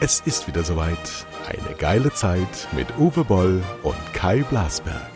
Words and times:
Es 0.00 0.20
ist 0.20 0.46
wieder 0.46 0.64
soweit. 0.64 1.26
Eine 1.46 1.74
geile 1.76 2.12
Zeit 2.14 2.68
mit 2.72 2.86
Uwe 2.98 3.24
Boll 3.24 3.62
und 3.82 3.96
Kai 4.14 4.42
Blasberg. 4.48 5.10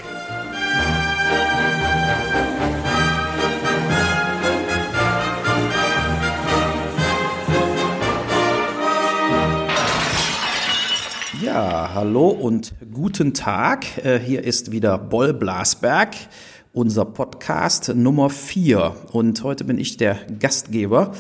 Ja, 11.42 11.90
hallo 11.94 12.28
und 12.28 12.72
guten 12.92 13.34
Tag. 13.34 14.04
Äh, 14.04 14.18
Hier 14.20 14.44
ist 14.44 14.70
wieder 14.70 14.98
Boll 14.98 15.32
Blasberg, 15.32 16.14
unser 16.72 17.04
Podcast 17.04 17.94
Nummer 17.94 18.30
4. 18.30 18.96
Und 19.12 19.42
heute 19.42 19.64
bin 19.64 19.78
ich 19.78 19.96
der 19.96 20.18
Gastgeber. 20.38 21.12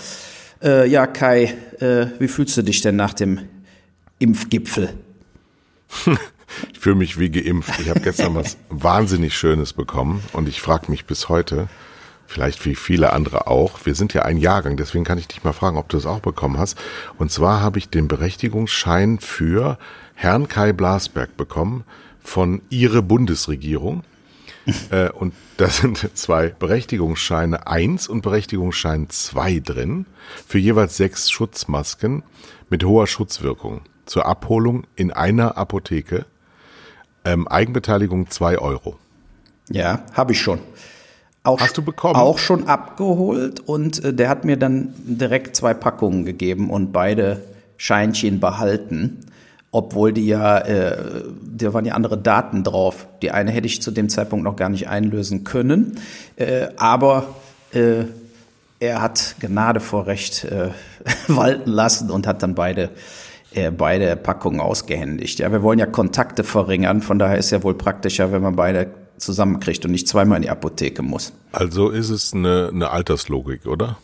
Äh, 0.62 0.88
ja, 0.88 1.06
Kai, 1.06 1.54
äh, 1.80 2.06
wie 2.18 2.28
fühlst 2.28 2.56
du 2.56 2.62
dich 2.62 2.80
denn 2.80 2.96
nach 2.96 3.12
dem 3.12 3.40
Impfgipfel? 4.18 4.90
Ich 6.72 6.78
fühle 6.78 6.96
mich 6.96 7.18
wie 7.18 7.30
geimpft. 7.30 7.80
Ich 7.80 7.88
habe 7.88 8.00
gestern 8.00 8.34
was 8.34 8.56
wahnsinnig 8.70 9.36
Schönes 9.36 9.72
bekommen 9.72 10.22
und 10.32 10.48
ich 10.48 10.60
frage 10.60 10.90
mich 10.90 11.06
bis 11.06 11.28
heute, 11.28 11.68
vielleicht 12.26 12.64
wie 12.64 12.74
viele 12.74 13.12
andere 13.12 13.46
auch, 13.46 13.84
wir 13.84 13.94
sind 13.94 14.14
ja 14.14 14.22
ein 14.22 14.38
Jahrgang, 14.38 14.76
deswegen 14.76 15.04
kann 15.04 15.18
ich 15.18 15.28
dich 15.28 15.44
mal 15.44 15.52
fragen, 15.52 15.76
ob 15.76 15.88
du 15.88 15.96
es 15.96 16.06
auch 16.06 16.20
bekommen 16.20 16.58
hast. 16.58 16.78
Und 17.18 17.30
zwar 17.30 17.60
habe 17.60 17.78
ich 17.78 17.88
den 17.88 18.08
Berechtigungsschein 18.08 19.18
für 19.18 19.78
Herrn 20.14 20.48
Kai 20.48 20.72
Blasberg 20.72 21.36
bekommen 21.36 21.84
von 22.22 22.62
Ihre 22.70 23.02
Bundesregierung. 23.02 24.02
Äh, 24.90 25.10
und 25.10 25.34
da 25.56 25.68
sind 25.68 26.10
zwei 26.16 26.48
Berechtigungsscheine 26.48 27.66
1 27.66 28.08
und 28.08 28.22
Berechtigungsschein 28.22 29.08
2 29.08 29.60
drin 29.60 30.06
für 30.46 30.58
jeweils 30.58 30.96
sechs 30.96 31.30
Schutzmasken 31.30 32.22
mit 32.70 32.84
hoher 32.84 33.06
Schutzwirkung 33.06 33.82
zur 34.06 34.26
Abholung 34.26 34.84
in 34.96 35.12
einer 35.12 35.56
Apotheke. 35.56 36.26
Ähm, 37.24 37.46
Eigenbeteiligung 37.46 38.30
2 38.30 38.58
Euro. 38.58 38.98
Ja, 39.70 40.04
habe 40.14 40.32
ich 40.32 40.40
schon. 40.40 40.58
Auch, 41.44 41.60
Hast 41.60 41.76
du 41.76 41.82
bekommen? 41.82 42.16
Auch 42.16 42.38
schon 42.38 42.68
abgeholt 42.68 43.60
und 43.60 44.04
äh, 44.04 44.14
der 44.14 44.28
hat 44.28 44.44
mir 44.44 44.56
dann 44.56 44.94
direkt 44.96 45.56
zwei 45.56 45.74
Packungen 45.74 46.24
gegeben 46.24 46.70
und 46.70 46.92
beide 46.92 47.42
Scheinchen 47.76 48.38
behalten. 48.38 49.18
Obwohl 49.74 50.12
die 50.12 50.26
ja, 50.26 50.58
äh, 50.58 51.24
da 51.56 51.72
waren 51.72 51.86
ja 51.86 51.94
andere 51.94 52.18
Daten 52.18 52.62
drauf. 52.62 53.06
Die 53.22 53.30
eine 53.30 53.50
hätte 53.50 53.66
ich 53.66 53.80
zu 53.80 53.90
dem 53.90 54.10
Zeitpunkt 54.10 54.44
noch 54.44 54.54
gar 54.54 54.68
nicht 54.68 54.88
einlösen 54.88 55.44
können. 55.44 55.98
Äh, 56.36 56.68
aber 56.76 57.34
äh, 57.72 58.04
er 58.80 59.00
hat 59.00 59.36
Gnade 59.40 59.80
vor 59.80 60.06
Recht 60.06 60.44
äh, 60.44 60.68
walten 61.28 61.70
lassen 61.70 62.10
und 62.10 62.26
hat 62.26 62.42
dann 62.42 62.54
beide, 62.54 62.90
äh, 63.54 63.70
beide 63.70 64.14
Packungen 64.16 64.60
ausgehändigt. 64.60 65.38
Ja, 65.38 65.50
wir 65.50 65.62
wollen 65.62 65.78
ja 65.78 65.86
Kontakte 65.86 66.44
verringern, 66.44 67.00
von 67.00 67.18
daher 67.18 67.38
ist 67.38 67.50
ja 67.50 67.62
wohl 67.62 67.74
praktischer, 67.74 68.30
wenn 68.30 68.42
man 68.42 68.56
beide 68.56 68.90
zusammenkriegt 69.16 69.84
und 69.86 69.92
nicht 69.92 70.06
zweimal 70.06 70.36
in 70.36 70.42
die 70.42 70.50
Apotheke 70.50 71.00
muss. 71.00 71.32
Also 71.52 71.88
ist 71.88 72.10
es 72.10 72.34
eine, 72.34 72.70
eine 72.72 72.90
Alterslogik, 72.90 73.66
oder? 73.66 73.96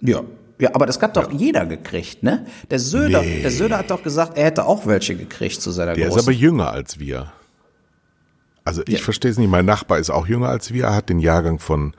Ja. 0.00 0.22
Ja, 0.60 0.70
aber 0.74 0.86
das 0.86 1.00
hat 1.00 1.16
doch 1.16 1.30
jeder 1.32 1.66
gekriegt, 1.66 2.22
ne? 2.22 2.46
Der 2.70 2.78
Söder, 2.80 3.22
Nee. 3.22 3.42
der 3.42 3.50
Söder 3.50 3.78
hat 3.78 3.90
doch 3.90 4.02
gesagt, 4.02 4.36
er 4.36 4.46
hätte 4.46 4.64
auch 4.64 4.86
welche 4.86 5.14
gekriegt 5.14 5.60
zu 5.62 5.70
seiner 5.70 5.94
Der 5.94 6.06
ist 6.08 6.14
großen. 6.14 6.26
aber 6.28 6.32
jünger 6.32 6.70
als 6.72 6.98
wir. 6.98 7.32
Also 8.64 8.82
ich 8.86 9.02
verstehe 9.02 9.30
es 9.30 9.38
nicht. 9.38 9.48
Mein 9.48 9.64
Nachbar 9.64 9.98
ist 9.98 10.10
auch 10.10 10.26
jünger 10.26 10.48
als 10.48 10.72
wir. 10.72 10.84
Er 10.84 10.94
hat 10.94 11.08
den 11.08 11.20
Jahrgang 11.20 11.58
von 11.58 11.94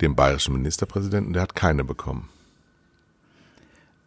dem 0.00 0.16
bayerischen 0.16 0.54
Ministerpräsidenten. 0.54 1.32
Der 1.32 1.42
hat 1.42 1.54
keine 1.54 1.84
bekommen. 1.84 2.28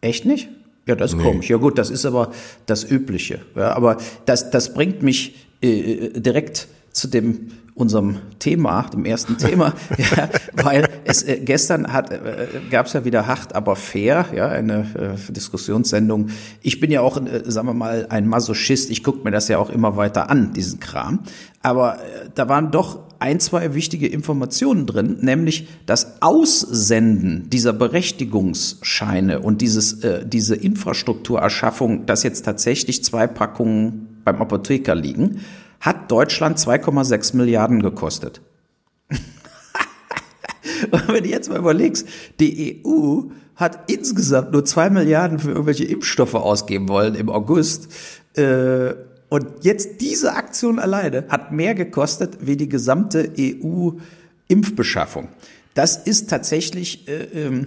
Echt 0.00 0.24
nicht? 0.26 0.48
Ja, 0.86 0.94
das 0.94 1.12
ist 1.12 1.16
Nee. 1.16 1.22
komisch. 1.24 1.48
Ja 1.48 1.56
gut, 1.56 1.78
das 1.78 1.90
ist 1.90 2.04
aber 2.04 2.32
das 2.66 2.88
Übliche. 2.88 3.40
Ja, 3.54 3.72
aber 3.74 3.96
das, 4.26 4.50
das 4.50 4.74
bringt 4.74 5.02
mich 5.02 5.46
äh, 5.62 6.10
direkt 6.20 6.68
zu 6.92 7.08
dem 7.08 7.50
unserem 7.76 8.16
Thema, 8.38 8.88
dem 8.92 9.04
ersten 9.04 9.36
Thema, 9.36 9.74
ja, 9.98 10.30
weil 10.54 10.88
es 11.04 11.22
äh, 11.22 11.40
gestern 11.44 11.92
hat 11.92 12.10
äh, 12.10 12.46
gab 12.70 12.86
es 12.86 12.94
ja 12.94 13.04
wieder 13.04 13.26
hart, 13.26 13.54
aber 13.54 13.76
fair, 13.76 14.26
ja, 14.34 14.48
eine 14.48 15.18
äh, 15.28 15.32
Diskussionssendung. 15.32 16.30
Ich 16.62 16.80
bin 16.80 16.90
ja 16.90 17.02
auch, 17.02 17.18
äh, 17.18 17.42
sagen 17.44 17.68
wir 17.68 17.74
mal, 17.74 18.06
ein 18.08 18.26
Masochist. 18.26 18.90
Ich 18.90 19.04
gucke 19.04 19.22
mir 19.24 19.30
das 19.30 19.48
ja 19.48 19.58
auch 19.58 19.68
immer 19.68 19.96
weiter 19.96 20.30
an, 20.30 20.54
diesen 20.54 20.80
Kram. 20.80 21.20
Aber 21.60 21.96
äh, 21.96 22.30
da 22.34 22.48
waren 22.48 22.70
doch 22.70 23.00
ein, 23.18 23.40
zwei 23.40 23.74
wichtige 23.74 24.06
Informationen 24.06 24.86
drin, 24.86 25.18
nämlich 25.20 25.68
das 25.84 26.22
Aussenden 26.22 27.50
dieser 27.50 27.74
Berechtigungsscheine 27.74 29.40
und 29.40 29.60
dieses, 29.60 30.02
äh, 30.02 30.26
diese 30.26 30.56
Infrastrukturerschaffung, 30.56 32.06
dass 32.06 32.22
jetzt 32.22 32.46
tatsächlich 32.46 33.04
zwei 33.04 33.26
Packungen 33.26 34.22
beim 34.24 34.40
Apotheker 34.40 34.94
liegen, 34.94 35.40
hat 35.80 36.10
Deutschland 36.10 36.58
2,6 36.58 37.36
Milliarden 37.36 37.82
gekostet. 37.82 38.40
Und 40.90 41.08
wenn 41.08 41.24
du 41.24 41.30
jetzt 41.30 41.48
mal 41.48 41.58
überlegst, 41.58 42.06
die 42.40 42.82
EU 42.84 43.22
hat 43.56 43.90
insgesamt 43.90 44.52
nur 44.52 44.64
zwei 44.64 44.90
Milliarden 44.90 45.38
für 45.38 45.50
irgendwelche 45.50 45.84
Impfstoffe 45.84 46.34
ausgeben 46.34 46.88
wollen 46.88 47.14
im 47.14 47.30
August. 47.30 47.88
Äh, 48.34 48.94
und 49.28 49.46
jetzt 49.62 50.00
diese 50.00 50.34
Aktion 50.34 50.78
alleine 50.78 51.24
hat 51.28 51.52
mehr 51.52 51.74
gekostet 51.74 52.38
wie 52.42 52.56
die 52.56 52.68
gesamte 52.68 53.32
EU-Impfbeschaffung. 53.38 55.28
Das 55.74 55.96
ist 55.96 56.30
tatsächlich 56.30 57.08
äh, 57.08 57.24
ähm, 57.46 57.66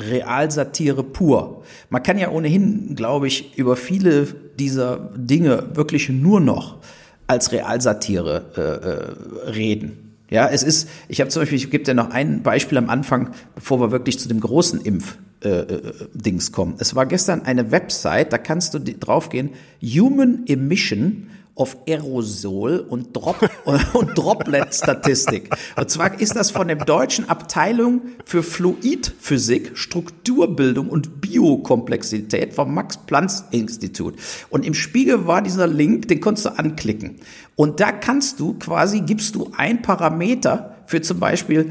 Realsatire 0.00 1.04
pur. 1.04 1.62
Man 1.90 2.02
kann 2.02 2.18
ja 2.18 2.30
ohnehin, 2.30 2.96
glaube 2.96 3.28
ich, 3.28 3.56
über 3.56 3.76
viele 3.76 4.26
dieser 4.58 5.10
Dinge 5.14 5.68
wirklich 5.74 6.08
nur 6.08 6.40
noch 6.40 6.78
als 7.26 7.52
Realsatire 7.52 8.44
äh, 8.56 9.48
äh, 9.48 9.50
reden. 9.50 10.16
Ja, 10.30 10.48
es 10.48 10.62
ist, 10.62 10.88
ich 11.08 11.20
habe 11.20 11.30
zum 11.30 11.42
Beispiel, 11.42 11.58
ich 11.58 11.70
gebe 11.70 11.84
dir 11.84 11.94
noch 11.94 12.10
ein 12.10 12.42
Beispiel 12.42 12.78
am 12.78 12.90
Anfang, 12.90 13.30
bevor 13.54 13.80
wir 13.80 13.90
wirklich 13.90 14.18
zu 14.18 14.28
dem 14.28 14.40
großen 14.40 14.80
Impf 14.80 15.16
äh, 15.44 15.48
äh, 15.48 16.38
kommen. 16.52 16.74
Es 16.78 16.94
war 16.94 17.06
gestern 17.06 17.42
eine 17.42 17.70
Website, 17.70 18.32
da 18.32 18.38
kannst 18.38 18.74
du 18.74 18.78
draufgehen, 18.80 19.50
Human 19.82 20.44
Emission 20.46 21.28
of 21.56 21.76
Aerosol 21.86 22.80
und, 22.80 23.14
Drop 23.14 23.48
und 23.94 24.18
Droplet-Statistik. 24.18 25.50
Und 25.76 25.88
zwar 25.88 26.20
ist 26.20 26.34
das 26.34 26.50
von 26.50 26.68
der 26.68 26.76
deutschen 26.76 27.28
Abteilung 27.28 28.02
für 28.24 28.42
Fluidphysik, 28.42 29.72
Strukturbildung 29.76 30.88
und 30.88 31.20
Biokomplexität 31.20 32.54
vom 32.54 32.74
Max-Planck-Institut. 32.74 34.14
Und 34.50 34.64
im 34.64 34.74
Spiegel 34.74 35.26
war 35.26 35.42
dieser 35.42 35.66
Link, 35.66 36.08
den 36.08 36.20
konntest 36.20 36.46
du 36.46 36.58
anklicken. 36.58 37.16
Und 37.56 37.80
da 37.80 37.92
kannst 37.92 38.40
du 38.40 38.54
quasi, 38.54 39.00
gibst 39.02 39.34
du 39.34 39.50
ein 39.56 39.82
Parameter 39.82 40.76
für 40.86 41.02
zum 41.02 41.20
Beispiel, 41.20 41.70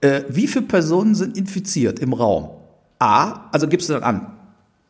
äh, 0.00 0.22
wie 0.28 0.46
viele 0.46 0.64
Personen 0.64 1.14
sind 1.14 1.36
infiziert 1.36 1.98
im 1.98 2.12
Raum. 2.12 2.50
A, 2.98 3.48
also 3.52 3.68
gibst 3.68 3.88
du 3.88 3.92
dann 3.92 4.02
an, 4.02 4.37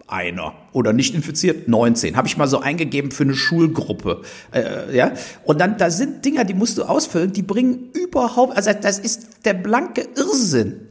einer 0.09 0.55
oder 0.73 0.93
nicht 0.93 1.15
infiziert 1.15 1.69
19 1.69 2.17
habe 2.17 2.27
ich 2.27 2.37
mal 2.37 2.49
so 2.49 2.61
eingegeben 2.61 3.11
für 3.11 3.25
eine 3.25 3.35
Schulgruppe 3.35 4.23
äh, 4.53 4.97
ja. 4.97 5.13
Und 5.45 5.61
dann 5.61 5.79
da 5.79 5.91
sind 5.91 6.25
Dinger 6.25 6.45
die 6.45 6.55
musst 6.55 6.79
du 6.79 6.85
ausfüllen 6.85 7.33
die 7.33 7.43
bringen 7.43 7.91
überhaupt 7.93 8.57
also 8.57 8.71
das 8.73 8.99
ist 8.99 9.45
der 9.45 9.55
blanke 9.55 10.09
Irrsinn 10.17 10.89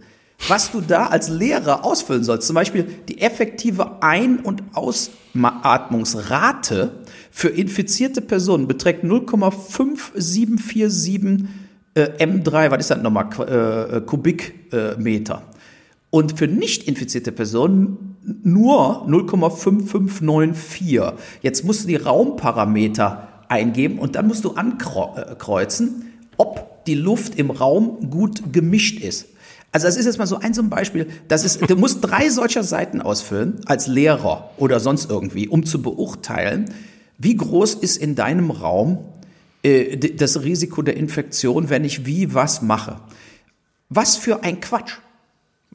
was 0.48 0.72
du 0.72 0.82
da 0.82 1.08
als 1.08 1.30
Lehrer 1.30 1.84
ausfüllen 1.84 2.24
sollst. 2.24 2.46
Zum 2.48 2.54
Beispiel 2.54 2.86
die 3.08 3.22
effektive 3.22 4.04
Ein- 4.04 4.38
und 4.40 4.62
Ausatmungsrate 4.74 6.92
für 7.32 7.50
infizierte 7.50 8.22
Personen 8.22 8.68
beträgt 8.68 9.04
0,5747 9.04 11.46
äh, 11.96 12.24
M3 12.24 12.70
was 12.72 12.80
ist 12.80 12.92
das 12.92 13.02
nochmal 13.02 13.96
äh, 13.96 14.02
Kubikmeter 14.02 14.94
äh, 14.94 14.98
Meter. 15.02 15.42
Und 16.10 16.38
für 16.38 16.48
nicht 16.48 16.88
infizierte 16.88 17.34
Personen 17.34 18.07
nur 18.44 19.08
0,5594. 19.08 21.14
Jetzt 21.42 21.64
musst 21.64 21.84
du 21.84 21.88
die 21.88 21.96
Raumparameter 21.96 23.28
eingeben 23.48 24.00
und 24.00 24.16
dann 24.16 24.28
musst 24.28 24.44
du 24.44 24.52
ankreuzen, 24.52 26.12
ob 26.38 26.84
die 26.86 26.96
Luft 26.96 27.36
im 27.36 27.52
Raum 27.52 28.10
gut 28.10 28.54
gemischt 28.54 29.00
ist. 29.00 29.28
Also 29.72 29.88
das 29.88 29.98
ist 29.98 30.06
jetzt 30.06 30.18
mal 30.18 30.28
so 30.28 30.38
ein 30.38 30.54
so 30.54 30.62
ein 30.62 30.70
Beispiel. 30.70 31.08
Das 31.28 31.44
ist, 31.44 31.70
du 31.70 31.76
musst 31.76 32.00
drei 32.02 32.30
solcher 32.30 32.64
Seiten 32.64 33.02
ausfüllen 33.02 33.62
als 33.66 33.88
Lehrer 33.88 34.52
oder 34.58 34.80
sonst 34.80 35.10
irgendwie, 35.10 35.48
um 35.48 35.66
zu 35.66 35.82
beurteilen, 35.82 36.74
wie 37.18 37.36
groß 37.36 37.76
ist 37.76 37.98
in 37.98 38.16
deinem 38.16 38.52
Raum 38.52 39.00
äh, 39.64 39.98
das 39.98 40.44
Risiko 40.44 40.82
der 40.82 40.98
Infektion, 40.98 41.70
wenn 41.70 41.84
ich 41.84 42.06
wie 42.06 42.34
was 42.34 42.62
mache. 42.62 42.98
Was 43.90 44.16
für 44.16 44.44
ein 44.44 44.62
Quatsch. 44.62 44.98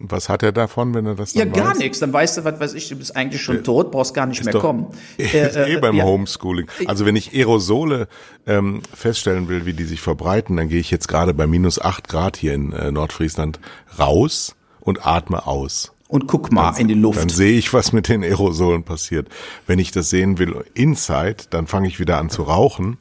Was 0.04 0.28
hat 0.28 0.42
er 0.42 0.50
davon, 0.52 0.94
wenn 0.94 1.06
er 1.06 1.14
das 1.14 1.32
Ja, 1.34 1.44
dann 1.44 1.52
gar 1.54 1.70
weiß? 1.70 1.78
nichts. 1.78 2.00
Dann 2.00 2.12
weißt 2.12 2.38
du, 2.38 2.44
was 2.44 2.58
weiß 2.58 2.74
ich, 2.74 2.88
du 2.88 2.96
bist 2.96 3.14
eigentlich 3.14 3.40
schon 3.40 3.62
tot, 3.62 3.90
brauchst 3.92 4.14
gar 4.14 4.26
nicht 4.26 4.44
mehr 4.44 4.52
doch- 4.52 4.60
kommen. 4.60 4.86
Ist 5.16 5.32
Äh, 5.34 5.70
eh 5.70 5.74
äh, 5.74 5.80
beim 5.80 5.94
ja. 5.94 6.04
Homeschooling. 6.04 6.66
Also 6.86 7.06
wenn 7.06 7.14
ich 7.16 7.32
Aerosole 7.34 8.08
ähm, 8.46 8.82
feststellen 8.92 9.48
will, 9.48 9.64
wie 9.64 9.74
die 9.74 9.84
sich 9.84 10.00
verbreiten, 10.00 10.56
dann 10.56 10.68
gehe 10.68 10.80
ich 10.80 10.90
jetzt 10.90 11.06
gerade 11.08 11.34
bei 11.34 11.46
minus 11.46 11.80
acht 11.80 12.08
Grad 12.08 12.36
hier 12.36 12.54
in 12.54 12.72
äh, 12.72 12.90
Nordfriesland 12.90 13.60
raus 13.98 14.56
und 14.80 15.06
atme 15.06 15.46
aus. 15.46 15.92
Und 16.08 16.26
guck 16.26 16.52
mal 16.52 16.78
in 16.78 16.88
die 16.88 16.94
Dann 16.94 17.02
Luft. 17.02 17.30
sehe 17.30 17.56
ich, 17.56 17.72
was 17.72 17.92
mit 17.94 18.08
den 18.08 18.22
Aerosolen 18.22 18.82
passiert. 18.82 19.28
Wenn 19.66 19.78
ich 19.78 19.92
das 19.92 20.10
sehen 20.10 20.38
will 20.38 20.62
inside, 20.74 21.36
dann 21.50 21.66
fange 21.66 21.88
ich 21.88 22.00
wieder 22.00 22.18
an 22.18 22.28
zu 22.28 22.42
rauchen 22.42 22.98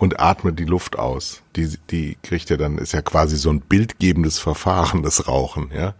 und 0.00 0.18
atme 0.18 0.54
die 0.54 0.64
Luft 0.64 0.98
aus. 0.98 1.42
Die, 1.56 1.76
die 1.90 2.16
kriegt 2.22 2.48
ja 2.48 2.56
dann, 2.56 2.78
ist 2.78 2.92
ja 2.92 3.02
quasi 3.02 3.36
so 3.36 3.50
ein 3.50 3.60
bildgebendes 3.60 4.38
Verfahren, 4.38 5.02
das 5.02 5.28
Rauchen, 5.28 5.70
ja. 5.76 5.94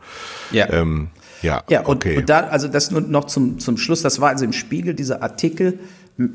Ja. 0.51 0.73
Ähm, 0.73 1.11
ja, 1.43 1.63
Ja, 1.69 1.81
und, 1.81 1.97
okay. 1.97 2.17
und 2.17 2.29
da, 2.29 2.41
also 2.41 2.67
das 2.67 2.91
nur 2.91 3.03
noch 3.03 3.27
zum, 3.27 3.59
zum 3.59 3.77
Schluss, 3.77 4.01
das 4.03 4.21
war 4.21 4.31
also 4.31 4.47
im 4.47 4.55
Spiegel 4.55 4.95
dieser 4.95 5.23
Artikel, 5.23 5.79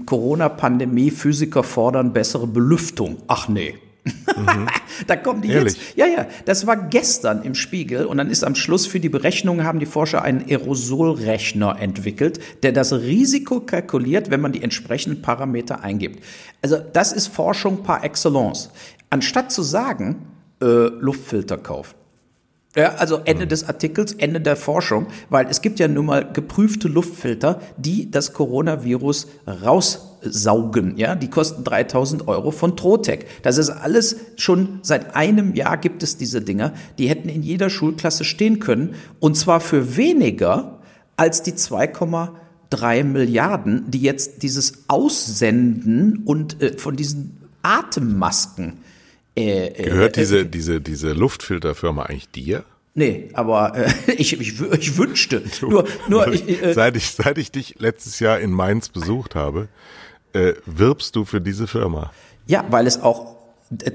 Corona-Pandemie, 0.05 1.09
Physiker 1.09 1.63
fordern 1.63 2.13
bessere 2.13 2.47
Belüftung. 2.47 3.17
Ach 3.27 3.47
nee. 3.47 3.75
da 5.07 5.15
kommen 5.15 5.41
die. 5.41 5.49
Ehrlich? 5.49 5.73
jetzt. 5.73 5.97
Ja, 5.97 6.05
ja, 6.05 6.27
das 6.45 6.67
war 6.67 6.75
gestern 6.77 7.43
im 7.43 7.55
Spiegel 7.55 8.05
und 8.05 8.17
dann 8.17 8.29
ist 8.29 8.43
am 8.43 8.55
Schluss 8.55 8.85
für 8.85 8.99
die 8.99 9.09
Berechnung 9.09 9.63
haben 9.63 9.79
die 9.79 9.85
Forscher 9.85 10.21
einen 10.21 10.45
Aerosolrechner 10.47 11.79
entwickelt, 11.79 12.39
der 12.63 12.71
das 12.71 12.93
Risiko 12.93 13.61
kalkuliert, 13.61 14.29
wenn 14.29 14.41
man 14.41 14.51
die 14.51 14.61
entsprechenden 14.61 15.21
Parameter 15.21 15.83
eingibt. 15.83 16.23
Also 16.61 16.77
das 16.77 17.11
ist 17.11 17.27
Forschung 17.27 17.83
par 17.83 18.03
excellence. 18.03 18.69
Anstatt 19.09 19.51
zu 19.51 19.63
sagen, 19.63 20.27
äh, 20.61 20.65
Luftfilter 20.65 21.57
kaufen. 21.57 21.95
Ja, 22.75 22.95
also 22.95 23.21
Ende 23.23 23.47
des 23.47 23.69
Artikels, 23.69 24.11
Ende 24.11 24.41
der 24.41 24.57
Forschung, 24.57 25.07
weil 25.29 25.47
es 25.49 25.61
gibt 25.61 25.79
ja 25.79 25.87
nun 25.87 26.07
mal 26.07 26.29
geprüfte 26.31 26.89
Luftfilter, 26.89 27.61
die 27.77 28.11
das 28.11 28.33
Coronavirus 28.33 29.27
raussaugen. 29.47 30.97
Ja, 30.97 31.15
die 31.15 31.29
kosten 31.29 31.63
3000 31.63 32.27
Euro 32.27 32.51
von 32.51 32.75
Trotec. 32.75 33.27
Das 33.43 33.57
ist 33.57 33.69
alles 33.69 34.17
schon 34.35 34.79
seit 34.81 35.15
einem 35.15 35.55
Jahr 35.55 35.77
gibt 35.77 36.03
es 36.03 36.17
diese 36.17 36.41
Dinger. 36.41 36.73
Die 36.97 37.07
hätten 37.07 37.29
in 37.29 37.43
jeder 37.43 37.69
Schulklasse 37.69 38.25
stehen 38.25 38.59
können 38.59 38.95
und 39.21 39.37
zwar 39.37 39.61
für 39.61 39.95
weniger 39.95 40.79
als 41.15 41.43
die 41.43 41.53
2,3 41.53 43.05
Milliarden, 43.05 43.89
die 43.89 44.01
jetzt 44.01 44.43
dieses 44.43 44.89
Aussenden 44.89 46.23
und 46.25 46.61
äh, 46.61 46.77
von 46.77 46.97
diesen 46.97 47.37
Atemmasken 47.61 48.79
äh, 49.35 49.67
äh, 49.67 49.83
Gehört 49.83 50.15
diese, 50.15 50.45
diese, 50.45 50.81
diese 50.81 51.13
Luftfilterfirma 51.13 52.03
eigentlich 52.03 52.29
dir? 52.29 52.63
Nee, 52.93 53.29
aber 53.33 53.75
äh, 53.75 53.91
ich, 54.17 54.39
ich, 54.39 54.61
ich 54.61 54.97
wünschte. 54.97 55.43
Nur, 55.61 55.85
nur 56.07 56.27
ich, 56.33 56.61
äh, 56.63 56.73
seit 56.73 56.95
ich, 56.95 57.11
seit 57.11 57.37
ich 57.37 57.51
dich 57.51 57.75
letztes 57.79 58.19
Jahr 58.19 58.39
in 58.39 58.51
Mainz 58.51 58.89
besucht 58.89 59.35
habe, 59.35 59.67
äh, 60.33 60.53
wirbst 60.65 61.15
du 61.15 61.25
für 61.25 61.41
diese 61.41 61.67
Firma. 61.67 62.11
ja, 62.47 62.65
weil 62.69 62.87
es 62.87 63.01
auch 63.01 63.33
äh, 63.33 63.34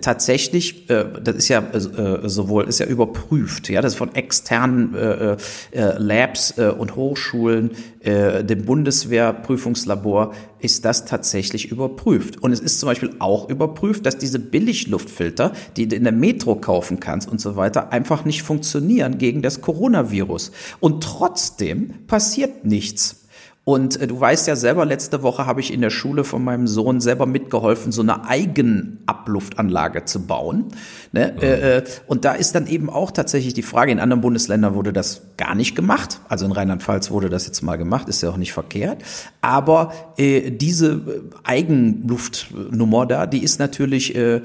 tatsächlich, 0.00 0.90
äh, 0.90 1.04
das 1.22 1.36
ist 1.36 1.48
ja 1.48 1.60
äh, 1.60 2.28
sowohl, 2.28 2.64
ist 2.64 2.80
ja 2.80 2.86
überprüft, 2.86 3.68
ja, 3.68 3.80
das 3.80 3.92
ist 3.92 3.98
von 3.98 4.14
externen 4.14 4.94
äh, 4.94 5.36
Labs 5.72 6.54
und 6.78 6.96
Hochschulen, 6.96 7.70
dem 8.02 8.64
Bundeswehrprüfungslabor, 8.64 10.34
ist 10.58 10.84
das 10.84 11.04
tatsächlich 11.04 11.70
überprüft. 11.70 12.42
Und 12.42 12.52
es 12.52 12.60
ist 12.60 12.80
zum 12.80 12.88
Beispiel 12.88 13.14
auch 13.18 13.48
überprüft, 13.48 14.06
dass 14.06 14.18
diese 14.18 14.38
Billigluftfilter, 14.38 15.52
die 15.76 15.86
du 15.86 15.96
in 15.96 16.04
der 16.04 16.12
Metro 16.12 16.56
kaufen 16.56 16.98
kannst 16.98 17.28
und 17.28 17.40
so 17.40 17.56
weiter, 17.56 17.92
einfach 17.92 18.24
nicht 18.24 18.42
funktionieren 18.42 19.18
gegen 19.18 19.42
das 19.42 19.60
Coronavirus. 19.60 20.50
Und 20.80 21.02
trotzdem 21.02 22.06
passiert 22.06 22.64
nichts. 22.64 23.19
Und 23.64 24.00
äh, 24.00 24.06
du 24.06 24.18
weißt 24.18 24.48
ja 24.48 24.56
selber, 24.56 24.86
letzte 24.86 25.22
Woche 25.22 25.46
habe 25.46 25.60
ich 25.60 25.72
in 25.72 25.80
der 25.80 25.90
Schule 25.90 26.24
von 26.24 26.42
meinem 26.42 26.66
Sohn 26.66 27.00
selber 27.00 27.26
mitgeholfen, 27.26 27.92
so 27.92 28.00
eine 28.00 28.26
Eigenabluftanlage 28.26 30.06
zu 30.06 30.26
bauen. 30.26 30.68
Ne? 31.12 31.40
Äh, 31.42 31.78
äh, 31.78 31.84
und 32.06 32.24
da 32.24 32.32
ist 32.32 32.54
dann 32.54 32.66
eben 32.66 32.88
auch 32.88 33.10
tatsächlich 33.10 33.52
die 33.52 33.62
Frage, 33.62 33.92
in 33.92 34.00
anderen 34.00 34.22
Bundesländern 34.22 34.74
wurde 34.74 34.92
das 34.92 35.22
gar 35.36 35.54
nicht 35.54 35.76
gemacht. 35.76 36.20
Also 36.28 36.46
in 36.46 36.52
Rheinland-Pfalz 36.52 37.10
wurde 37.10 37.28
das 37.28 37.46
jetzt 37.46 37.60
mal 37.62 37.76
gemacht, 37.76 38.08
ist 38.08 38.22
ja 38.22 38.30
auch 38.30 38.38
nicht 38.38 38.52
verkehrt. 38.52 39.02
Aber 39.42 39.92
äh, 40.16 40.50
diese 40.50 40.92
äh, 40.92 41.20
Eigenluftnummer 41.44 43.06
da, 43.06 43.26
die 43.26 43.42
ist 43.42 43.58
natürlich 43.58 44.16
äh, 44.16 44.40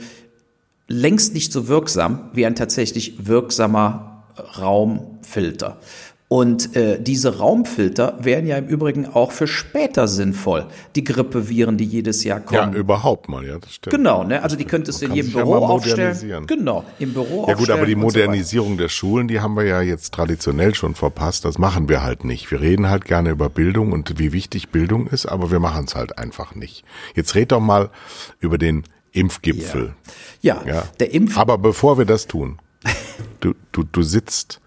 längst 0.87 1.33
nicht 1.33 1.53
so 1.53 1.67
wirksam 1.67 2.29
wie 2.33 2.45
ein 2.45 2.55
tatsächlich 2.55 3.27
wirksamer 3.27 4.23
Raumfilter. 4.59 5.77
Und 6.27 6.75
äh, 6.75 6.99
diese 6.99 7.37
Raumfilter 7.37 8.17
wären 8.19 8.47
ja 8.47 8.57
im 8.57 8.65
Übrigen 8.65 9.05
auch 9.05 9.31
für 9.31 9.45
später 9.45 10.07
sinnvoll. 10.07 10.65
Die 10.95 11.03
Grippeviren, 11.03 11.77
die 11.77 11.85
jedes 11.85 12.23
Jahr 12.23 12.39
Ja, 12.51 12.61
kommen. 12.65 12.73
überhaupt 12.73 13.29
mal, 13.29 13.45
ja, 13.45 13.59
das 13.59 13.75
stimmt. 13.75 13.95
Genau, 13.95 14.23
ne? 14.23 14.41
Also 14.41 14.55
die 14.55 14.65
könntest 14.65 15.01
du 15.01 15.05
in 15.05 15.13
jedem 15.13 15.31
ja 15.31 15.37
Büro 15.43 15.51
mal 15.59 15.67
aufstellen. 15.67 16.47
Genau, 16.47 16.83
im 16.97 17.13
Büro 17.13 17.45
Ja 17.47 17.53
gut, 17.53 17.69
aber 17.69 17.85
die 17.85 17.95
aufstellen 17.95 18.03
und 18.05 18.11
so. 18.11 18.17
Modernisierung 18.19 18.77
der 18.77 18.89
Schulen, 18.89 19.27
die 19.27 19.39
haben 19.39 19.55
wir 19.55 19.65
ja 19.65 19.81
jetzt 19.81 20.15
traditionell 20.15 20.73
schon 20.73 20.95
verpasst. 20.95 21.45
Das 21.45 21.59
machen 21.59 21.89
wir 21.89 22.01
halt 22.01 22.23
nicht. 22.25 22.49
Wir 22.49 22.59
reden 22.59 22.89
halt 22.89 23.05
gerne 23.05 23.29
über 23.29 23.47
Bildung 23.49 23.91
und 23.91 24.17
wie 24.17 24.33
wichtig 24.33 24.69
Bildung 24.69 25.05
ist, 25.05 25.27
aber 25.27 25.51
wir 25.51 25.59
machen 25.59 25.85
es 25.85 25.93
halt 25.93 26.17
einfach 26.17 26.55
nicht. 26.55 26.83
Jetzt 27.13 27.35
red 27.35 27.51
doch 27.51 27.59
mal 27.59 27.91
über 28.39 28.57
den 28.57 28.83
Impfgipfel. 29.11 29.93
Ja, 30.41 30.63
Ja. 30.65 30.83
der 30.99 31.13
Impf 31.13 31.37
Aber 31.37 31.59
bevor 31.59 31.99
wir 31.99 32.05
das 32.05 32.25
tun, 32.25 32.57
du, 33.41 33.53
du, 33.71 33.83
du 33.83 34.01
sitzt 34.01 34.59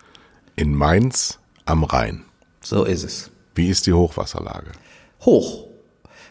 in 0.55 0.73
Mainz 0.73 1.41
am 1.69 1.85
Rhein. 1.85 2.23
so 2.63 2.85
ist 2.85 3.05
es. 3.05 3.31
Wie 3.55 3.69
ist 3.69 3.87
die 3.87 3.93
Hochwasserlage? 3.93 4.71
hoch. 5.25 5.67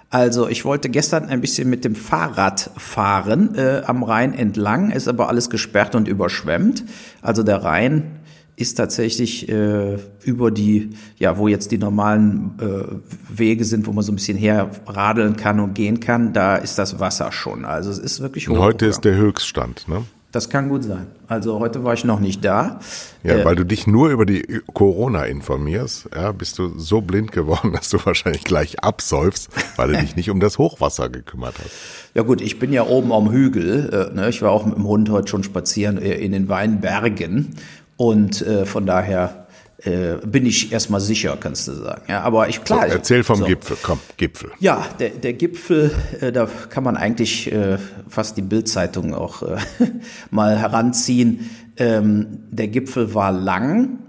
Also 0.09 0.47
ich 0.47 0.63
wollte 0.63 0.87
gestern 0.89 1.25
ein 1.25 1.41
bisschen 1.41 1.69
mit 1.69 1.83
dem 1.83 1.93
Fahrrad 1.93 2.71
fahren 2.77 3.53
äh, 3.55 3.81
am 3.85 4.03
Rhein 4.03 4.33
entlang, 4.33 4.91
ist 4.91 5.09
aber 5.09 5.27
alles 5.27 5.49
gesperrt 5.49 5.93
und 5.95 6.07
überschwemmt. 6.07 6.85
Also 7.21 7.43
der 7.43 7.63
Rhein 7.65 8.19
ist 8.55 8.75
tatsächlich 8.75 9.49
äh, 9.49 9.97
über 10.23 10.49
die, 10.51 10.91
ja, 11.17 11.37
wo 11.37 11.49
jetzt 11.49 11.71
die 11.71 11.77
normalen 11.77 12.51
äh, 12.61 13.37
Wege 13.37 13.65
sind, 13.65 13.85
wo 13.85 13.91
man 13.91 14.05
so 14.05 14.13
ein 14.13 14.15
bisschen 14.15 14.37
herradeln 14.37 15.35
kann 15.35 15.59
und 15.59 15.73
gehen 15.75 15.99
kann, 15.99 16.31
da 16.31 16.55
ist 16.55 16.79
das 16.79 17.01
Wasser 17.01 17.33
schon. 17.33 17.65
Also 17.65 17.91
es 17.91 17.99
ist 17.99 18.21
wirklich 18.21 18.47
Und 18.47 18.57
hoch. 18.57 18.63
heute 18.63 18.85
ist 18.85 19.01
der 19.01 19.15
Höchststand, 19.17 19.89
ne? 19.89 20.05
Das 20.31 20.49
kann 20.49 20.69
gut 20.69 20.83
sein. 20.83 21.07
Also 21.27 21.59
heute 21.59 21.83
war 21.83 21.93
ich 21.93 22.03
noch 22.03 22.19
nicht 22.19 22.43
da. 22.43 22.79
Ja, 23.23 23.35
Äh, 23.35 23.45
weil 23.45 23.55
du 23.55 23.63
dich 23.63 23.87
nur 23.87 24.09
über 24.09 24.25
die 24.25 24.61
Corona 24.73 25.23
informierst, 25.23 26.09
ja, 26.13 26.31
bist 26.31 26.59
du 26.59 26.77
so 26.77 27.01
blind 27.01 27.31
geworden, 27.31 27.71
dass 27.73 27.89
du 27.89 27.97
wahrscheinlich 28.05 28.43
gleich 28.43 28.83
absäufst, 28.83 29.49
weil 29.77 29.93
du 29.93 29.97
dich 29.99 30.15
nicht 30.15 30.29
um 30.29 30.39
das 30.39 30.57
Hochwasser 30.57 31.09
gekümmert 31.09 31.55
hast. 31.63 31.71
Ja 32.13 32.23
gut, 32.23 32.41
ich 32.41 32.59
bin 32.59 32.73
ja 32.73 32.85
oben 32.85 33.11
am 33.11 33.31
Hügel. 33.31 34.09
Äh, 34.11 34.15
ne? 34.15 34.29
Ich 34.29 34.41
war 34.41 34.51
auch 34.51 34.65
mit 34.65 34.75
dem 34.75 34.87
Hund 34.87 35.09
heute 35.09 35.27
schon 35.27 35.43
spazieren 35.43 35.97
äh, 35.97 36.15
in 36.15 36.33
den 36.33 36.49
Weinbergen. 36.49 37.55
Und 37.95 38.41
äh, 38.41 38.65
von 38.65 38.85
daher 38.85 39.46
äh, 39.79 40.17
bin 40.25 40.47
ich 40.47 40.71
erstmal 40.71 41.01
sicher, 41.01 41.37
kannst 41.39 41.67
du 41.67 41.73
sagen. 41.73 42.01
Ja, 42.07 42.21
aber 42.21 42.49
ich 42.49 42.55
So, 42.55 42.61
klar. 42.63 42.87
erzähl 42.87 43.23
vom 43.23 43.37
so. 43.37 43.45
Gipfel, 43.45 43.77
komm, 43.83 43.99
Gipfel. 44.17 44.49
Ja, 44.59 44.83
der, 44.99 45.09
der 45.09 45.33
Gipfel, 45.33 45.91
äh, 46.19 46.31
da 46.31 46.49
kann 46.69 46.83
man 46.83 46.97
eigentlich 46.97 47.51
äh, 47.51 47.77
fast 48.09 48.37
die 48.37 48.41
Bildzeitung 48.41 49.13
auch 49.13 49.43
äh, 49.43 49.57
mal 50.31 50.57
heranziehen. 50.57 51.49
Ähm, 51.77 52.39
der 52.49 52.69
Gipfel 52.69 53.13
war 53.13 53.31
lang 53.31 53.99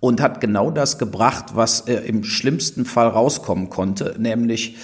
und 0.00 0.22
hat 0.22 0.40
genau 0.40 0.70
das 0.70 0.96
gebracht, 0.98 1.46
was 1.54 1.82
äh, 1.82 1.96
im 2.06 2.24
schlimmsten 2.24 2.86
Fall 2.86 3.08
rauskommen 3.08 3.68
konnte, 3.68 4.14
nämlich 4.18 4.76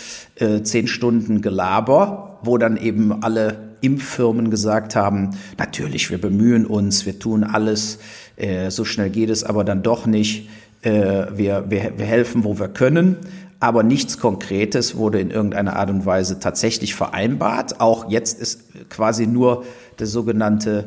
zehn 0.65 0.89
Stunden 0.89 1.43
Gelaber, 1.43 2.41
wo 2.43 2.59
dann 2.59 2.77
eben 2.77 3.23
alle 3.23 3.64
Impffirmen 3.85 4.51
gesagt 4.51 4.97
haben, 4.97 5.31
natürlich, 5.59 6.11
wir 6.11 6.19
bemühen 6.19 6.67
uns, 6.67 7.07
wir 7.07 7.19
tun 7.19 7.45
alles, 7.45 7.99
äh, 8.37 8.71
so 8.71 8.85
schnell 8.85 9.11
geht 9.11 9.31
es 9.31 9.45
aber 9.45 9.65
dann 9.65 9.83
doch 9.83 10.07
nicht. 10.07 10.49
Äh, 10.83 11.27
wir, 11.37 11.67
wir, 11.69 11.93
wir 11.97 12.07
helfen, 12.07 12.45
wo 12.45 12.59
wir 12.59 12.69
können 12.69 13.17
aber 13.65 13.83
nichts 13.83 14.19
Konkretes 14.19 14.95
wurde 14.95 15.21
in 15.21 15.31
irgendeiner 15.31 15.77
Art 15.77 15.89
und 15.89 16.05
Weise 16.05 16.39
tatsächlich 16.39 16.95
vereinbart. 16.95 17.81
Auch 17.81 18.11
jetzt 18.11 18.39
ist 18.39 18.61
quasi 18.91 19.27
nur 19.27 19.65
der 19.99 20.07
sogenannte 20.07 20.85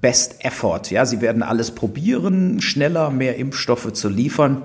Best 0.00 0.44
Effort. 0.44 0.82
Ja, 0.90 1.06
sie 1.06 1.20
werden 1.20 1.42
alles 1.42 1.72
probieren, 1.72 2.60
schneller 2.60 3.10
mehr 3.10 3.36
Impfstoffe 3.36 3.92
zu 3.92 4.08
liefern. 4.08 4.62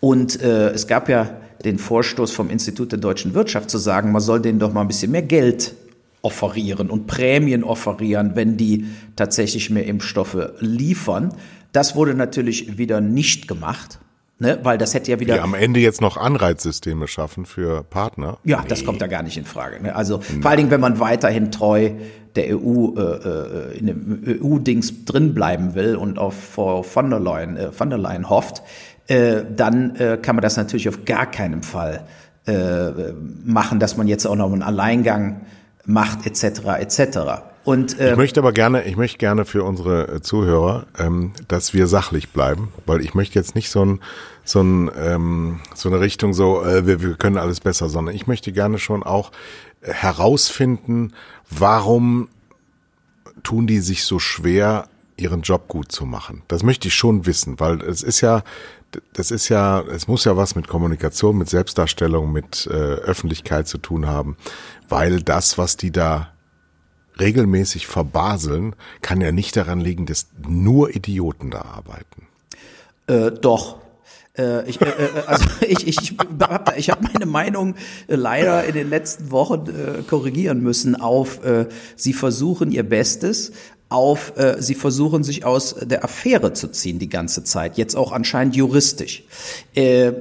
Und 0.00 0.42
äh, 0.42 0.70
es 0.70 0.86
gab 0.86 1.08
ja 1.08 1.30
den 1.64 1.78
Vorstoß 1.78 2.32
vom 2.32 2.50
Institut 2.50 2.92
der 2.92 2.98
deutschen 2.98 3.32
Wirtschaft 3.32 3.70
zu 3.70 3.78
sagen, 3.78 4.12
man 4.12 4.20
soll 4.20 4.40
denen 4.40 4.58
doch 4.58 4.74
mal 4.74 4.82
ein 4.82 4.88
bisschen 4.88 5.12
mehr 5.12 5.22
Geld 5.22 5.74
offerieren 6.22 6.88
und 6.88 7.06
Prämien 7.06 7.64
offerieren, 7.64 8.32
wenn 8.34 8.56
die 8.56 8.86
tatsächlich 9.16 9.70
mehr 9.70 9.86
Impfstoffe 9.86 10.52
liefern. 10.60 11.34
Das 11.72 11.96
wurde 11.96 12.14
natürlich 12.14 12.78
wieder 12.78 13.00
nicht 13.00 13.48
gemacht. 13.48 13.98
Ne, 14.38 14.58
weil 14.64 14.76
das 14.76 14.92
hätte 14.92 15.12
ja 15.12 15.20
wieder. 15.20 15.34
Die 15.34 15.40
am 15.40 15.54
Ende 15.54 15.78
jetzt 15.78 16.00
noch 16.00 16.16
Anreizsysteme 16.16 17.06
schaffen 17.06 17.46
für 17.46 17.84
Partner. 17.84 18.38
Ja, 18.42 18.62
nee. 18.62 18.66
das 18.66 18.84
kommt 18.84 19.00
da 19.00 19.06
gar 19.06 19.22
nicht 19.22 19.36
in 19.36 19.44
Frage. 19.44 19.80
Ne? 19.80 19.94
Also 19.94 20.16
Nein. 20.16 20.42
vor 20.42 20.50
allen 20.50 20.58
Dingen, 20.58 20.70
wenn 20.72 20.80
man 20.80 20.98
weiterhin 20.98 21.52
treu 21.52 21.90
der 22.34 22.58
EU 22.58 22.94
äh, 22.96 23.00
äh 23.00 23.78
in 23.78 23.86
dem 23.86 24.22
EU-Dings 24.42 25.04
drin 25.04 25.32
bleiben 25.32 25.76
will 25.76 25.94
und 25.94 26.18
auf 26.18 26.34
Frau 26.34 26.82
von 26.82 27.10
der 27.10 27.20
Leyen, 27.20 27.56
äh, 27.56 27.70
von 27.70 27.88
der 27.88 28.00
Leyen 28.00 28.28
hofft, 28.28 28.62
äh, 29.06 29.44
dann 29.54 29.94
äh, 29.94 30.18
kann 30.20 30.34
man 30.34 30.42
das 30.42 30.56
natürlich 30.56 30.88
auf 30.88 31.04
gar 31.04 31.30
keinen 31.30 31.62
Fall 31.62 32.04
äh, 32.46 33.12
machen, 33.44 33.78
dass 33.78 33.96
man 33.96 34.08
jetzt 34.08 34.26
auch 34.26 34.34
noch 34.34 34.52
einen 34.52 34.62
Alleingang 34.62 35.42
macht 35.84 36.26
etc. 36.26 36.60
etc. 36.78 37.18
Und, 37.64 37.98
äh, 37.98 38.12
ich 38.12 38.16
möchte 38.16 38.40
aber 38.40 38.52
gerne, 38.52 38.84
ich 38.84 38.96
möchte 38.96 39.18
gerne 39.18 39.44
für 39.44 39.62
unsere 39.62 40.16
äh, 40.16 40.20
Zuhörer, 40.20 40.86
ähm, 40.98 41.32
dass 41.48 41.74
wir 41.74 41.86
sachlich 41.86 42.30
bleiben, 42.30 42.72
weil 42.86 43.00
ich 43.00 43.14
möchte 43.14 43.38
jetzt 43.38 43.54
nicht 43.54 43.70
so 43.70 43.84
ein 43.84 44.00
so 44.44 44.60
ein 44.60 44.90
ähm, 44.98 45.60
so 45.74 45.88
eine 45.88 46.00
Richtung 46.00 46.34
so 46.34 46.64
äh, 46.64 46.86
wir, 46.86 47.00
wir 47.00 47.14
können 47.14 47.38
alles 47.38 47.60
besser, 47.60 47.88
sondern 47.88 48.14
ich 48.14 48.26
möchte 48.26 48.50
gerne 48.50 48.78
schon 48.78 49.04
auch 49.04 49.30
äh, 49.82 49.92
herausfinden, 49.92 51.12
warum 51.50 52.28
tun 53.44 53.68
die 53.68 53.78
sich 53.78 54.04
so 54.04 54.18
schwer, 54.18 54.88
ihren 55.22 55.42
Job 55.42 55.68
gut 55.68 55.92
zu 55.92 56.04
machen. 56.04 56.42
Das 56.48 56.62
möchte 56.62 56.88
ich 56.88 56.94
schon 56.94 57.26
wissen, 57.26 57.60
weil 57.60 57.80
es 57.82 58.02
ist 58.02 58.20
ja 58.20 58.42
das 59.12 59.30
ist 59.30 59.48
ja, 59.48 59.80
es 59.80 60.06
muss 60.06 60.24
ja 60.24 60.36
was 60.36 60.54
mit 60.54 60.68
Kommunikation, 60.68 61.38
mit 61.38 61.48
Selbstdarstellung, 61.48 62.32
mit 62.32 62.66
äh, 62.66 62.74
Öffentlichkeit 62.74 63.66
zu 63.66 63.78
tun 63.78 64.06
haben, 64.06 64.36
weil 64.88 65.22
das, 65.22 65.58
was 65.58 65.76
die 65.76 65.90
da 65.90 66.28
regelmäßig 67.18 67.86
verbaseln, 67.86 68.74
kann 69.00 69.20
ja 69.20 69.32
nicht 69.32 69.56
daran 69.56 69.80
liegen, 69.80 70.06
dass 70.06 70.28
nur 70.46 70.94
Idioten 70.94 71.50
da 71.50 71.62
arbeiten. 71.62 72.26
Äh, 73.06 73.32
doch. 73.32 73.78
Äh, 74.36 74.68
ich, 74.68 74.80
äh, 74.80 74.86
äh 74.86 75.08
also 75.26 75.44
ich, 75.60 75.86
ich, 75.86 76.16
ich 76.76 76.90
habe 76.90 77.08
meine 77.12 77.26
Meinung 77.26 77.74
leider 78.08 78.64
in 78.64 78.74
den 78.74 78.88
letzten 78.88 79.30
Wochen 79.30 79.66
korrigieren 80.08 80.62
müssen 80.62 80.96
auf, 80.96 81.40
sie 81.96 82.12
versuchen 82.12 82.72
ihr 82.72 82.82
Bestes, 82.82 83.52
auf, 83.92 84.36
äh, 84.36 84.56
sie 84.60 84.74
versuchen 84.74 85.22
sich 85.22 85.44
aus 85.44 85.74
der 85.82 86.04
Affäre 86.04 86.52
zu 86.52 86.68
ziehen 86.68 86.98
die 86.98 87.08
ganze 87.08 87.44
Zeit, 87.44 87.78
jetzt 87.78 87.94
auch 87.94 88.12
anscheinend 88.12 88.56
juristisch. 88.56 89.24
Äh, 89.74 90.12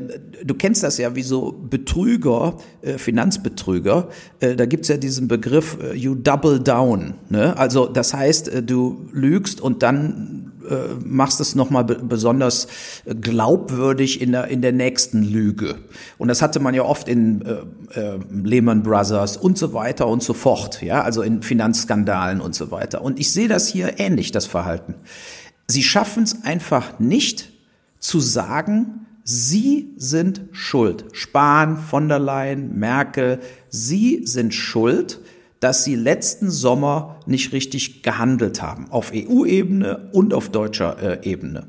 du 0.43 0.53
kennst 0.53 0.83
das 0.83 0.97
ja 0.97 1.15
wie 1.15 1.23
so 1.23 1.51
Betrüger, 1.51 2.57
äh, 2.81 2.97
Finanzbetrüger, 2.97 4.09
äh, 4.39 4.55
da 4.55 4.65
gibt's 4.65 4.87
ja 4.87 4.97
diesen 4.97 5.27
Begriff, 5.27 5.77
äh, 5.81 5.95
you 5.95 6.15
double 6.15 6.59
down. 6.59 7.15
Ne? 7.29 7.57
Also 7.57 7.87
das 7.87 8.13
heißt, 8.13 8.47
äh, 8.49 8.63
du 8.63 9.07
lügst 9.11 9.61
und 9.61 9.83
dann 9.83 10.50
äh, 10.71 10.95
machst 11.05 11.39
es 11.41 11.53
nochmal 11.53 11.83
besonders 11.83 12.67
glaubwürdig 13.05 14.21
in 14.21 14.31
der, 14.31 14.47
in 14.47 14.61
der 14.61 14.71
nächsten 14.71 15.21
Lüge. 15.23 15.75
Und 16.17 16.29
das 16.29 16.41
hatte 16.41 16.59
man 16.59 16.73
ja 16.73 16.83
oft 16.83 17.07
in 17.07 17.41
äh, 17.41 17.99
äh, 17.99 18.19
Lehman 18.31 18.83
Brothers 18.83 19.37
und 19.37 19.57
so 19.57 19.73
weiter 19.73 20.07
und 20.07 20.23
so 20.23 20.33
fort, 20.33 20.81
ja, 20.81 21.01
also 21.01 21.21
in 21.21 21.41
Finanzskandalen 21.41 22.41
und 22.41 22.55
so 22.55 22.71
weiter. 22.71 23.01
Und 23.01 23.19
ich 23.19 23.31
sehe 23.31 23.47
das 23.47 23.67
hier 23.67 23.99
ähnlich, 23.99 24.31
das 24.31 24.45
Verhalten. 24.45 24.95
Sie 25.67 25.83
schaffen 25.83 26.23
es 26.23 26.43
einfach 26.43 26.99
nicht 26.99 27.51
zu 27.99 28.19
sagen, 28.19 29.05
Sie 29.23 29.93
sind 29.97 30.41
schuld. 30.51 31.05
Spahn, 31.11 31.77
von 31.77 32.09
der 32.09 32.19
Leyen, 32.19 32.79
Merkel, 32.79 33.39
Sie 33.69 34.21
sind 34.25 34.53
schuld 34.53 35.19
dass 35.61 35.83
sie 35.83 35.95
letzten 35.95 36.49
Sommer 36.49 37.19
nicht 37.25 37.53
richtig 37.53 38.03
gehandelt 38.03 38.61
haben, 38.61 38.87
auf 38.89 39.13
EU-Ebene 39.15 40.09
und 40.11 40.33
auf 40.33 40.49
deutscher 40.49 41.21
äh, 41.23 41.29
Ebene. 41.29 41.67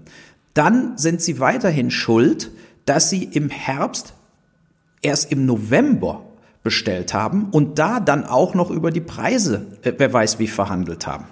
Dann 0.55 0.99
sind 0.99 1.21
sie 1.21 1.39
weiterhin 1.39 1.91
schuld, 1.91 2.51
dass 2.87 3.11
sie 3.11 3.23
im 3.23 3.49
Herbst 3.49 4.15
erst 5.03 5.31
im 5.31 5.47
November 5.47 6.23
bestellt 6.63 7.13
haben 7.13 7.49
und 7.51 7.79
da 7.79 8.01
dann 8.01 8.25
auch 8.25 8.55
noch 8.55 8.71
über 8.71 8.91
die 8.91 9.01
Preise, 9.01 9.67
äh, 9.83 9.93
wer 9.97 10.13
weiß 10.13 10.39
wie, 10.39 10.49
verhandelt 10.49 11.07
haben. 11.07 11.27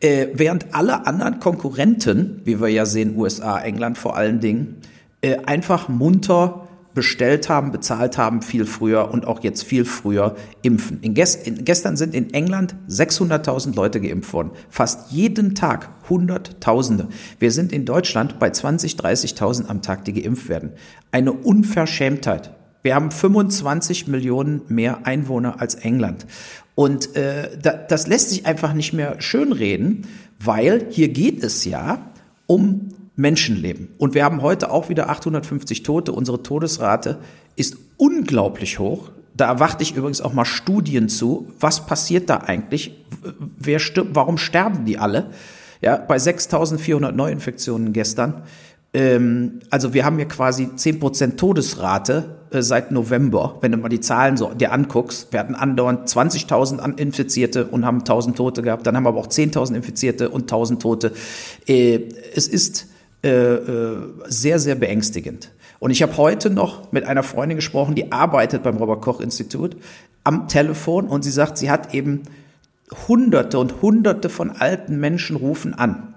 Äh, 0.00 0.28
während 0.34 0.74
alle 0.74 1.06
anderen 1.06 1.40
Konkurrenten, 1.40 2.42
wie 2.44 2.60
wir 2.60 2.68
ja 2.68 2.84
sehen, 2.84 3.16
USA, 3.16 3.58
England 3.58 3.96
vor 3.96 4.16
allen 4.16 4.40
Dingen, 4.40 4.76
äh, 5.22 5.38
einfach 5.46 5.88
munter 5.88 6.65
bestellt 6.96 7.50
haben, 7.50 7.72
bezahlt 7.72 8.16
haben, 8.16 8.40
viel 8.40 8.64
früher 8.64 9.10
und 9.12 9.26
auch 9.26 9.44
jetzt 9.44 9.62
viel 9.62 9.84
früher 9.84 10.34
impfen. 10.62 10.98
In 11.02 11.12
gest 11.12 11.46
in, 11.46 11.64
gestern 11.64 11.96
sind 11.96 12.14
in 12.14 12.32
England 12.32 12.74
600.000 12.88 13.76
Leute 13.76 14.00
geimpft 14.00 14.32
worden. 14.32 14.50
Fast 14.70 15.12
jeden 15.12 15.54
Tag 15.54 15.90
Hunderttausende. 16.08 17.08
Wir 17.38 17.52
sind 17.52 17.70
in 17.70 17.84
Deutschland 17.84 18.38
bei 18.38 18.48
20, 18.48 18.94
30.000 18.94 19.66
am 19.66 19.82
Tag, 19.82 20.06
die 20.06 20.14
geimpft 20.14 20.48
werden. 20.48 20.72
Eine 21.12 21.32
Unverschämtheit. 21.32 22.54
Wir 22.82 22.94
haben 22.94 23.10
25 23.10 24.08
Millionen 24.08 24.62
mehr 24.68 25.06
Einwohner 25.06 25.60
als 25.60 25.74
England. 25.74 26.26
Und 26.74 27.14
äh, 27.14 27.58
da, 27.60 27.72
das 27.72 28.06
lässt 28.06 28.30
sich 28.30 28.46
einfach 28.46 28.72
nicht 28.72 28.94
mehr 28.94 29.20
schönreden, 29.20 30.06
weil 30.38 30.86
hier 30.88 31.08
geht 31.08 31.44
es 31.44 31.66
ja 31.66 32.10
um 32.46 32.88
Menschenleben. 33.16 33.88
Und 33.98 34.14
wir 34.14 34.24
haben 34.24 34.42
heute 34.42 34.70
auch 34.70 34.88
wieder 34.88 35.08
850 35.08 35.82
Tote. 35.82 36.12
Unsere 36.12 36.42
Todesrate 36.42 37.18
ist 37.56 37.76
unglaublich 37.96 38.78
hoch. 38.78 39.10
Da 39.34 39.46
erwarte 39.46 39.82
ich 39.82 39.96
übrigens 39.96 40.20
auch 40.20 40.32
mal 40.32 40.44
Studien 40.44 41.08
zu. 41.08 41.48
Was 41.58 41.86
passiert 41.86 42.30
da 42.30 42.38
eigentlich? 42.38 43.04
Wer 43.58 43.78
stirbt? 43.78 44.14
Warum 44.14 44.38
sterben 44.38 44.84
die 44.84 44.98
alle? 44.98 45.30
Ja, 45.82 45.96
bei 45.96 46.16
6.400 46.16 47.12
Neuinfektionen 47.12 47.92
gestern. 47.92 48.42
Ähm, 48.94 49.60
also 49.70 49.92
wir 49.92 50.04
haben 50.04 50.16
hier 50.16 50.28
quasi 50.28 50.64
10% 50.64 51.36
Todesrate 51.36 52.36
äh, 52.50 52.62
seit 52.62 52.92
November. 52.92 53.58
Wenn 53.60 53.72
du 53.72 53.78
mal 53.78 53.90
die 53.90 54.00
Zahlen 54.00 54.38
so 54.38 54.54
dir 54.54 54.72
anguckst, 54.72 55.32
wir 55.32 55.40
hatten 55.40 55.54
andauernd 55.54 56.08
20.000 56.08 56.98
Infizierte 56.98 57.66
und 57.66 57.84
haben 57.84 58.00
1.000 58.00 58.34
Tote 58.34 58.62
gehabt. 58.62 58.86
Dann 58.86 58.96
haben 58.96 59.04
wir 59.04 59.10
aber 59.10 59.20
auch 59.20 59.28
10.000 59.28 59.74
Infizierte 59.74 60.30
und 60.30 60.50
1.000 60.50 60.78
Tote. 60.78 61.12
Äh, 61.66 62.08
es 62.34 62.48
ist 62.48 62.88
sehr, 63.28 64.58
sehr 64.58 64.74
beängstigend. 64.74 65.50
Und 65.78 65.90
ich 65.90 66.02
habe 66.02 66.16
heute 66.16 66.50
noch 66.50 66.92
mit 66.92 67.04
einer 67.04 67.22
Freundin 67.22 67.56
gesprochen, 67.56 67.94
die 67.94 68.12
arbeitet 68.12 68.62
beim 68.62 68.76
Robert 68.76 69.02
Koch 69.02 69.20
Institut 69.20 69.76
am 70.24 70.48
Telefon 70.48 71.06
und 71.06 71.22
sie 71.22 71.30
sagt, 71.30 71.58
sie 71.58 71.70
hat 71.70 71.94
eben 71.94 72.22
Hunderte 73.08 73.58
und 73.58 73.82
Hunderte 73.82 74.28
von 74.28 74.50
alten 74.50 74.98
Menschen 74.98 75.36
rufen 75.36 75.74
an, 75.74 76.14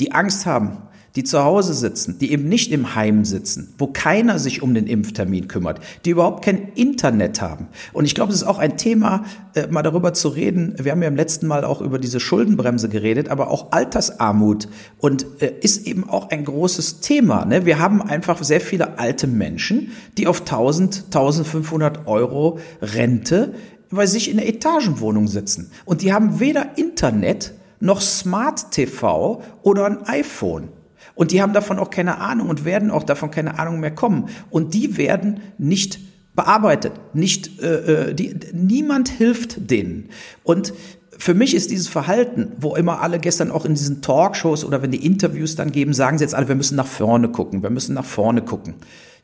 die 0.00 0.12
Angst 0.12 0.46
haben, 0.46 0.78
die 1.16 1.24
zu 1.24 1.42
Hause 1.42 1.74
sitzen, 1.74 2.18
die 2.18 2.32
eben 2.32 2.48
nicht 2.48 2.72
im 2.72 2.94
Heim 2.94 3.24
sitzen, 3.24 3.74
wo 3.78 3.86
keiner 3.86 4.38
sich 4.38 4.62
um 4.62 4.74
den 4.74 4.86
Impftermin 4.86 5.48
kümmert, 5.48 5.80
die 6.04 6.10
überhaupt 6.10 6.44
kein 6.44 6.72
Internet 6.74 7.42
haben. 7.42 7.68
Und 7.92 8.04
ich 8.04 8.14
glaube, 8.14 8.32
es 8.32 8.42
ist 8.42 8.48
auch 8.48 8.58
ein 8.58 8.76
Thema, 8.76 9.24
äh, 9.54 9.66
mal 9.66 9.82
darüber 9.82 10.14
zu 10.14 10.28
reden. 10.28 10.74
Wir 10.78 10.92
haben 10.92 11.02
ja 11.02 11.08
im 11.08 11.16
letzten 11.16 11.46
Mal 11.46 11.64
auch 11.64 11.80
über 11.80 11.98
diese 11.98 12.20
Schuldenbremse 12.20 12.88
geredet, 12.88 13.28
aber 13.28 13.50
auch 13.50 13.72
Altersarmut 13.72 14.68
und 14.98 15.26
äh, 15.40 15.52
ist 15.60 15.86
eben 15.86 16.08
auch 16.08 16.30
ein 16.30 16.44
großes 16.44 17.00
Thema. 17.00 17.44
Ne? 17.44 17.66
Wir 17.66 17.78
haben 17.78 18.00
einfach 18.00 18.42
sehr 18.42 18.60
viele 18.60 18.98
alte 18.98 19.26
Menschen, 19.26 19.92
die 20.16 20.26
auf 20.26 20.40
1000, 20.40 21.04
1500 21.06 22.06
Euro 22.06 22.58
Rente 22.80 23.54
bei 23.90 24.06
sich 24.06 24.30
in 24.30 24.38
der 24.38 24.48
Etagenwohnung 24.48 25.28
sitzen. 25.28 25.70
Und 25.84 26.00
die 26.00 26.14
haben 26.14 26.40
weder 26.40 26.78
Internet 26.78 27.52
noch 27.80 28.00
Smart 28.00 28.70
TV 28.70 29.42
oder 29.62 29.84
ein 29.84 30.06
iPhone. 30.06 30.68
Und 31.14 31.32
die 31.32 31.42
haben 31.42 31.52
davon 31.52 31.78
auch 31.78 31.90
keine 31.90 32.18
Ahnung 32.18 32.48
und 32.48 32.64
werden 32.64 32.90
auch 32.90 33.04
davon 33.04 33.30
keine 33.30 33.58
Ahnung 33.58 33.80
mehr 33.80 33.94
kommen. 33.94 34.28
Und 34.50 34.74
die 34.74 34.96
werden 34.96 35.40
nicht 35.58 35.98
bearbeitet. 36.34 36.92
Nicht, 37.12 37.60
äh, 37.60 38.10
äh, 38.10 38.14
die, 38.14 38.34
niemand 38.52 39.08
hilft 39.08 39.70
denen. 39.70 40.08
Und 40.42 40.72
für 41.18 41.34
mich 41.34 41.54
ist 41.54 41.70
dieses 41.70 41.88
Verhalten, 41.88 42.52
wo 42.58 42.74
immer 42.74 43.00
alle 43.00 43.18
gestern 43.18 43.50
auch 43.50 43.64
in 43.64 43.74
diesen 43.74 44.02
Talkshows 44.02 44.64
oder 44.64 44.82
wenn 44.82 44.90
die 44.90 45.04
Interviews 45.04 45.54
dann 45.54 45.70
geben, 45.70 45.94
sagen 45.94 46.18
sie 46.18 46.24
jetzt 46.24 46.34
alle, 46.34 46.48
wir 46.48 46.54
müssen 46.54 46.76
nach 46.76 46.86
vorne 46.86 47.28
gucken, 47.28 47.62
wir 47.62 47.70
müssen 47.70 47.94
nach 47.94 48.04
vorne 48.04 48.42
gucken. 48.42 48.74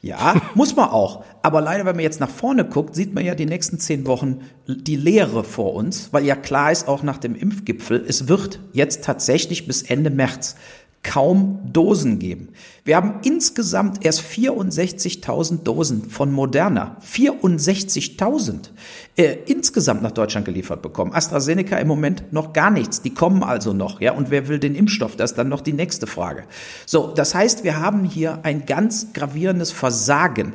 Ja, 0.01 0.41
muss 0.55 0.77
man 0.77 0.91
auch. 0.91 1.25
Aber 1.43 1.61
leider, 1.61 1.85
wenn 1.85 1.97
man 1.97 2.05
jetzt 2.05 2.21
nach 2.21 2.31
vorne 2.31 2.65
guckt, 2.65 2.95
sieht 2.95 3.15
man 3.15 3.25
ja 3.25 3.35
die 3.35 3.47
nächsten 3.47 3.79
zehn 3.81 4.07
Wochen 4.07 4.43
die 4.69 4.97
Leere 4.97 5.43
vor 5.43 5.75
uns, 5.75 6.13
weil 6.13 6.25
ja 6.25 6.37
klar 6.37 6.71
ist, 6.71 6.87
auch 6.87 7.03
nach 7.03 7.19
dem 7.19 7.35
Impfgipfel, 7.35 8.05
es 8.07 8.29
wird 8.29 8.61
jetzt 8.73 9.03
tatsächlich 9.03 9.67
bis 9.67 9.83
Ende 9.83 10.11
März 10.11 10.57
kaum 11.03 11.61
Dosen 11.73 12.19
geben. 12.19 12.49
Wir 12.85 12.97
haben 12.97 13.21
insgesamt 13.23 14.05
erst 14.05 14.21
64.000 14.21 15.63
Dosen 15.63 16.11
von 16.11 16.33
Moderna, 16.33 16.97
64.000 17.07 18.71
äh, 19.17 19.37
insgesamt 19.47 20.03
nach 20.03 20.11
Deutschland 20.11 20.45
geliefert 20.45 20.83
bekommen. 20.83 21.13
AstraZeneca 21.13 21.77
im 21.79 21.89
Moment 21.89 22.33
noch 22.33 22.53
gar 22.53 22.71
nichts. 22.71 23.03
Die 23.03 23.15
kommen 23.15 23.43
also 23.43 23.73
noch, 23.73 24.01
ja. 24.01 24.13
Und 24.13 24.31
wer 24.31 24.49
will 24.49 24.59
den 24.59 24.75
Impfstoff? 24.75 25.17
Das 25.17 25.33
ist 25.33 25.37
dann 25.37 25.49
noch 25.49 25.61
die 25.61 25.73
nächste 25.73 26.07
Frage. 26.07 26.45
So, 26.87 27.13
das 27.15 27.35
heißt, 27.35 27.65
wir 27.65 27.81
haben 27.81 28.05
hier 28.05 28.41
ein 28.43 28.67
ganz 28.67 29.13
gravierendes 29.13 29.71
Versagen. 29.71 30.55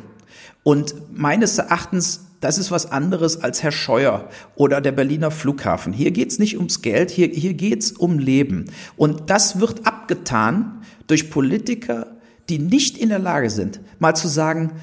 Und 0.63 0.95
meines 1.11 1.57
Erachtens 1.57 2.25
das 2.43 2.57
ist 2.57 2.71
was 2.71 2.91
anderes 2.91 3.41
als 3.41 3.63
Herr 3.63 3.71
Scheuer 3.71 4.27
oder 4.55 4.81
der 4.81 4.91
Berliner 4.91 5.31
Flughafen. 5.31 5.93
Hier 5.93 6.11
geht's 6.11 6.39
nicht 6.39 6.57
ums 6.57 6.81
Geld, 6.81 7.09
hier, 7.09 7.27
hier 7.27 7.53
geht's 7.53 7.91
um 7.93 8.19
Leben. 8.19 8.65
Und 8.97 9.29
das 9.29 9.61
wird 9.61 9.87
abgetan 9.87 10.81
durch 11.07 11.29
Politiker, 11.29 12.07
die 12.49 12.59
nicht 12.59 12.97
in 12.97 13.09
der 13.09 13.19
Lage 13.19 13.49
sind, 13.49 13.79
mal 13.99 14.13
zu 14.15 14.27
sagen, 14.27 14.73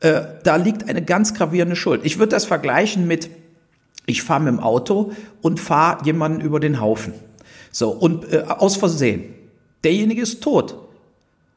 äh, 0.00 0.20
da 0.42 0.56
liegt 0.56 0.86
eine 0.86 1.02
ganz 1.02 1.32
gravierende 1.32 1.76
Schuld. 1.76 2.02
Ich 2.04 2.18
würde 2.18 2.30
das 2.30 2.44
vergleichen 2.44 3.06
mit, 3.06 3.30
ich 4.04 4.22
fahre 4.22 4.42
mit 4.42 4.52
dem 4.52 4.60
Auto 4.60 5.12
und 5.40 5.60
fahre 5.60 6.04
jemanden 6.04 6.42
über 6.42 6.60
den 6.60 6.82
Haufen. 6.82 7.14
So, 7.70 7.90
und 7.90 8.30
äh, 8.30 8.44
aus 8.46 8.76
Versehen. 8.76 9.24
Derjenige 9.84 10.20
ist 10.20 10.42
tot. 10.42 10.76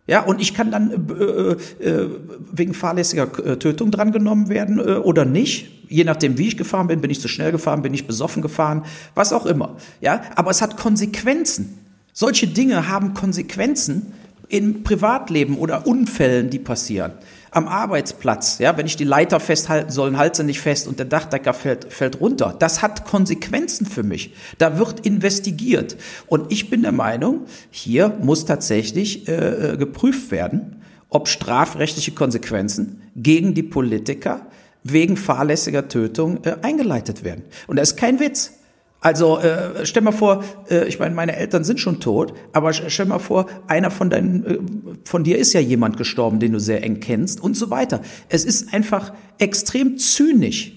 Ja, 0.08 0.22
und 0.22 0.42
ich 0.42 0.54
kann 0.54 0.72
dann 0.72 0.92
äh, 0.92 1.86
äh, 1.86 2.10
wegen 2.52 2.74
fahrlässiger 2.74 3.28
äh, 3.46 3.58
Tötung 3.58 3.92
drangenommen 3.92 4.48
werden 4.50 4.80
äh, 4.80 4.94
oder 4.94 5.26
nicht. 5.26 5.70
Je 5.90 6.04
nachdem, 6.06 6.38
wie 6.38 6.48
ich 6.48 6.58
gefahren 6.58 6.88
bin, 6.88 7.02
bin 7.02 7.12
ich 7.12 7.20
zu 7.20 7.28
schnell 7.28 7.52
gefahren, 7.52 7.82
bin 7.82 7.94
ich 7.94 8.08
besoffen 8.08 8.42
gefahren, 8.42 8.84
was 9.16 9.34
auch 9.34 9.46
immer. 9.46 9.76
Ja, 10.02 10.22
aber 10.36 10.52
es 10.52 10.62
hat 10.62 10.78
Konsequenzen. 10.78 11.78
Solche 12.14 12.48
Dinge 12.48 12.88
haben 12.88 13.14
Konsequenzen 13.14 14.14
im 14.50 14.84
Privatleben 14.84 15.58
oder 15.58 15.86
Unfällen, 15.86 16.50
die 16.50 16.60
passieren 16.60 17.12
am 17.52 17.68
Arbeitsplatz, 17.68 18.60
ja, 18.60 18.78
wenn 18.78 18.86
ich 18.86 18.96
die 18.96 19.04
Leiter 19.04 19.40
festhalten 19.40 19.92
soll, 19.92 20.16
halte 20.18 20.38
sie 20.38 20.44
nicht 20.44 20.62
fest 20.62 20.88
und 20.88 21.00
der 21.00 21.06
Dachdecker 21.06 21.54
fällt, 21.54 21.92
fällt 21.92 22.20
runter. 22.20 22.56
Das 22.58 22.82
hat 22.82 23.06
Konsequenzen 23.06 23.86
für 23.86 24.04
mich. 24.04 24.34
Da 24.58 24.78
wird 24.78 25.06
investigiert. 25.06 25.98
Und 26.28 26.52
ich 26.52 26.70
bin 26.70 26.82
der 26.82 26.92
Meinung, 26.92 27.46
hier 27.72 28.18
muss 28.22 28.46
tatsächlich 28.46 29.28
äh, 29.28 29.74
äh 29.74 29.78
geprüft 29.78 30.32
werden, 30.32 30.82
ob 31.10 31.28
strafrechtliche 31.28 32.12
Konsequenzen 32.12 33.02
gegen 33.16 33.54
die 33.54 33.64
Politiker 33.64 34.42
wegen 34.84 35.18
fahrlässiger 35.18 35.88
Tötung 35.88 36.44
äh, 36.44 36.58
eingeleitet 36.62 37.24
werden. 37.24 37.44
Und 37.68 37.78
das 37.78 37.92
ist 37.92 37.98
kein 37.98 38.20
Witz. 38.20 38.57
Also 39.00 39.38
äh, 39.38 39.86
stell 39.86 40.02
mal 40.02 40.12
vor, 40.12 40.44
äh, 40.70 40.88
ich 40.88 40.98
meine, 40.98 41.14
meine 41.14 41.36
Eltern 41.36 41.64
sind 41.64 41.80
schon 41.80 42.00
tot, 42.00 42.34
aber 42.52 42.74
stell 42.74 43.06
mal 43.06 43.20
vor, 43.20 43.46
einer 43.68 43.92
von 43.92 44.10
deinen, 44.10 44.46
äh, 44.46 44.58
von 45.06 45.24
dir 45.24 45.38
ist 45.38 45.54
ja 45.54 45.60
jemand 45.60 45.98
gestorben, 45.98 46.40
den 46.40 46.54
du 46.54 46.60
sehr 46.60 46.84
eng 46.84 47.00
kennst 47.00 47.40
und 47.40 47.56
so 47.56 47.70
weiter. 47.70 48.02
Es 48.30 48.44
ist 48.44 48.74
einfach 48.74 49.14
extrem 49.38 49.98
zynisch, 50.00 50.74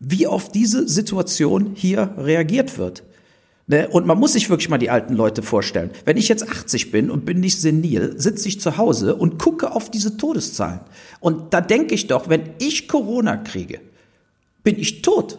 wie 0.00 0.26
auf 0.26 0.50
diese 0.50 0.88
Situation 0.88 1.72
hier 1.74 2.14
reagiert 2.16 2.78
wird. 2.78 3.02
Ne? 3.66 3.86
Und 3.88 4.06
man 4.06 4.18
muss 4.18 4.32
sich 4.32 4.48
wirklich 4.48 4.70
mal 4.70 4.78
die 4.78 4.88
alten 4.88 5.14
Leute 5.14 5.42
vorstellen. 5.42 5.90
Wenn 6.06 6.16
ich 6.16 6.28
jetzt 6.28 6.48
80 6.48 6.90
bin 6.90 7.10
und 7.10 7.26
bin 7.26 7.40
nicht 7.40 7.60
senil, 7.60 8.14
sitze 8.16 8.48
ich 8.48 8.60
zu 8.60 8.78
Hause 8.78 9.14
und 9.14 9.38
gucke 9.38 9.72
auf 9.72 9.90
diese 9.90 10.16
Todeszahlen. 10.16 10.80
Und 11.20 11.52
da 11.52 11.60
denke 11.60 11.94
ich 11.94 12.06
doch, 12.06 12.30
wenn 12.30 12.50
ich 12.58 12.88
Corona 12.88 13.36
kriege, 13.36 13.80
bin 14.64 14.78
ich 14.78 15.02
tot. 15.02 15.38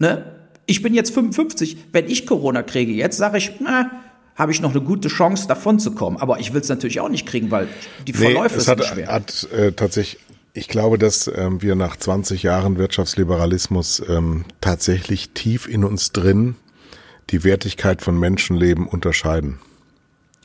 Ne? 0.00 0.37
Ich 0.68 0.82
bin 0.82 0.92
jetzt 0.92 1.14
55. 1.14 1.78
Wenn 1.92 2.08
ich 2.08 2.26
Corona 2.26 2.62
kriege 2.62 2.92
jetzt, 2.92 3.16
sage 3.16 3.38
ich, 3.38 3.52
na, 3.58 3.90
habe 4.36 4.52
ich 4.52 4.60
noch 4.60 4.72
eine 4.72 4.82
gute 4.82 5.08
Chance, 5.08 5.48
davon 5.48 5.80
zu 5.80 5.94
kommen. 5.94 6.18
Aber 6.18 6.40
ich 6.40 6.52
will 6.52 6.60
es 6.60 6.68
natürlich 6.68 7.00
auch 7.00 7.08
nicht 7.08 7.26
kriegen, 7.26 7.50
weil 7.50 7.68
die 8.06 8.12
Verläufe 8.12 8.58
nee, 8.58 8.62
sind 8.62 8.78
hat, 8.78 8.84
schwer. 8.84 9.08
Hat 9.08 9.48
äh, 9.50 9.72
tatsächlich, 9.72 10.22
ich 10.52 10.68
glaube, 10.68 10.98
dass 10.98 11.26
ähm, 11.34 11.62
wir 11.62 11.74
nach 11.74 11.96
20 11.96 12.42
Jahren 12.42 12.76
Wirtschaftsliberalismus 12.76 14.02
ähm, 14.10 14.44
tatsächlich 14.60 15.30
tief 15.30 15.66
in 15.66 15.84
uns 15.84 16.12
drin 16.12 16.56
die 17.30 17.44
Wertigkeit 17.44 18.02
von 18.02 18.20
Menschenleben 18.20 18.86
unterscheiden. 18.86 19.60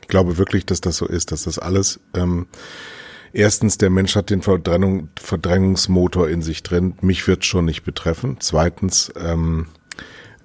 Ich 0.00 0.08
glaube 0.08 0.38
wirklich, 0.38 0.64
dass 0.64 0.80
das 0.80 0.96
so 0.96 1.06
ist, 1.06 1.32
dass 1.32 1.44
das 1.44 1.58
alles 1.58 2.00
ähm, 2.14 2.46
Erstens, 3.34 3.78
der 3.78 3.90
Mensch 3.90 4.14
hat 4.14 4.30
den 4.30 4.42
Verdrängung, 4.42 5.08
Verdrängungsmotor 5.16 6.28
in 6.28 6.40
sich 6.40 6.62
drin. 6.62 6.94
Mich 7.00 7.26
wird 7.26 7.44
schon 7.44 7.64
nicht 7.64 7.82
betreffen. 7.82 8.36
Zweitens, 8.38 9.12
ähm, 9.20 9.66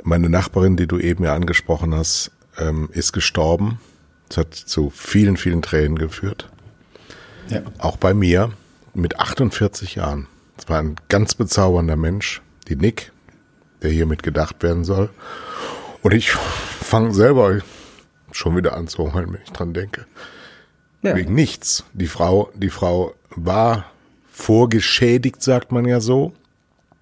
meine 0.03 0.29
Nachbarin, 0.29 0.77
die 0.77 0.87
du 0.87 0.97
eben 0.97 1.23
ja 1.23 1.35
angesprochen 1.35 1.93
hast, 1.93 2.31
ähm, 2.57 2.89
ist 2.91 3.13
gestorben. 3.13 3.79
Das 4.27 4.37
hat 4.37 4.53
zu 4.53 4.89
vielen, 4.89 5.37
vielen 5.37 5.61
Tränen 5.61 5.97
geführt. 5.97 6.49
Ja. 7.49 7.61
Auch 7.79 7.97
bei 7.97 8.13
mir 8.13 8.51
mit 8.93 9.19
48 9.19 9.95
Jahren. 9.95 10.27
Es 10.57 10.69
war 10.69 10.79
ein 10.79 10.95
ganz 11.07 11.35
bezaubernder 11.35 11.95
Mensch, 11.95 12.41
die 12.67 12.75
Nick, 12.75 13.11
der 13.81 13.91
hiermit 13.91 14.23
gedacht 14.23 14.61
werden 14.61 14.83
soll. 14.83 15.09
Und 16.01 16.13
ich 16.13 16.31
fange 16.31 17.13
selber 17.13 17.59
schon 18.31 18.55
wieder 18.55 18.75
an 18.75 18.87
zu 18.87 19.13
heulen, 19.13 19.33
wenn 19.33 19.41
ich 19.41 19.51
dran 19.51 19.73
denke. 19.73 20.05
Ja. 21.01 21.15
Wegen 21.15 21.33
nichts. 21.33 21.85
Die 21.93 22.07
Frau, 22.07 22.51
die 22.55 22.69
Frau 22.69 23.13
war 23.29 23.85
vorgeschädigt, 24.31 25.41
sagt 25.41 25.71
man 25.71 25.85
ja 25.85 25.99
so. 25.99 26.33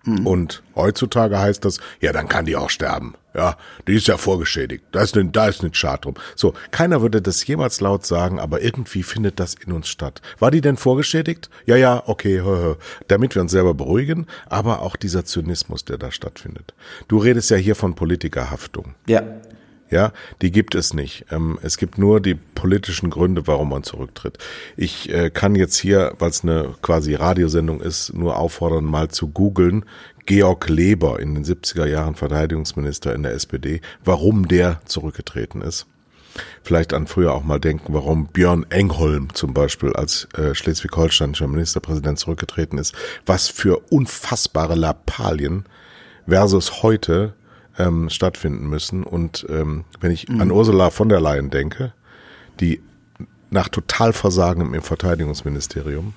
Mhm. 0.07 0.25
Und 0.25 0.63
heutzutage 0.75 1.37
heißt 1.37 1.65
das, 1.65 1.79
ja, 1.99 2.13
dann 2.13 2.29
kann 2.29 2.45
die 2.45 2.55
auch 2.55 2.69
sterben. 2.69 3.15
Ja, 3.35 3.57
die 3.87 3.95
ist 3.95 4.07
ja 4.07 4.17
vorgeschädigt. 4.17 4.85
Da 4.93 5.01
ist 5.01 5.15
ein, 5.15 5.31
da 5.31 5.47
ist 5.47 5.63
ein 5.63 5.73
Schad 5.73 6.05
drum. 6.05 6.15
So, 6.35 6.53
keiner 6.71 7.01
würde 7.01 7.21
das 7.21 7.45
jemals 7.45 7.81
laut 7.81 8.05
sagen, 8.05 8.39
aber 8.39 8.63
irgendwie 8.63 9.03
findet 9.03 9.39
das 9.39 9.53
in 9.53 9.73
uns 9.73 9.89
statt. 9.89 10.21
War 10.39 10.49
die 10.49 10.61
denn 10.61 10.77
vorgeschädigt? 10.77 11.49
Ja, 11.65 11.75
ja, 11.75 12.01
okay, 12.08 12.41
hö, 12.41 12.58
hö. 12.58 12.75
damit 13.10 13.36
wir 13.36 13.43
uns 13.43 13.51
selber 13.51 13.75
beruhigen, 13.75 14.25
aber 14.47 14.82
auch 14.82 14.95
dieser 14.95 15.25
Zynismus, 15.25 15.86
der 15.86 15.97
da 15.97 16.10
stattfindet. 16.10 16.73
Du 17.08 17.19
redest 17.19 17.51
ja 17.51 17.58
hier 17.58 17.75
von 17.75 17.93
Politikerhaftung. 17.93 18.95
Ja. 19.08 19.21
Ja, 19.89 20.12
die 20.41 20.52
gibt 20.52 20.76
es 20.76 20.93
nicht. 20.93 21.26
Ähm, 21.32 21.58
es 21.62 21.78
gibt 21.78 21.97
nur 21.97 22.19
die 22.19 22.36
politischen 22.36 23.10
Gründe, 23.10 23.47
warum 23.47 23.69
man 23.69 23.84
zurücktritt. 23.84 24.38
Ich 24.76 25.13
äh, 25.13 25.30
kann 25.30 25.56
jetzt 25.56 25.78
hier, 25.78 26.13
weil 26.19 26.30
es 26.30 26.43
eine 26.43 26.76
quasi 26.82 27.15
Radiosendung 27.15 27.80
ist, 27.80 28.13
nur 28.13 28.38
auffordern, 28.38 28.84
mal 28.84 29.08
zu 29.10 29.30
googeln. 29.30 29.86
Georg 30.26 30.67
Leber 30.67 31.21
in 31.21 31.36
den 31.36 31.45
70er 31.45 31.86
Jahren 31.86 32.15
Verteidigungsminister 32.15 33.15
in 33.15 33.23
der 33.23 33.32
SPD, 33.32 33.80
warum 34.04 34.50
der 34.50 34.82
zurückgetreten 34.84 35.62
ist. 35.62 35.88
Vielleicht 36.62 36.93
an 36.93 37.08
früher 37.08 37.34
auch 37.34 37.43
mal 37.43 37.60
denken, 37.60 37.93
warum 37.93 38.28
Björn 38.28 38.65
Engholm 38.69 39.34
zum 39.34 39.54
Beispiel 39.54 39.93
als 39.93 40.28
äh, 40.36 40.54
schleswig-holsteinischer 40.54 41.47
Ministerpräsident 41.47 42.19
zurückgetreten 42.19 42.78
ist. 42.78 42.93
Was 43.26 43.47
für 43.47 43.80
unfassbare 43.89 44.76
Lappalien 44.76 45.63
versus 46.28 46.84
heute 46.84 47.34
ähm, 47.77 48.09
stattfinden 48.09 48.67
müssen. 48.67 49.03
Und 49.03 49.45
ähm, 49.49 49.85
wenn 49.99 50.11
ich 50.11 50.27
mhm. 50.27 50.41
an 50.41 50.51
Ursula 50.51 50.89
von 50.89 51.09
der 51.09 51.21
Leyen 51.21 51.49
denke, 51.49 51.93
die 52.59 52.81
nach 53.49 53.69
Totalversagen 53.69 54.73
im 54.73 54.81
Verteidigungsministerium 54.81 56.13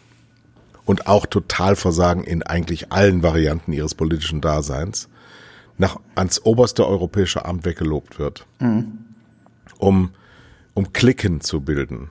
und 0.84 1.06
auch 1.06 1.26
Totalversagen 1.26 2.24
in 2.24 2.42
eigentlich 2.42 2.92
allen 2.92 3.22
Varianten 3.22 3.72
ihres 3.72 3.94
politischen 3.94 4.40
Daseins 4.40 5.08
nach 5.78 5.96
ans 6.14 6.44
oberste 6.44 6.86
europäische 6.86 7.44
Amt 7.44 7.64
weggelobt 7.64 8.18
wird, 8.18 8.46
mhm. 8.58 8.98
um 9.78 10.10
um 10.74 10.92
Klicken 10.92 11.40
zu 11.40 11.60
bilden. 11.60 12.10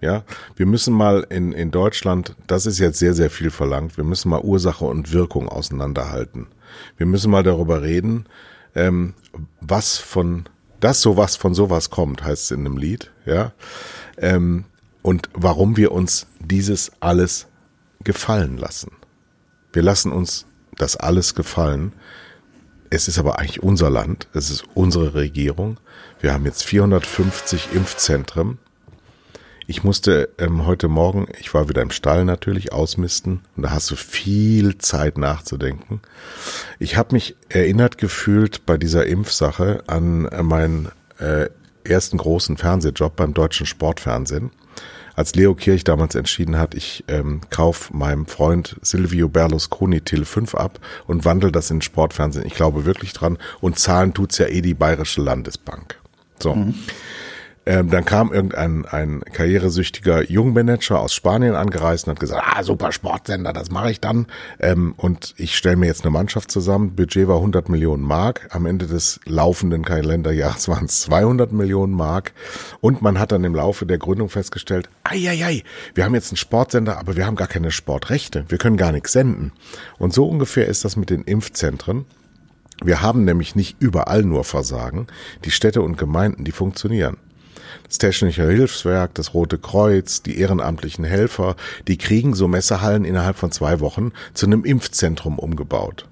Ja, 0.00 0.22
wir 0.54 0.66
müssen 0.66 0.94
mal 0.94 1.26
in, 1.28 1.52
in 1.52 1.72
Deutschland, 1.72 2.36
das 2.46 2.66
ist 2.66 2.78
jetzt 2.78 3.00
sehr, 3.00 3.14
sehr 3.14 3.30
viel 3.30 3.50
verlangt, 3.50 3.96
wir 3.96 4.04
müssen 4.04 4.28
mal 4.28 4.40
Ursache 4.40 4.84
und 4.84 5.12
Wirkung 5.12 5.48
auseinanderhalten. 5.48 6.46
Wir 6.96 7.06
müssen 7.06 7.32
mal 7.32 7.42
darüber 7.42 7.82
reden, 7.82 8.26
ähm, 8.74 9.14
was 9.60 9.98
von 9.98 10.48
das 10.80 11.00
sowas 11.00 11.36
von 11.36 11.54
sowas 11.54 11.90
kommt, 11.90 12.22
heißt 12.22 12.44
es 12.44 12.50
in 12.50 12.60
einem 12.60 12.76
Lied, 12.76 13.10
ja. 13.26 13.52
Ähm, 14.16 14.64
und 15.02 15.28
warum 15.32 15.76
wir 15.76 15.92
uns 15.92 16.26
dieses 16.38 16.92
alles 17.00 17.46
gefallen 18.04 18.58
lassen. 18.58 18.92
Wir 19.72 19.82
lassen 19.82 20.12
uns 20.12 20.46
das 20.76 20.96
alles 20.96 21.34
gefallen. 21.34 21.92
Es 22.90 23.08
ist 23.08 23.18
aber 23.18 23.38
eigentlich 23.38 23.62
unser 23.62 23.90
Land, 23.90 24.28
es 24.32 24.50
ist 24.50 24.64
unsere 24.74 25.14
Regierung. 25.14 25.78
Wir 26.20 26.32
haben 26.32 26.46
jetzt 26.46 26.64
450 26.64 27.72
Impfzentren 27.74 28.58
ich 29.68 29.84
musste 29.84 30.30
ähm, 30.38 30.64
heute 30.64 30.88
Morgen, 30.88 31.26
ich 31.38 31.52
war 31.52 31.68
wieder 31.68 31.82
im 31.82 31.90
Stall 31.90 32.24
natürlich, 32.24 32.72
ausmisten 32.72 33.42
und 33.54 33.64
da 33.64 33.70
hast 33.70 33.90
du 33.90 33.96
viel 33.96 34.78
Zeit 34.78 35.18
nachzudenken. 35.18 36.00
Ich 36.78 36.96
habe 36.96 37.14
mich 37.14 37.36
erinnert 37.50 37.98
gefühlt 37.98 38.64
bei 38.64 38.78
dieser 38.78 39.04
Impfsache 39.04 39.84
an 39.86 40.22
meinen 40.42 40.88
äh, 41.18 41.50
ersten 41.84 42.16
großen 42.16 42.56
Fernsehjob 42.56 43.14
beim 43.14 43.34
deutschen 43.34 43.66
Sportfernsehen. 43.66 44.52
Als 45.14 45.34
Leo 45.34 45.54
Kirch 45.54 45.84
damals 45.84 46.14
entschieden 46.14 46.56
hat, 46.56 46.74
ich 46.74 47.04
ähm, 47.06 47.42
kauf 47.50 47.92
meinem 47.92 48.24
Freund 48.24 48.76
Silvio 48.80 49.28
Berlusconi 49.28 50.00
Till 50.00 50.24
5 50.24 50.54
ab 50.54 50.80
und 51.06 51.26
wandel 51.26 51.52
das 51.52 51.70
in 51.70 51.82
Sportfernsehen. 51.82 52.46
Ich 52.46 52.54
glaube 52.54 52.86
wirklich 52.86 53.12
dran. 53.12 53.36
Und 53.60 53.78
zahlen 53.78 54.14
tut's 54.14 54.38
ja 54.38 54.46
eh 54.46 54.62
die 54.62 54.74
Bayerische 54.74 55.20
Landesbank. 55.20 55.98
So. 56.38 56.54
Mhm. 56.54 56.74
Ähm, 57.68 57.90
dann 57.90 58.06
kam 58.06 58.32
irgendein 58.32 58.86
ein 58.86 59.20
karrieresüchtiger 59.30 60.22
Jungmanager 60.22 60.98
aus 61.00 61.12
Spanien 61.12 61.54
angereist 61.54 62.06
und 62.06 62.12
hat 62.12 62.20
gesagt, 62.20 62.42
ah, 62.42 62.62
super 62.62 62.92
Sportsender, 62.92 63.52
das 63.52 63.70
mache 63.70 63.90
ich 63.90 64.00
dann. 64.00 64.26
Ähm, 64.58 64.94
und 64.96 65.34
ich 65.36 65.54
stelle 65.54 65.76
mir 65.76 65.84
jetzt 65.84 66.02
eine 66.02 66.10
Mannschaft 66.10 66.50
zusammen. 66.50 66.96
Budget 66.96 67.28
war 67.28 67.36
100 67.36 67.68
Millionen 67.68 68.02
Mark. 68.02 68.48
Am 68.52 68.64
Ende 68.64 68.86
des 68.86 69.20
laufenden 69.26 69.84
Kalenderjahres 69.84 70.66
waren 70.68 70.86
es 70.86 71.02
200 71.02 71.52
Millionen 71.52 71.92
Mark. 71.92 72.32
Und 72.80 73.02
man 73.02 73.18
hat 73.18 73.32
dann 73.32 73.44
im 73.44 73.54
Laufe 73.54 73.84
der 73.84 73.98
Gründung 73.98 74.30
festgestellt, 74.30 74.88
ei, 75.04 75.62
wir 75.94 76.04
haben 76.06 76.14
jetzt 76.14 76.30
einen 76.30 76.38
Sportsender, 76.38 76.96
aber 76.96 77.16
wir 77.16 77.26
haben 77.26 77.36
gar 77.36 77.48
keine 77.48 77.70
Sportrechte. 77.70 78.46
Wir 78.48 78.56
können 78.56 78.78
gar 78.78 78.92
nichts 78.92 79.12
senden. 79.12 79.52
Und 79.98 80.14
so 80.14 80.26
ungefähr 80.26 80.68
ist 80.68 80.86
das 80.86 80.96
mit 80.96 81.10
den 81.10 81.22
Impfzentren. 81.22 82.06
Wir 82.82 83.02
haben 83.02 83.26
nämlich 83.26 83.56
nicht 83.56 83.76
überall 83.78 84.22
nur 84.22 84.44
Versagen. 84.44 85.06
Die 85.44 85.50
Städte 85.50 85.82
und 85.82 85.98
Gemeinden, 85.98 86.44
die 86.44 86.52
funktionieren. 86.52 87.18
Das 87.88 87.98
Technische 87.98 88.46
Hilfswerk, 88.46 89.14
das 89.14 89.32
Rote 89.34 89.58
Kreuz, 89.58 90.22
die 90.22 90.38
ehrenamtlichen 90.38 91.04
Helfer, 91.04 91.56
die 91.86 91.96
kriegen 91.96 92.34
so 92.34 92.46
Messehallen 92.46 93.04
innerhalb 93.04 93.36
von 93.36 93.50
zwei 93.50 93.80
Wochen 93.80 94.12
zu 94.34 94.46
einem 94.46 94.64
Impfzentrum 94.64 95.38
umgebaut. 95.38 96.06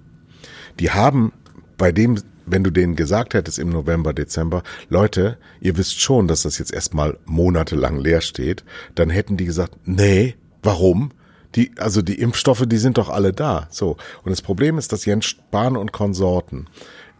Die 0.80 0.90
haben 0.90 1.32
bei 1.76 1.92
dem 1.92 2.18
wenn 2.46 2.62
du 2.62 2.70
denen 2.70 2.94
gesagt 2.94 3.34
hättest 3.34 3.58
im 3.58 3.70
November, 3.70 4.14
Dezember, 4.14 4.62
Leute, 4.88 5.36
ihr 5.60 5.76
wisst 5.76 6.00
schon, 6.00 6.28
dass 6.28 6.42
das 6.42 6.58
jetzt 6.58 6.72
erstmal 6.72 7.18
monatelang 7.24 7.98
leer 7.98 8.20
steht, 8.20 8.64
dann 8.94 9.10
hätten 9.10 9.36
die 9.36 9.44
gesagt, 9.44 9.74
nee, 9.84 10.36
warum? 10.62 11.10
Die, 11.56 11.72
also 11.78 12.02
die 12.02 12.20
Impfstoffe, 12.20 12.64
die 12.66 12.76
sind 12.76 12.98
doch 12.98 13.08
alle 13.08 13.32
da. 13.32 13.66
So. 13.70 13.96
Und 14.22 14.30
das 14.30 14.42
Problem 14.42 14.78
ist, 14.78 14.92
dass 14.92 15.04
Jens 15.04 15.26
Spahn 15.26 15.76
und 15.76 15.92
Konsorten 15.92 16.66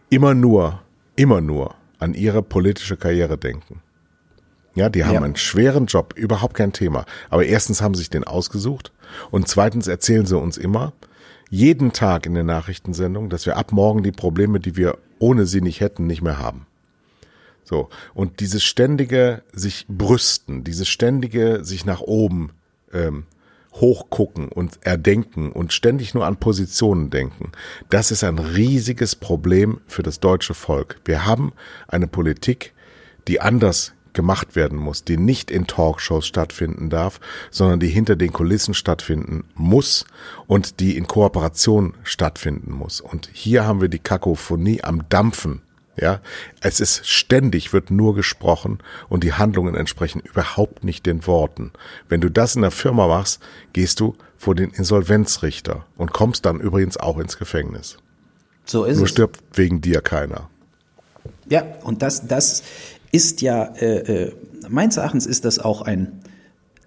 immer 0.09 0.33
nur, 0.33 0.81
immer 1.15 1.41
nur 1.41 1.75
an 1.99 2.13
ihre 2.13 2.41
politische 2.41 2.97
Karriere 2.97 3.37
denken. 3.37 3.81
Ja, 4.77 4.89
die 4.89 5.05
haben 5.05 5.15
ja. 5.15 5.21
einen 5.23 5.35
schweren 5.35 5.87
Job, 5.87 6.13
überhaupt 6.15 6.53
kein 6.53 6.71
Thema. 6.71 7.05
Aber 7.31 7.43
erstens 7.43 7.81
haben 7.81 7.95
sie 7.95 8.01
sich 8.01 8.11
den 8.11 8.25
ausgesucht 8.25 8.91
und 9.31 9.47
zweitens 9.47 9.87
erzählen 9.87 10.27
sie 10.27 10.37
uns 10.37 10.55
immer, 10.55 10.93
jeden 11.49 11.93
Tag 11.93 12.27
in 12.27 12.35
der 12.35 12.43
Nachrichtensendung, 12.43 13.29
dass 13.29 13.47
wir 13.47 13.57
ab 13.57 13.71
morgen 13.71 14.03
die 14.03 14.11
Probleme, 14.11 14.59
die 14.59 14.75
wir 14.75 14.99
ohne 15.17 15.47
sie 15.47 15.61
nicht 15.61 15.81
hätten, 15.81 16.05
nicht 16.05 16.21
mehr 16.21 16.37
haben. 16.37 16.67
So. 17.63 17.89
Und 18.13 18.39
dieses 18.39 18.63
ständige 18.63 19.41
sich 19.51 19.87
brüsten, 19.89 20.63
dieses 20.63 20.87
ständige 20.87 21.65
sich 21.65 21.83
nach 21.83 22.01
oben 22.01 22.51
ähm, 22.93 23.25
hochgucken 23.73 24.47
und 24.47 24.77
erdenken 24.81 25.51
und 25.51 25.73
ständig 25.73 26.13
nur 26.13 26.27
an 26.27 26.37
Positionen 26.37 27.09
denken, 27.09 27.51
das 27.89 28.11
ist 28.11 28.23
ein 28.23 28.37
riesiges 28.37 29.15
Problem 29.15 29.81
für 29.87 30.03
das 30.03 30.19
deutsche 30.19 30.53
Volk. 30.53 31.01
Wir 31.03 31.25
haben 31.25 31.53
eine 31.87 32.07
Politik, 32.07 32.75
die 33.27 33.41
anders 33.41 33.93
gemacht 34.17 34.55
werden 34.55 34.77
muss, 34.77 35.05
die 35.05 35.15
nicht 35.15 35.51
in 35.51 35.67
Talkshows 35.67 36.27
stattfinden 36.27 36.89
darf, 36.89 37.21
sondern 37.51 37.79
die 37.79 37.87
hinter 37.87 38.17
den 38.17 38.33
Kulissen 38.33 38.73
stattfinden 38.73 39.45
muss 39.53 40.05
und 40.47 40.81
die 40.81 40.97
in 40.97 41.07
Kooperation 41.07 41.93
stattfinden 42.03 42.73
muss. 42.73 42.99
Und 42.99 43.29
hier 43.31 43.65
haben 43.65 43.79
wir 43.79 43.89
die 43.89 43.99
Kakophonie 43.99 44.83
am 44.83 45.07
Dampfen. 45.07 45.61
Ja, 45.99 46.19
es 46.61 46.79
ist 46.79 47.07
ständig 47.07 47.73
wird 47.73 47.89
nur 47.89 48.13
gesprochen 48.13 48.79
und 49.09 49.23
die 49.23 49.33
Handlungen 49.33 49.73
entsprechen 49.73 50.19
überhaupt 50.21 50.83
nicht 50.83 51.05
den 51.05 51.25
Worten. 51.25 51.71
Wenn 52.09 52.21
du 52.21 52.29
das 52.29 52.55
in 52.55 52.61
der 52.61 52.71
Firma 52.71 53.07
machst, 53.07 53.41
gehst 53.73 53.99
du 53.99 54.15
vor 54.37 54.53
den 54.53 54.69
Insolvenzrichter 54.71 55.85
und 55.95 56.13
kommst 56.13 56.45
dann 56.45 56.59
übrigens 56.59 56.97
auch 56.97 57.17
ins 57.17 57.37
Gefängnis. 57.37 57.97
So 58.65 58.83
ist 58.83 58.97
Nur 58.97 59.05
es. 59.05 59.11
stirbt 59.11 59.39
wegen 59.53 59.81
dir 59.81 60.01
keiner. 60.01 60.49
Ja, 61.49 61.63
und 61.83 62.01
das, 62.01 62.27
das 62.27 62.63
ist 63.17 63.41
ja, 63.41 63.63
äh, 63.79 64.25
äh, 64.25 64.31
meines 64.69 64.97
Erachtens 64.97 65.25
ist 65.25 65.43
das 65.43 65.57
auch 65.57 65.81
ein 65.81 66.19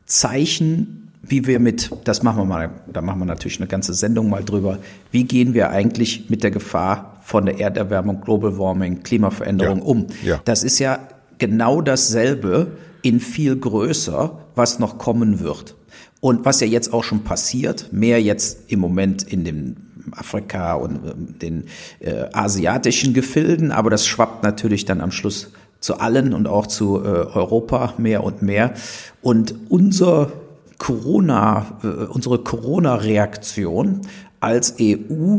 Zeichen, 0.07 1.11
wie 1.23 1.45
wir 1.45 1.59
mit, 1.59 1.90
das 2.05 2.23
machen 2.23 2.38
wir 2.38 2.45
mal, 2.45 2.71
da 2.93 3.03
machen 3.03 3.19
wir 3.19 3.25
natürlich 3.25 3.59
eine 3.59 3.66
ganze 3.66 3.95
Sendung 3.95 4.31
mal 4.31 4.45
drüber, 4.45 4.79
wie 5.11 5.25
gehen 5.25 5.55
wir 5.55 5.71
eigentlich 5.71 6.31
mit 6.31 6.45
der 6.45 6.53
Gefahr 6.53 7.21
von 7.25 7.47
der 7.47 7.59
Erderwärmung, 7.59 8.21
Global 8.21 8.57
Warming, 8.59 9.03
Klimaveränderung 9.03 9.79
ja. 9.79 9.85
um. 9.85 10.07
Ja. 10.25 10.40
Das 10.45 10.62
ist 10.62 10.79
ja 10.79 11.01
genau 11.38 11.81
dasselbe 11.81 12.69
in 13.03 13.19
viel 13.19 13.57
größer, 13.57 14.38
was 14.55 14.79
noch 14.79 14.99
kommen 14.99 15.40
wird. 15.40 15.75
Und 16.21 16.45
was 16.45 16.61
ja 16.61 16.69
jetzt 16.69 16.93
auch 16.93 17.03
schon 17.03 17.25
passiert, 17.25 17.93
mehr 17.93 18.23
jetzt 18.23 18.71
im 18.71 18.79
Moment 18.79 19.25
in 19.25 19.45
dem 19.45 19.77
Afrika 20.12 20.75
und 20.75 21.01
ähm, 21.05 21.38
den 21.40 21.64
äh, 21.99 22.27
asiatischen 22.33 23.14
Gefilden, 23.14 23.73
aber 23.73 23.90
das 23.90 24.07
schwappt 24.07 24.45
natürlich 24.45 24.85
dann 24.85 25.01
am 25.01 25.11
Schluss 25.11 25.51
zu 25.81 25.99
allen 25.99 26.35
und 26.35 26.47
auch 26.47 26.66
zu 26.66 26.99
äh, 26.99 27.09
Europa 27.09 27.95
mehr 27.99 28.23
und 28.23 28.43
mehr. 28.43 28.75
Und 29.23 29.55
unser 29.69 30.33
Corona, 30.79 31.79
äh, 31.83 32.05
unsere 32.05 32.38
Corona-Reaktion 32.38 34.03
als 34.40 34.77
EU 34.81 35.38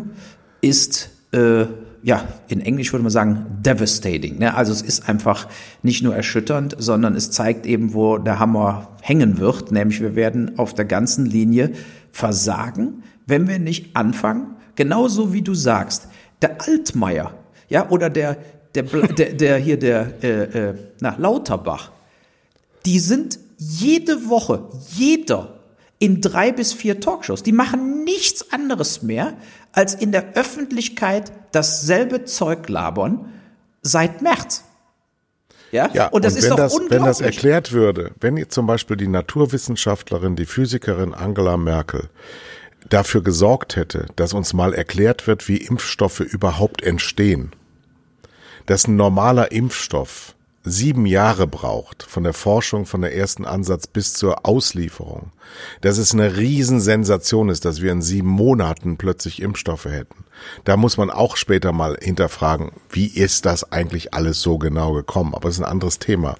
ist 0.62 1.10
äh, 1.32 1.65
ja, 2.04 2.27
in 2.47 2.62
Englisch 2.62 2.91
würde 2.91 3.04
man 3.04 3.12
sagen, 3.12 3.45
devastating. 3.63 4.39
Ne? 4.39 4.56
Also 4.56 4.71
es 4.71 4.82
ist 4.82 5.08
einfach 5.08 5.47
nicht 5.84 6.04
nur 6.04 6.15
erschütternd, 6.15 6.75
sondern 6.80 7.15
es 7.15 7.32
zeigt 7.32 7.65
eben, 7.65 7.93
wo 7.93 8.17
der 8.17 8.39
Hammer 8.39 8.89
hängen 9.01 9.38
wird, 9.38 9.71
nämlich 9.71 10.01
wir 10.01 10.15
werden 10.15 10.58
auf 10.58 10.73
der 10.73 10.86
ganzen 10.86 11.25
Linie 11.25 11.71
versagen, 12.12 13.04
wenn 13.27 13.47
wir 13.47 13.60
nicht 13.60 13.95
anfangen, 13.95 14.56
genauso 14.75 15.32
wie 15.34 15.41
du 15.41 15.54
sagst, 15.54 16.08
der 16.41 16.58
Altmaier, 16.67 17.34
ja, 17.69 17.89
oder 17.89 18.10
der 18.10 18.38
der, 18.75 18.84
der, 18.84 19.34
der 19.34 19.57
hier 19.57 19.77
der 19.77 20.23
äh, 20.23 20.69
äh, 20.69 20.75
na, 20.99 21.15
Lauterbach, 21.17 21.91
die 22.86 22.99
sind 22.99 23.39
jede 23.57 24.29
Woche, 24.29 24.69
jeder 24.89 25.60
in 25.99 26.19
drei 26.19 26.51
bis 26.51 26.73
vier 26.73 26.99
Talkshows. 26.99 27.43
Die 27.43 27.51
machen 27.51 28.03
nichts 28.03 28.51
anderes 28.51 29.03
mehr, 29.03 29.34
als 29.71 29.93
in 29.93 30.12
der 30.12 30.34
Öffentlichkeit 30.34 31.31
dasselbe 31.51 32.25
Zeug 32.25 32.67
labern 32.69 33.31
seit 33.84 34.21
März. 34.21 34.63
Ja, 35.71 35.89
ja 35.93 36.07
und 36.07 36.25
das 36.25 36.34
und 36.34 36.39
ist 36.39 36.49
doch 36.49 36.57
das, 36.57 36.73
unglaublich. 36.73 36.99
Wenn 36.99 37.05
das 37.05 37.21
erklärt 37.21 37.71
würde, 37.71 38.12
wenn 38.19 38.49
zum 38.49 38.67
Beispiel 38.67 38.97
die 38.97 39.07
Naturwissenschaftlerin, 39.07 40.36
die 40.36 40.45
Physikerin 40.45 41.13
Angela 41.13 41.55
Merkel 41.55 42.10
dafür 42.89 43.21
gesorgt 43.21 43.75
hätte, 43.75 44.07
dass 44.15 44.34
uns 44.34 44.53
mal 44.53 44.73
erklärt 44.73 45.27
wird, 45.27 45.47
wie 45.47 45.57
Impfstoffe 45.57 46.19
überhaupt 46.19 46.81
entstehen, 46.84 47.51
dass 48.65 48.88
ein 48.88 48.95
normaler 48.95 49.52
Impfstoff 49.52 50.36
sieben 50.63 51.06
Jahre 51.06 51.47
braucht, 51.47 52.04
von 52.04 52.24
der 52.24 52.34
Forschung, 52.34 52.86
von 52.86 53.02
der 53.02 53.15
ersten 53.15 53.45
Ansatz 53.45 53.88
bis 53.88 54.13
zur 54.13 54.45
Auslieferung, 54.45 55.32
dass 55.82 55.97
es 55.97 56.13
eine 56.13 56.38
Riesensensation 56.38 57.49
ist, 57.49 57.65
dass 57.65 57.82
wir 57.82 57.91
in 57.91 58.01
sieben 58.01 58.30
Monaten 58.30 58.97
plötzlich 58.97 59.41
Impfstoffe 59.41 59.86
hätten. 59.86 60.25
Da 60.63 60.77
muss 60.77 60.97
man 60.97 61.10
auch 61.10 61.38
später 61.38 61.71
mal 61.71 61.97
hinterfragen, 62.01 62.71
wie 62.89 63.08
ist 63.08 63.45
das 63.45 63.71
eigentlich 63.71 64.13
alles 64.13 64.41
so 64.41 64.58
genau 64.58 64.93
gekommen? 64.93 65.36
Aber 65.36 65.49
es 65.49 65.56
ist 65.56 65.62
ein 65.62 65.71
anderes 65.71 65.99
Thema. 65.99 66.36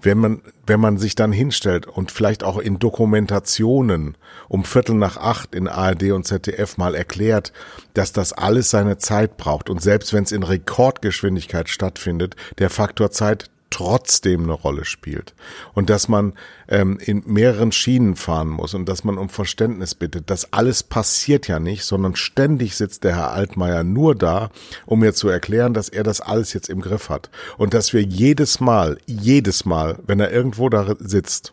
Wenn 0.00 0.18
man, 0.18 0.42
wenn 0.66 0.80
man 0.80 0.98
sich 0.98 1.14
dann 1.14 1.32
hinstellt 1.32 1.86
und 1.86 2.10
vielleicht 2.10 2.42
auch 2.42 2.58
in 2.58 2.78
Dokumentationen 2.78 4.16
um 4.48 4.64
Viertel 4.64 4.96
nach 4.96 5.16
acht 5.16 5.54
in 5.54 5.68
ARD 5.68 6.12
und 6.12 6.26
ZDF 6.26 6.78
mal 6.78 6.94
erklärt, 6.94 7.52
dass 7.94 8.12
das 8.12 8.32
alles 8.32 8.70
seine 8.70 8.98
Zeit 8.98 9.36
braucht 9.36 9.70
und 9.70 9.82
selbst 9.82 10.12
wenn 10.12 10.24
es 10.24 10.32
in 10.32 10.42
Rekordgeschwindigkeit 10.42 11.68
stattfindet, 11.68 12.34
der 12.58 12.70
Faktor 12.70 13.10
Zeit 13.10 13.50
trotzdem 13.70 14.44
eine 14.44 14.52
Rolle 14.52 14.84
spielt 14.84 15.34
und 15.74 15.90
dass 15.90 16.08
man 16.08 16.34
ähm, 16.68 16.98
in 17.00 17.22
mehreren 17.26 17.72
Schienen 17.72 18.16
fahren 18.16 18.48
muss 18.48 18.74
und 18.74 18.88
dass 18.88 19.04
man 19.04 19.18
um 19.18 19.28
Verständnis 19.28 19.94
bittet. 19.94 20.30
Das 20.30 20.52
alles 20.52 20.82
passiert 20.82 21.48
ja 21.48 21.58
nicht, 21.58 21.84
sondern 21.84 22.16
ständig 22.16 22.76
sitzt 22.76 23.04
der 23.04 23.16
Herr 23.16 23.32
Altmaier 23.32 23.84
nur 23.84 24.14
da, 24.14 24.50
um 24.86 25.00
mir 25.00 25.14
zu 25.14 25.28
erklären, 25.28 25.74
dass 25.74 25.88
er 25.88 26.02
das 26.02 26.20
alles 26.20 26.52
jetzt 26.52 26.68
im 26.68 26.80
Griff 26.80 27.08
hat 27.08 27.30
und 27.56 27.74
dass 27.74 27.92
wir 27.92 28.02
jedes 28.02 28.60
Mal, 28.60 28.98
jedes 29.06 29.64
Mal, 29.64 29.98
wenn 30.06 30.20
er 30.20 30.32
irgendwo 30.32 30.68
da 30.68 30.94
sitzt, 30.98 31.52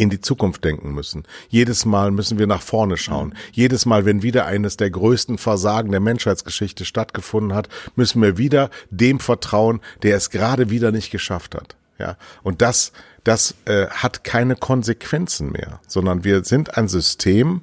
in 0.00 0.08
die 0.08 0.20
Zukunft 0.20 0.64
denken 0.64 0.92
müssen. 0.92 1.24
Jedes 1.50 1.84
Mal 1.84 2.10
müssen 2.10 2.38
wir 2.38 2.46
nach 2.46 2.62
vorne 2.62 2.96
schauen. 2.96 3.34
Jedes 3.52 3.84
Mal, 3.84 4.06
wenn 4.06 4.22
wieder 4.22 4.46
eines 4.46 4.78
der 4.78 4.90
größten 4.90 5.36
Versagen 5.36 5.90
der 5.90 6.00
Menschheitsgeschichte 6.00 6.86
stattgefunden 6.86 7.54
hat, 7.54 7.68
müssen 7.96 8.22
wir 8.22 8.38
wieder 8.38 8.70
dem 8.88 9.20
vertrauen, 9.20 9.80
der 10.02 10.16
es 10.16 10.30
gerade 10.30 10.70
wieder 10.70 10.90
nicht 10.90 11.10
geschafft 11.10 11.54
hat. 11.54 11.76
Ja, 11.98 12.16
und 12.42 12.62
das, 12.62 12.92
das 13.24 13.54
äh, 13.66 13.88
hat 13.88 14.24
keine 14.24 14.56
Konsequenzen 14.56 15.52
mehr, 15.52 15.80
sondern 15.86 16.24
wir 16.24 16.44
sind 16.44 16.78
ein 16.78 16.88
System, 16.88 17.60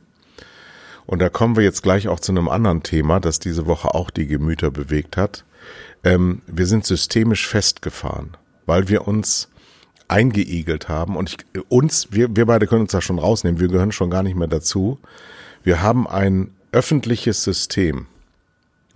und 1.07 1.19
da 1.19 1.29
kommen 1.29 1.55
wir 1.55 1.63
jetzt 1.63 1.81
gleich 1.81 2.07
auch 2.07 2.19
zu 2.19 2.33
einem 2.33 2.49
anderen 2.49 2.83
Thema, 2.83 3.19
das 3.19 3.39
diese 3.39 3.65
Woche 3.65 3.95
auch 3.95 4.11
die 4.11 4.27
Gemüter 4.27 4.69
bewegt 4.69 5.17
hat. 5.17 5.43
Ähm, 6.03 6.43
wir 6.45 6.67
sind 6.67 6.85
systemisch 6.85 7.47
festgefahren, 7.47 8.37
weil 8.67 8.89
wir 8.89 9.07
uns 9.07 9.49
eingeigelt 10.07 10.89
haben. 10.89 11.15
Und 11.15 11.29
ich, 11.29 11.63
uns, 11.69 12.07
wir, 12.11 12.35
wir 12.35 12.45
beide 12.45 12.67
können 12.67 12.81
uns 12.81 12.91
da 12.91 13.01
schon 13.01 13.19
rausnehmen, 13.19 13.59
wir 13.59 13.67
gehören 13.67 13.91
schon 13.91 14.09
gar 14.09 14.23
nicht 14.23 14.35
mehr 14.35 14.47
dazu. 14.47 14.99
Wir 15.63 15.81
haben 15.81 16.07
ein 16.07 16.51
öffentliches 16.71 17.43
System. 17.43 18.07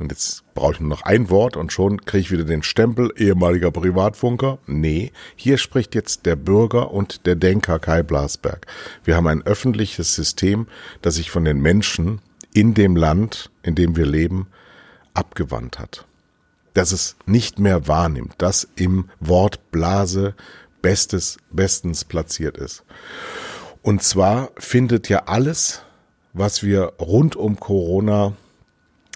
Und 0.02 0.12
jetzt 0.12 0.43
brauche 0.56 0.74
ich 0.74 0.80
nur 0.80 0.89
noch 0.89 1.04
ein 1.04 1.30
Wort 1.30 1.56
und 1.56 1.71
schon 1.71 2.04
kriege 2.06 2.21
ich 2.21 2.32
wieder 2.32 2.43
den 2.43 2.63
Stempel 2.63 3.13
ehemaliger 3.17 3.69
Privatfunker. 3.69 4.58
Nee, 4.65 5.12
hier 5.36 5.60
spricht 5.60 5.93
jetzt 5.93 6.26
der 6.26 6.36
Bürger 6.36 6.91
und 6.91 7.28
der 7.28 7.36
Denker 7.36 7.78
Kai 7.78 8.02
Blasberg. 8.02 8.65
Wir 9.04 9.15
haben 9.15 9.28
ein 9.28 9.45
öffentliches 9.45 10.15
System, 10.15 10.65
das 11.04 11.15
sich 11.15 11.30
von 11.30 11.45
den 11.45 11.62
Menschen 11.62 12.19
in 12.52 12.74
dem 12.74 12.95
Land, 12.95 13.52
in 13.62 13.76
dem 13.76 13.95
wir 13.95 14.08
leben, 14.08 14.47
abgewandt 15.13 15.78
hat. 15.78 16.06
Das 16.74 16.91
es 16.91 17.15
nicht 17.26 17.60
mehr 17.60 17.88
wahrnimmt, 17.88 18.34
das 18.38 18.67
im 18.76 19.10
Wort 19.19 19.71
Blase 19.71 20.36
bestes, 20.81 21.37
bestens 21.51 22.05
platziert 22.05 22.57
ist. 22.57 22.83
Und 23.81 24.03
zwar 24.03 24.51
findet 24.57 25.09
ja 25.09 25.23
alles, 25.25 25.81
was 26.33 26.63
wir 26.63 26.93
rund 26.99 27.35
um 27.35 27.59
Corona 27.59 28.33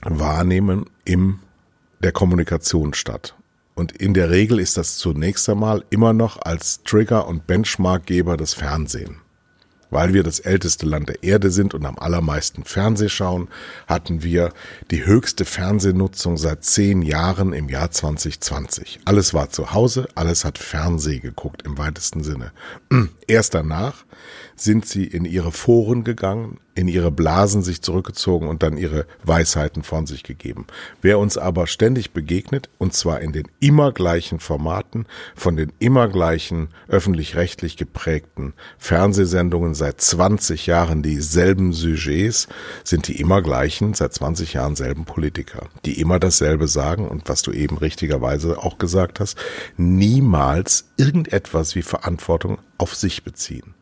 wahrnehmen, 0.03 0.85
in 1.03 1.39
der 2.01 2.11
Kommunikation 2.11 2.93
statt. 2.93 3.35
Und 3.75 3.91
in 3.91 4.13
der 4.13 4.29
Regel 4.29 4.59
ist 4.59 4.77
das 4.77 4.97
zunächst 4.97 5.49
einmal 5.49 5.83
immer 5.89 6.13
noch 6.13 6.41
als 6.41 6.83
Trigger 6.83 7.27
und 7.27 7.45
Benchmarkgeber 7.45 8.37
das 8.37 8.53
Fernsehen. 8.53 9.17
Weil 9.89 10.13
wir 10.13 10.23
das 10.23 10.39
älteste 10.39 10.85
Land 10.85 11.09
der 11.09 11.23
Erde 11.23 11.51
sind 11.51 11.73
und 11.73 11.85
am 11.85 11.97
allermeisten 11.99 12.63
Fernseh 12.63 13.09
schauen, 13.09 13.47
hatten 13.87 14.23
wir 14.23 14.51
die 14.91 15.05
höchste 15.05 15.45
Fernsehnutzung 15.45 16.37
seit 16.37 16.63
zehn 16.63 17.01
Jahren 17.01 17.53
im 17.53 17.69
Jahr 17.69 17.91
2020. 17.91 18.99
Alles 19.05 19.33
war 19.33 19.49
zu 19.49 19.73
Hause, 19.73 20.07
alles 20.15 20.45
hat 20.45 20.57
Fernseh 20.57 21.19
geguckt 21.19 21.63
im 21.63 21.77
weitesten 21.77 22.23
Sinne. 22.23 22.51
Erst 23.27 23.53
danach 23.53 24.05
sind 24.55 24.85
sie 24.85 25.05
in 25.05 25.25
ihre 25.25 25.51
Foren 25.51 26.03
gegangen, 26.03 26.59
in 26.75 26.87
ihre 26.87 27.11
Blasen 27.11 27.63
sich 27.63 27.81
zurückgezogen 27.81 28.47
und 28.47 28.61
dann 28.61 28.77
ihre 28.77 29.05
Weisheiten 29.23 29.83
von 29.83 30.05
sich 30.05 30.23
gegeben. 30.23 30.67
Wer 31.01 31.19
uns 31.19 31.37
aber 31.37 31.67
ständig 31.67 32.11
begegnet, 32.11 32.69
und 32.77 32.93
zwar 32.93 33.21
in 33.21 33.31
den 33.31 33.47
immer 33.59 33.93
gleichen 33.93 34.39
Formaten, 34.39 35.05
von 35.35 35.55
den 35.55 35.71
immer 35.79 36.09
gleichen 36.09 36.69
öffentlich-rechtlich 36.87 37.77
geprägten 37.77 38.53
Fernsehsendungen 38.77 39.73
seit 39.73 40.01
20 40.01 40.67
Jahren 40.67 41.01
dieselben 41.01 41.71
Sujets, 41.71 42.47
sind 42.83 43.07
die 43.07 43.19
immer 43.19 43.41
gleichen, 43.41 43.93
seit 43.93 44.13
20 44.13 44.53
Jahren 44.53 44.75
selben 44.75 45.05
Politiker, 45.05 45.67
die 45.85 45.99
immer 45.99 46.19
dasselbe 46.19 46.67
sagen 46.67 47.07
und 47.07 47.29
was 47.29 47.41
du 47.41 47.51
eben 47.51 47.77
richtigerweise 47.77 48.61
auch 48.61 48.77
gesagt 48.77 49.19
hast, 49.19 49.37
niemals 49.77 50.89
irgendetwas 50.97 51.75
wie 51.75 51.81
Verantwortung 51.81 52.59
auf 52.77 52.95
sich 52.95 53.23
beziehen. 53.23 53.73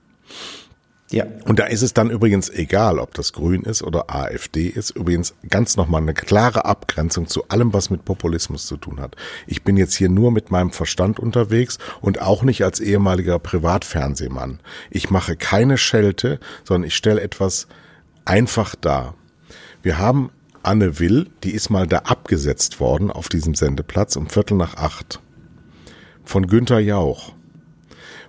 Ja. 1.14 1.28
Und 1.46 1.60
da 1.60 1.66
ist 1.66 1.84
es 1.84 1.94
dann 1.94 2.10
übrigens 2.10 2.50
egal, 2.50 2.98
ob 2.98 3.14
das 3.14 3.34
Grün 3.34 3.62
ist 3.62 3.84
oder 3.84 4.10
AfD 4.10 4.66
ist. 4.66 4.90
Übrigens 4.90 5.36
ganz 5.48 5.78
nochmal 5.78 6.02
eine 6.02 6.16
klare 6.16 6.66
Abgrenzung 6.66 7.28
zu 7.28 7.48
allem, 7.50 7.72
was 7.72 7.92
mit 7.92 8.04
Populismus 8.04 8.66
zu 8.66 8.78
tun 8.78 9.00
hat. 9.00 9.16
Ich 9.46 9.64
bin 9.64 9.78
jetzt 9.78 9.94
hier 9.94 10.10
nur 10.10 10.32
mit 10.32 10.50
meinem 10.50 10.72
Verstand 10.72 11.20
unterwegs 11.20 11.78
und 12.02 12.20
auch 12.20 12.42
nicht 12.42 12.64
als 12.64 12.80
ehemaliger 12.80 13.38
Privatfernsehmann. 13.38 14.60
Ich 14.90 15.12
mache 15.12 15.36
keine 15.36 15.78
Schelte, 15.78 16.40
sondern 16.64 16.88
ich 16.88 16.96
stelle 16.96 17.22
etwas 17.22 17.68
einfach 18.26 18.74
dar. 18.74 19.14
Wir 19.84 20.00
haben 20.00 20.32
Anne 20.64 20.98
Will, 20.98 21.30
die 21.44 21.52
ist 21.52 21.70
mal 21.70 21.86
da 21.86 22.00
abgesetzt 22.00 22.80
worden 22.80 23.12
auf 23.12 23.30
diesem 23.30 23.54
Sendeplatz 23.54 24.16
um 24.16 24.30
Viertel 24.30 24.58
nach 24.58 24.78
acht. 24.78 25.20
Von 26.24 26.48
Günther 26.48 26.80
Jauch 26.80 27.34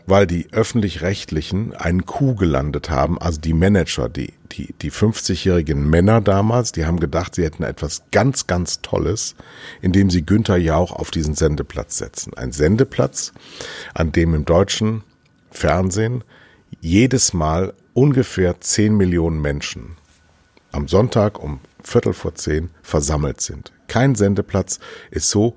weil 0.06 0.26
die 0.26 0.52
öffentlich-rechtlichen 0.52 1.74
einen 1.74 2.04
Coup 2.04 2.38
gelandet 2.38 2.90
haben, 2.90 3.18
also 3.18 3.40
die 3.40 3.54
Manager, 3.54 4.08
die, 4.08 4.34
die, 4.52 4.74
die 4.80 4.90
50-jährigen 4.90 5.88
Männer 5.88 6.20
damals, 6.20 6.72
die 6.72 6.84
haben 6.84 7.00
gedacht, 7.00 7.34
sie 7.34 7.44
hätten 7.44 7.62
etwas 7.62 8.02
ganz, 8.10 8.46
ganz 8.46 8.82
Tolles, 8.82 9.34
indem 9.80 10.10
sie 10.10 10.26
Günther 10.26 10.56
Jauch 10.56 10.92
auf 10.92 11.10
diesen 11.10 11.34
Sendeplatz 11.34 11.98
setzen. 11.98 12.34
Ein 12.34 12.52
Sendeplatz, 12.52 13.32
an 13.94 14.12
dem 14.12 14.34
im 14.34 14.44
deutschen 14.44 15.04
Fernsehen 15.50 16.24
jedes 16.80 17.32
Mal 17.32 17.72
ungefähr 17.94 18.60
10 18.60 18.96
Millionen 18.96 19.40
Menschen 19.40 19.96
am 20.74 20.88
Sonntag 20.88 21.38
um 21.38 21.60
Viertel 21.82 22.12
vor 22.14 22.34
zehn 22.34 22.70
versammelt 22.82 23.40
sind. 23.40 23.72
Kein 23.86 24.14
Sendeplatz 24.14 24.80
ist 25.10 25.30
so 25.30 25.56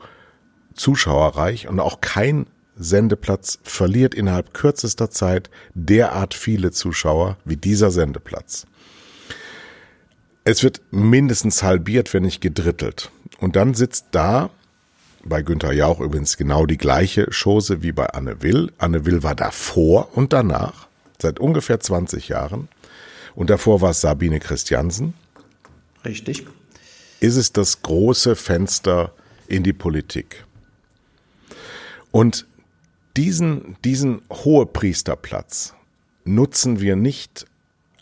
zuschauerreich 0.75 1.67
und 1.67 1.79
auch 1.79 2.01
kein 2.01 2.45
Sendeplatz 2.77 3.59
verliert 3.63 4.13
innerhalb 4.13 4.53
kürzester 4.53 5.09
Zeit 5.09 5.49
derart 5.73 6.33
viele 6.33 6.71
Zuschauer 6.71 7.37
wie 7.45 7.57
dieser 7.57 7.91
Sendeplatz. 7.91 8.65
Es 10.43 10.63
wird 10.63 10.81
mindestens 10.91 11.63
halbiert, 11.63 12.13
wenn 12.13 12.23
nicht 12.23 12.39
gedrittelt. 12.39 13.11
Und 13.39 13.55
dann 13.55 13.73
sitzt 13.73 14.07
da, 14.11 14.49
bei 15.23 15.41
Günther 15.41 15.73
Jauch 15.73 15.99
übrigens 15.99 16.37
genau 16.37 16.65
die 16.65 16.77
gleiche 16.77 17.27
Chose 17.31 17.81
wie 17.81 17.91
bei 17.91 18.07
Anne 18.07 18.41
Will. 18.41 18.71
Anne 18.77 19.05
Will 19.05 19.23
war 19.23 19.35
davor 19.35 20.15
und 20.15 20.31
danach, 20.31 20.87
seit 21.21 21.39
ungefähr 21.39 21.79
20 21.79 22.29
Jahren. 22.29 22.69
Und 23.35 23.49
davor 23.49 23.81
war 23.81 23.89
es 23.89 24.01
Sabine 24.01 24.39
Christiansen. 24.39 25.13
Richtig. 26.05 26.45
Ist 27.19 27.35
es 27.35 27.51
das 27.51 27.81
große 27.81 28.35
Fenster 28.35 29.11
in 29.47 29.63
die 29.63 29.73
Politik. 29.73 30.45
Und 32.11 32.45
diesen, 33.17 33.75
diesen 33.83 34.21
Hohepriesterplatz 34.31 35.73
nutzen 36.23 36.79
wir 36.79 36.95
nicht 36.95 37.47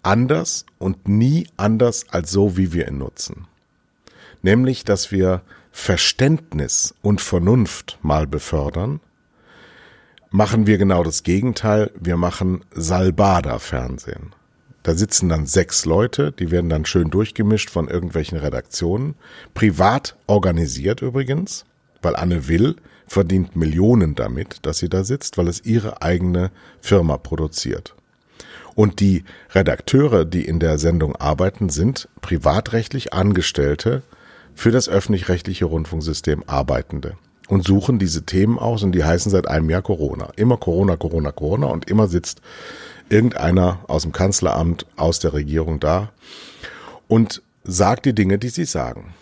anders 0.04 0.65
und 0.78 1.08
nie 1.08 1.47
anders 1.58 2.06
als 2.10 2.32
so, 2.32 2.58
wie 2.58 2.73
wir 2.73 2.88
ihn 2.88 2.97
nutzen. 2.97 3.47
Nämlich, 4.41 4.84
dass 4.84 5.12
wir 5.12 5.41
Verständnis 5.71 6.93
und 7.01 7.21
Vernunft 7.21 7.97
mal 8.01 8.28
befördern, 8.28 8.99
machen 10.30 10.67
wir 10.67 10.78
genau 10.78 11.04
das 11.04 11.23
Gegenteil. 11.23 11.91
Wir 11.99 12.17
machen 12.17 12.63
Salbada-Fernsehen. 12.71 14.34
Da 14.84 14.93
sitzen 14.93 15.30
dann 15.30 15.47
sechs 15.47 15.86
Leute, 15.86 16.32
die 16.32 16.51
werden 16.51 16.69
dann 16.69 16.86
schön 16.86 17.10
durchgemischt 17.10 17.71
von 17.71 17.88
irgendwelchen 17.88 18.38
Redaktionen, 18.38 19.15
privat 19.56 20.15
organisiert 20.28 21.01
übrigens, 21.01 21.65
weil 22.06 22.15
Anne 22.15 22.48
Will 22.48 22.76
verdient 23.08 23.56
Millionen 23.56 24.15
damit, 24.15 24.60
dass 24.62 24.78
sie 24.78 24.89
da 24.89 25.04
sitzt, 25.04 25.38
weil 25.38 25.48
es 25.48 25.65
ihre 25.65 26.02
eigene 26.02 26.52
Firma 26.80 27.18
produziert. 27.18 27.96
Und 28.76 29.00
die 29.00 29.24
Redakteure, 29.54 30.26
die 30.26 30.46
in 30.46 30.60
der 30.60 30.78
Sendung 30.78 31.15
arbeiten, 31.15 31.70
sind 31.70 32.08
privatrechtlich 32.22 33.13
Angestellte 33.13 34.04
für 34.54 34.72
das 34.72 34.88
öffentlich-rechtliche 34.89 35.65
Rundfunksystem 35.65 36.44
Arbeitende 36.48 37.18
und 37.48 37.65
suchen 37.65 38.00
diese 38.00 38.24
Themen 38.24 38.60
aus 38.60 38.84
und 38.84 38.91
die 38.94 39.04
heißen 39.04 39.32
seit 39.32 39.48
einem 39.48 39.70
Jahr 39.70 39.82
Corona. 39.82 40.30
Immer 40.36 40.58
Corona, 40.58 40.96
Corona, 40.98 41.32
Corona 41.32 41.68
und 41.68 41.89
immer 41.89 42.08
sitzt 42.08 42.41
irgendeiner 43.10 43.80
aus 43.88 44.04
dem 44.04 44.12
Kanzleramt, 44.12 44.86
aus 44.96 45.20
der 45.20 45.34
Regierung 45.34 45.80
da 45.80 46.12
und 47.08 47.41
sagt 47.63 48.06
die 48.06 48.13
Dinge, 48.13 48.38
die 48.38 48.50
sie 48.50 48.65
sagen. 48.65 49.13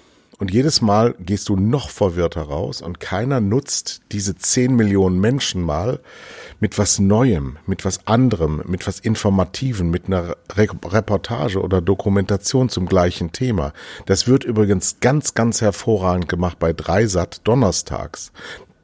Und 0.43 0.51
jedes 0.51 0.82
Mal 0.82 1.15
gehst 1.21 1.47
du 1.47 1.56
noch 1.56 1.89
verwirrter 1.89 2.41
raus 2.41 2.82
und 2.82 2.99
keiner 2.99 3.39
nutzt 3.39 4.01
diese 4.12 4.36
10 4.36 4.75
Millionen 4.75 5.17
Menschen 5.17 5.62
mal 5.62 6.01
mit 6.60 6.77
was 6.77 6.99
Neuem, 6.99 7.60
mit 7.65 7.86
was 7.86 8.08
anderem, 8.08 8.62
mit 8.67 8.86
was 8.86 8.99
Informativen, 8.99 9.89
mit 9.89 10.08
einer 10.08 10.36
Re 10.53 10.67
Reportage 10.84 11.62
oder 11.62 11.79
Dokumentation 11.79 12.67
zum 12.67 12.88
gleichen 12.88 13.32
Thema. 13.32 13.71
Das 14.06 14.27
wird 14.27 14.43
übrigens 14.43 14.97
ganz, 14.99 15.34
ganz 15.34 15.62
hervorragend 15.62 16.27
gemacht 16.27 16.60
bei 16.60 16.73
Dreisat 16.73 17.39
donnerstags. 17.45 18.34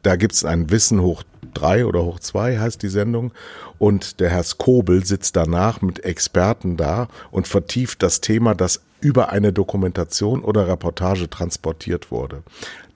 Da 0.03 0.15
gibt's 0.15 0.45
ein 0.45 0.69
Wissen 0.69 1.01
hoch 1.01 1.23
drei 1.53 1.85
oder 1.85 2.03
hoch 2.03 2.19
zwei 2.19 2.57
heißt 2.57 2.81
die 2.81 2.89
Sendung. 2.89 3.31
Und 3.77 4.19
der 4.19 4.29
Herr 4.29 4.43
Skobel 4.43 5.05
sitzt 5.05 5.35
danach 5.35 5.81
mit 5.81 6.03
Experten 6.03 6.77
da 6.77 7.07
und 7.31 7.47
vertieft 7.47 8.03
das 8.03 8.21
Thema, 8.21 8.55
das 8.55 8.81
über 9.01 9.29
eine 9.29 9.53
Dokumentation 9.53 10.41
oder 10.43 10.67
Reportage 10.67 11.29
transportiert 11.29 12.11
wurde. 12.11 12.43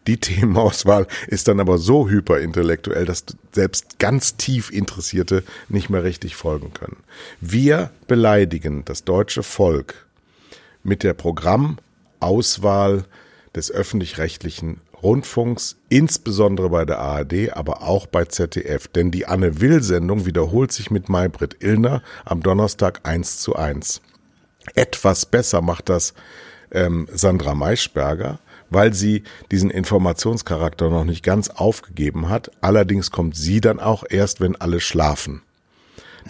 Die 0.08 0.18
Themenauswahl 0.20 1.08
ist 1.28 1.48
dann 1.48 1.60
aber 1.60 1.78
so 1.78 2.10
hyperintellektuell, 2.10 3.06
dass 3.06 3.26
selbst 3.52 4.00
ganz 4.00 4.36
tief 4.36 4.72
Interessierte 4.72 5.44
nicht 5.70 5.90
mehr 5.90 6.04
richtig 6.04 6.36
folgen 6.36 6.74
können. 6.74 6.98
Wir 7.40 7.92
beleidigen 8.08 8.84
das 8.86 9.04
deutsche 9.04 9.44
Volk 9.44 10.06
mit 10.84 11.04
der 11.04 11.14
Programmauswahl 11.14 13.06
des 13.56 13.72
öffentlich-rechtlichen 13.72 14.82
Rundfunks, 15.04 15.78
insbesondere 15.90 16.70
bei 16.70 16.86
der 16.86 17.00
ARD, 17.00 17.56
aber 17.56 17.82
auch 17.82 18.08
bei 18.08 18.26
ZDF. 18.26 18.88
Denn 18.88 19.12
die 19.12 19.26
Anne 19.26 19.60
Will-Sendung 19.60 20.26
wiederholt 20.26 20.72
sich 20.72 20.90
mit 20.90 21.10
Maybrit 21.10 21.58
Illner 21.62 22.02
am 22.26 22.42
Donnerstag 22.42 23.02
eins 23.04 23.40
zu 23.40 23.56
eins. 23.56 24.02
Etwas 24.76 25.26
besser 25.26 25.62
macht 25.62 25.90
das 25.90 26.14
ähm, 26.72 27.08
Sandra 27.12 27.54
Maischberger, 27.54 28.40
weil 28.70 28.94
sie 28.94 29.24
diesen 29.52 29.70
Informationscharakter 29.70 30.90
noch 30.90 31.04
nicht 31.04 31.24
ganz 31.24 31.50
aufgegeben 31.50 32.30
hat. 32.30 32.52
Allerdings 32.62 33.12
kommt 33.12 33.36
sie 33.36 33.62
dann 33.62 33.80
auch 33.80 34.04
erst, 34.10 34.42
wenn 34.42 34.56
alle 34.56 34.80
schlafen. 34.80 35.42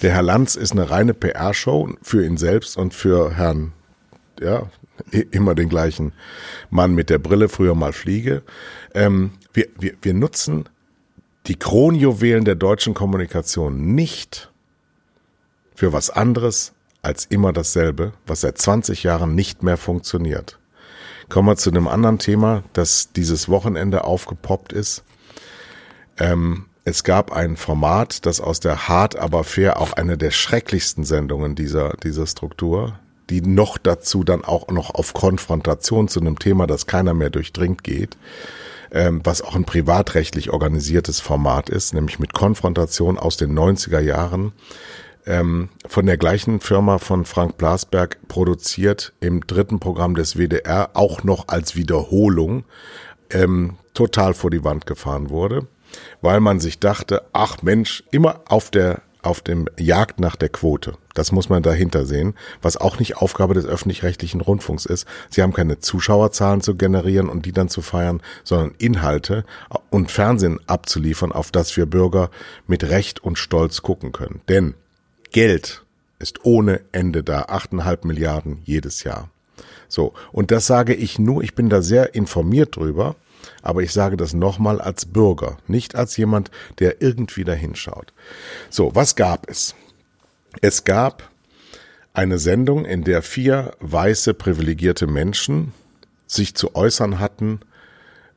Der 0.02 0.12
Herr 0.12 0.24
Lanz 0.24 0.56
ist 0.56 0.72
eine 0.72 0.90
reine 0.90 1.14
PR-Show 1.14 1.94
für 2.02 2.26
ihn 2.26 2.38
selbst 2.38 2.78
und 2.78 2.94
für 2.94 3.36
Herrn, 3.36 3.74
ja, 4.42 4.64
immer 5.12 5.56
den 5.56 5.70
gleichen 5.70 6.14
Mann 6.70 6.96
mit 6.96 7.10
der 7.10 7.20
Brille, 7.20 7.50
früher 7.50 7.76
mal 7.76 7.94
Fliege. 7.94 8.44
Ähm, 8.94 9.32
wir, 9.54 9.68
wir, 9.80 9.94
wir 10.02 10.14
nutzen 10.14 10.70
die 11.48 11.58
Kronjuwelen 11.58 12.46
der 12.46 12.56
deutschen 12.56 12.94
Kommunikation 12.94 13.94
nicht 13.94 14.52
für 15.76 15.94
was 15.94 16.10
anderes 16.10 16.74
als 17.02 17.26
immer 17.26 17.52
dasselbe, 17.52 18.14
was 18.26 18.42
seit 18.42 18.58
20 18.58 19.04
Jahren 19.04 19.36
nicht 19.36 19.62
mehr 19.62 19.78
funktioniert. 19.78 20.58
Kommen 21.30 21.50
wir 21.50 21.58
zu 21.58 21.70
einem 21.70 21.88
anderen 21.88 22.20
Thema, 22.20 22.64
das 22.74 23.12
dieses 23.12 23.50
Wochenende 23.50 24.06
aufgepoppt 24.06 24.72
ist. 24.72 25.04
Ähm, 26.18 26.66
es 26.86 27.04
gab 27.04 27.32
ein 27.32 27.56
Format, 27.56 28.26
das 28.26 28.42
aus 28.42 28.60
der 28.60 28.88
Hart 28.88 29.18
aber 29.18 29.44
fair 29.44 29.80
auch 29.80 29.94
eine 29.94 30.18
der 30.18 30.32
schrecklichsten 30.32 31.04
Sendungen 31.04 31.56
dieser, 31.56 31.96
dieser 32.04 32.28
Struktur, 32.28 33.00
die 33.30 33.42
noch 33.42 33.78
dazu 33.78 34.24
dann 34.24 34.44
auch 34.44 34.68
noch 34.68 34.94
auf 34.94 35.14
Konfrontation 35.14 36.08
zu 36.08 36.20
einem 36.20 36.40
Thema, 36.40 36.68
das 36.68 36.88
keiner 36.88 37.14
mehr 37.14 37.30
durchdringt 37.30 37.84
geht. 37.84 38.18
ähm, 38.94 39.22
was 39.24 39.42
auch 39.42 39.56
ein 39.56 39.66
privatrechtlich 39.66 40.52
organisiertes 40.52 41.20
Format 41.20 41.70
ist, 41.70 41.94
nämlich 41.94 42.20
mit 42.20 42.34
Konfrontation 42.34 43.18
aus 43.18 43.38
den 43.38 43.58
90er 43.58 44.00
Jahren 44.00 44.54
ähm, 45.26 45.70
von 45.88 46.06
der 46.06 46.18
gleichen 46.18 46.60
Firma 46.60 46.98
von 47.00 47.26
Frank 47.26 47.58
Blasberg 47.58 48.20
produziert 48.28 49.14
im 49.20 49.46
dritten 49.48 49.80
Programm 49.80 50.16
des 50.16 50.38
WDR 50.38 50.92
auch 50.94 51.24
noch 51.24 51.48
als 51.48 51.76
Wiederholung 51.76 52.66
ähm, 53.30 53.78
total 53.94 54.34
vor 54.34 54.52
die 54.52 54.64
Wand 54.64 54.86
gefahren 54.86 55.30
wurde, 55.30 55.68
weil 56.22 56.40
man 56.40 56.60
sich 56.60 56.80
dachte, 56.80 57.24
ach 57.34 57.62
Mensch, 57.62 58.04
immer 58.12 58.42
auf 58.48 58.70
der 58.70 59.02
auf 59.22 59.40
dem 59.42 59.70
Jagd 59.78 60.20
nach 60.20 60.36
der 60.36 60.50
Quote. 60.50 60.96
Das 61.14 61.32
muss 61.32 61.50
man 61.50 61.62
dahinter 61.62 62.06
sehen, 62.06 62.34
was 62.62 62.78
auch 62.78 63.00
nicht 63.00 63.18
Aufgabe 63.18 63.54
des 63.54 63.66
öffentlich-rechtlichen 63.66 64.42
Rundfunks 64.42 64.86
ist. 64.86 65.08
Sie 65.30 65.42
haben 65.42 65.54
keine 65.54 65.80
Zuschauerzahlen 65.80 66.62
zu 66.62 66.76
generieren 66.76 67.30
und 67.30 67.46
die 67.46 67.52
dann 67.52 67.70
zu 67.70 67.82
feiern, 67.82 68.22
sondern 68.44 68.74
Inhalte 68.80 69.46
und 69.90 70.12
Fernsehen 70.12 70.60
abzuliefern, 70.68 71.32
auf 71.32 71.52
das 71.52 71.76
wir 71.78 71.86
Bürger 71.86 72.30
mit 72.68 72.84
Recht 72.84 73.24
und 73.24 73.38
Stolz 73.38 73.82
gucken 73.82 74.12
können. 74.12 74.42
Denn 74.50 74.74
Geld 75.32 75.84
ist 76.20 76.46
ohne 76.46 76.82
Ende 76.92 77.24
da, 77.24 77.44
achteinhalb 77.44 78.06
Milliarden 78.06 78.62
jedes 78.64 79.04
Jahr. 79.04 79.30
So, 79.88 80.14
und 80.32 80.50
das 80.50 80.66
sage 80.66 80.96
ich 80.96 81.20
nur, 81.20 81.44
ich 81.44 81.54
bin 81.54 81.70
da 81.70 81.82
sehr 81.84 82.16
informiert 82.16 82.76
drüber, 82.76 83.16
aber 83.62 83.82
ich 83.84 83.94
sage 83.94 84.18
das 84.18 84.34
nochmal 84.34 84.82
als 84.82 85.06
Bürger, 85.06 85.58
nicht 85.68 85.96
als 85.96 86.18
jemand, 86.18 86.50
der 86.80 87.02
irgendwie 87.02 87.44
da 87.44 87.54
hinschaut. 87.54 88.14
So, 88.70 88.96
was 88.96 89.16
gab 89.16 89.50
es? 89.50 89.76
Es 90.62 90.84
gab 90.84 91.32
eine 92.14 92.38
Sendung, 92.38 92.86
in 92.86 93.04
der 93.04 93.22
vier 93.22 93.72
weiße 93.80 94.34
privilegierte 94.34 95.08
Menschen 95.08 95.74
sich 96.28 96.56
zu 96.56 96.76
äußern 96.76 97.20
hatten 97.20 97.60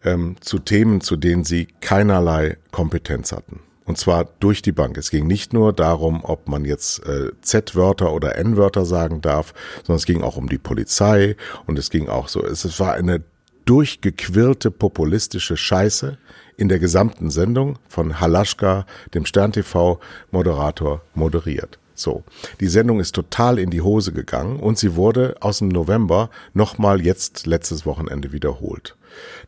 ähm, 0.05 0.37
zu 0.41 0.59
Themen, 0.59 1.01
zu 1.01 1.17
denen 1.17 1.45
sie 1.45 1.69
keinerlei 1.81 2.57
Kompetenz 2.71 3.33
hatten. 3.33 3.61
Und 3.85 3.99
zwar 3.99 4.25
durch 4.41 4.63
die 4.63 4.73
Bank. 4.73 4.97
Es 4.97 5.11
ging 5.11 5.27
nicht 5.27 5.53
nur 5.53 5.73
darum, 5.73 6.25
ob 6.25 6.49
man 6.49 6.65
jetzt 6.65 7.07
äh, 7.07 7.31
Z-Wörter 7.41 8.13
oder 8.13 8.37
N-Wörter 8.37 8.85
sagen 8.85 9.21
darf, 9.21 9.55
sondern 9.79 9.99
es 9.99 10.07
ging 10.07 10.23
auch 10.23 10.37
um 10.37 10.49
die 10.49 10.59
Polizei 10.59 11.37
und 11.67 11.79
es 11.79 11.91
ging 11.91 12.09
auch 12.09 12.29
so, 12.29 12.45
es, 12.45 12.65
es 12.65 12.81
war 12.81 12.95
eine 12.95 13.23
durchgequirlte 13.65 14.71
populistische 14.71 15.57
Scheiße 15.57 16.19
in 16.57 16.69
der 16.69 16.79
gesamten 16.79 17.31
Sendung 17.31 17.79
von 17.89 18.21
Halaschka, 18.21 18.87
dem 19.15 19.27
Stern 19.27 19.53
TV 19.53 20.01
Moderator, 20.31 21.03
moderiert. 21.15 21.79
So, 21.97 22.23
die 22.61 22.69
Sendung 22.69 23.01
ist 23.01 23.15
total 23.15 23.59
in 23.59 23.71
die 23.71 23.81
Hose 23.81 24.13
gegangen 24.13 24.61
und 24.61 24.79
sie 24.79 24.97
wurde 24.97 25.37
aus 25.41 25.59
dem 25.59 25.69
November 25.69 26.29
nochmal 26.53 27.01
jetzt 27.01 27.47
letztes 27.47 27.87
Wochenende 27.87 28.33
wiederholt. 28.33 28.97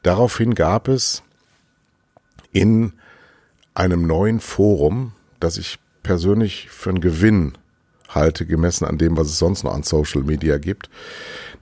Daraufhin 0.03 0.55
gab 0.55 0.89
es 0.89 1.23
in 2.53 2.95
einem 3.75 4.07
neuen 4.07 4.41
Forum, 4.41 5.13
das 5.41 5.59
ich 5.59 5.79
persönlich 6.03 6.71
für 6.71 6.89
einen 6.91 7.03
Gewinn 7.03 7.59
halte, 8.09 8.47
gemessen 8.47 8.87
an 8.87 8.97
dem, 8.97 9.19
was 9.19 9.27
es 9.29 9.39
sonst 9.39 9.65
noch 9.65 9.75
an 9.75 9.83
Social 9.83 10.23
Media 10.23 10.57
gibt, 10.59 10.89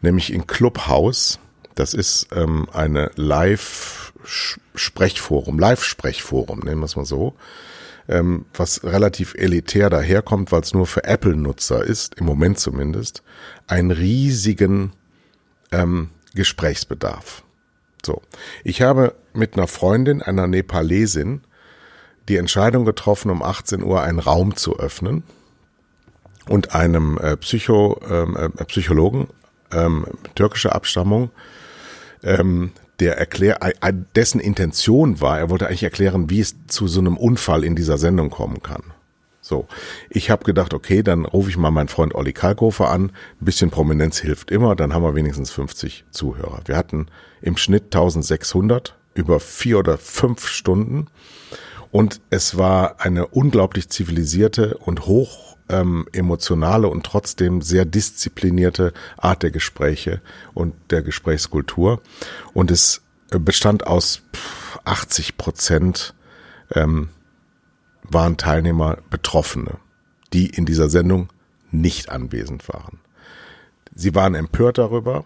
nämlich 0.02 0.32
in 0.32 0.46
Clubhouse. 0.46 1.40
Das 1.74 1.94
ist 1.94 2.28
ähm, 2.32 2.68
eine 2.72 3.10
Live-Sprechforum, 3.16 5.58
Live-Sprechforum, 5.58 6.60
nennen 6.60 6.78
wir 6.80 6.86
es 6.86 6.94
mal 6.94 7.04
so, 7.04 7.34
ähm, 8.08 8.46
was 8.54 8.84
relativ 8.84 9.34
elitär 9.34 9.90
daherkommt, 9.90 10.52
weil 10.52 10.62
es 10.62 10.74
nur 10.74 10.86
für 10.86 11.04
Apple-Nutzer 11.04 11.84
ist, 11.84 12.14
im 12.16 12.26
Moment 12.26 12.58
zumindest, 12.58 13.22
einen 13.66 13.90
riesigen 13.90 14.92
ähm, 15.72 16.10
Gesprächsbedarf. 16.34 17.42
So, 18.04 18.22
ich 18.62 18.82
habe 18.82 19.14
mit 19.32 19.54
einer 19.54 19.66
Freundin, 19.66 20.22
einer 20.22 20.46
Nepalesin, 20.46 21.42
die 22.28 22.36
Entscheidung 22.36 22.84
getroffen, 22.84 23.30
um 23.30 23.42
18 23.42 23.82
Uhr 23.82 24.02
einen 24.02 24.18
Raum 24.18 24.56
zu 24.56 24.78
öffnen 24.78 25.24
und 26.48 26.74
einem 26.74 27.18
äh, 27.18 27.36
Psycho, 27.36 28.00
ähm, 28.08 28.36
äh, 28.36 28.64
Psychologen 28.64 29.28
ähm, 29.72 30.06
türkischer 30.34 30.74
Abstammung, 30.74 31.30
ähm, 32.22 32.72
der 33.00 33.18
erklär, 33.18 33.58
dessen 34.14 34.40
Intention 34.40 35.20
war, 35.20 35.38
er 35.38 35.50
wollte 35.50 35.66
eigentlich 35.66 35.82
erklären, 35.82 36.30
wie 36.30 36.40
es 36.40 36.56
zu 36.66 36.88
so 36.88 37.00
einem 37.00 37.16
Unfall 37.16 37.64
in 37.64 37.76
dieser 37.76 37.98
Sendung 37.98 38.30
kommen 38.30 38.62
kann. 38.62 38.82
So, 39.40 39.68
ich 40.10 40.30
habe 40.30 40.44
gedacht, 40.44 40.74
okay, 40.74 41.04
dann 41.04 41.24
rufe 41.24 41.50
ich 41.50 41.56
mal 41.56 41.70
meinen 41.70 41.86
Freund 41.86 42.16
Olli 42.16 42.32
Kalkofer 42.32 42.90
an. 42.90 43.12
Ein 43.40 43.44
bisschen 43.44 43.70
Prominenz 43.70 44.18
hilft 44.18 44.50
immer, 44.50 44.74
dann 44.74 44.92
haben 44.92 45.04
wir 45.04 45.14
wenigstens 45.14 45.52
50 45.52 46.06
Zuhörer. 46.10 46.62
Wir 46.64 46.76
hatten 46.76 47.06
im 47.42 47.56
Schnitt 47.56 47.94
1600 47.94 48.96
über 49.14 49.38
vier 49.38 49.78
oder 49.78 49.98
fünf 49.98 50.48
Stunden 50.48 51.06
und 51.96 52.20
es 52.28 52.58
war 52.58 53.00
eine 53.00 53.26
unglaublich 53.26 53.88
zivilisierte 53.88 54.76
und 54.76 55.06
hoch 55.06 55.56
ähm, 55.70 56.06
emotionale 56.12 56.88
und 56.88 57.06
trotzdem 57.06 57.62
sehr 57.62 57.86
disziplinierte 57.86 58.92
Art 59.16 59.42
der 59.42 59.50
Gespräche 59.50 60.20
und 60.52 60.74
der 60.90 61.00
Gesprächskultur. 61.00 62.02
Und 62.52 62.70
es 62.70 63.00
äh, 63.30 63.38
bestand 63.38 63.86
aus 63.86 64.20
80 64.84 65.38
Prozent 65.38 66.14
ähm, 66.74 67.08
waren 68.02 68.36
Teilnehmer 68.36 68.98
Betroffene, 69.08 69.78
die 70.34 70.50
in 70.50 70.66
dieser 70.66 70.90
Sendung 70.90 71.30
nicht 71.70 72.10
anwesend 72.10 72.68
waren. 72.68 73.00
Sie 73.94 74.14
waren 74.14 74.34
empört 74.34 74.76
darüber, 74.76 75.24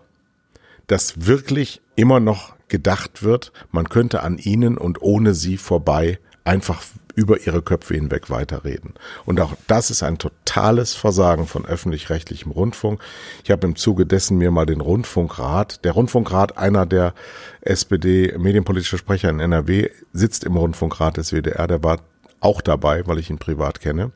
dass 0.87 1.27
wirklich 1.27 1.83
immer 1.97 2.21
noch 2.21 2.55
gedacht 2.69 3.25
wird, 3.25 3.51
man 3.73 3.89
könnte 3.89 4.23
an 4.23 4.39
ihnen 4.39 4.79
und 4.79 5.03
ohne 5.03 5.35
sie 5.35 5.57
vorbei 5.57 6.21
einfach 6.51 6.83
über 7.15 7.47
ihre 7.47 7.63
Köpfe 7.63 7.95
hinweg 7.95 8.29
weiterreden. 8.29 8.95
Und 9.25 9.41
auch 9.41 9.55
das 9.69 9.91
ist 9.91 10.03
ein 10.03 10.19
totales 10.19 10.95
Versagen 10.95 11.47
von 11.47 11.65
öffentlich-rechtlichem 11.65 12.51
Rundfunk. 12.51 13.01
Ich 13.45 13.53
habe 13.53 13.69
im 13.69 13.77
Zuge 13.77 14.05
dessen 14.05 14.37
mir 14.37 14.51
mal 14.51 14.67
den 14.67 14.81
Rundfunkrat, 14.81 15.85
der 15.85 15.93
Rundfunkrat, 15.93 16.59
einer 16.59 16.87
der 16.87 17.15
SPD 17.61 18.37
medienpolitische 18.37 18.99
Sprecher 18.99 19.31
in 19.31 19.39
NRW, 19.39 19.91
sitzt 20.13 20.43
im 20.43 20.57
Rundfunkrat 20.57 21.19
des 21.19 21.31
WDR, 21.31 21.69
der 21.69 21.85
war 21.85 22.01
auch 22.41 22.61
dabei, 22.63 23.07
weil 23.07 23.21
ich 23.21 23.31
ihn 23.31 23.39
privat 23.39 23.81
kenne. 23.81 24.11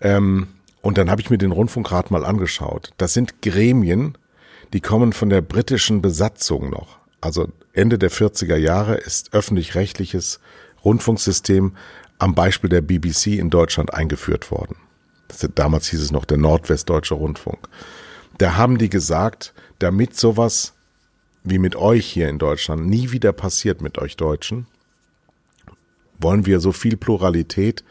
Ähm, 0.00 0.48
und 0.82 0.98
dann 0.98 1.10
habe 1.10 1.20
ich 1.20 1.30
mir 1.30 1.38
den 1.38 1.52
Rundfunkrat 1.52 2.10
mal 2.10 2.24
angeschaut. 2.24 2.90
Das 2.96 3.12
sind 3.12 3.40
Gremien, 3.40 4.18
die 4.72 4.80
kommen 4.80 5.12
von 5.12 5.28
der 5.28 5.42
britischen 5.42 6.02
Besatzung 6.02 6.70
noch. 6.70 6.98
Also 7.20 7.48
Ende 7.72 7.98
der 7.98 8.10
40er 8.10 8.56
Jahre 8.56 8.96
ist 8.96 9.32
öffentlich-rechtliches 9.32 10.40
Rundfunksystem 10.86 11.72
am 12.18 12.34
Beispiel 12.34 12.70
der 12.70 12.80
BBC 12.80 13.38
in 13.38 13.50
Deutschland 13.50 13.92
eingeführt 13.92 14.50
worden. 14.50 14.76
damals 15.54 15.88
hieß 15.88 16.00
es 16.00 16.12
noch 16.12 16.24
der 16.24 16.38
Nordwestdeutsche 16.38 17.14
Rundfunk. 17.14 17.68
Da 18.38 18.56
haben 18.56 18.78
die 18.78 18.88
gesagt, 18.88 19.52
damit 19.80 20.16
sowas 20.16 20.74
wie 21.42 21.58
mit 21.58 21.76
euch 21.76 22.06
hier 22.06 22.28
in 22.28 22.38
Deutschland 22.38 22.86
nie 22.86 23.10
wieder 23.10 23.32
passiert 23.32 23.82
mit 23.82 23.98
euch 23.98 24.16
Deutschen, 24.16 24.66
wollen 26.18 26.46
wir 26.46 26.60
so 26.60 26.72
viel 26.72 26.96
Pluralität 26.96 27.84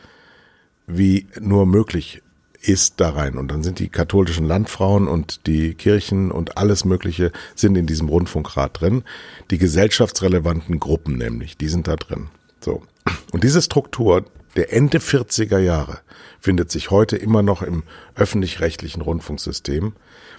wie 0.88 1.28
nur 1.40 1.66
möglich 1.66 2.22
ist 2.62 2.96
da 3.00 3.10
rein. 3.10 3.38
Und 3.38 3.50
dann 3.50 3.64
sind 3.64 3.80
die 3.80 3.90
katholischen 3.90 4.46
Landfrauen 4.46 5.08
und 5.08 5.46
die 5.48 5.74
Kirchen 5.74 6.32
und 6.32 6.58
alles 6.58 6.86
Mögliche 6.86 7.32
sind 7.56 7.78
in 7.78 7.86
diesem 7.86 8.10
Rundfunkrat 8.10 8.80
drin. 8.80 9.04
Die 9.52 9.58
gesellschaftsrelevanten 9.58 10.80
Gruppen 10.80 11.18
nämlich, 11.18 11.58
die 11.58 11.68
sind 11.68 11.88
da 11.88 11.96
drin. 11.96 12.30
So. 12.66 12.82
Und 13.32 13.44
diese 13.44 13.62
Struktur 13.62 14.26
der 14.56 14.74
Ende 14.74 14.98
40er 14.98 15.60
Jahre 15.60 16.00
findet 16.40 16.72
sich 16.72 16.90
heute 16.90 17.16
immer 17.16 17.44
noch 17.44 17.62
im 17.62 17.84
öffentlich-rechtlichen 18.16 19.02
Rundfunksystem, 19.02 19.94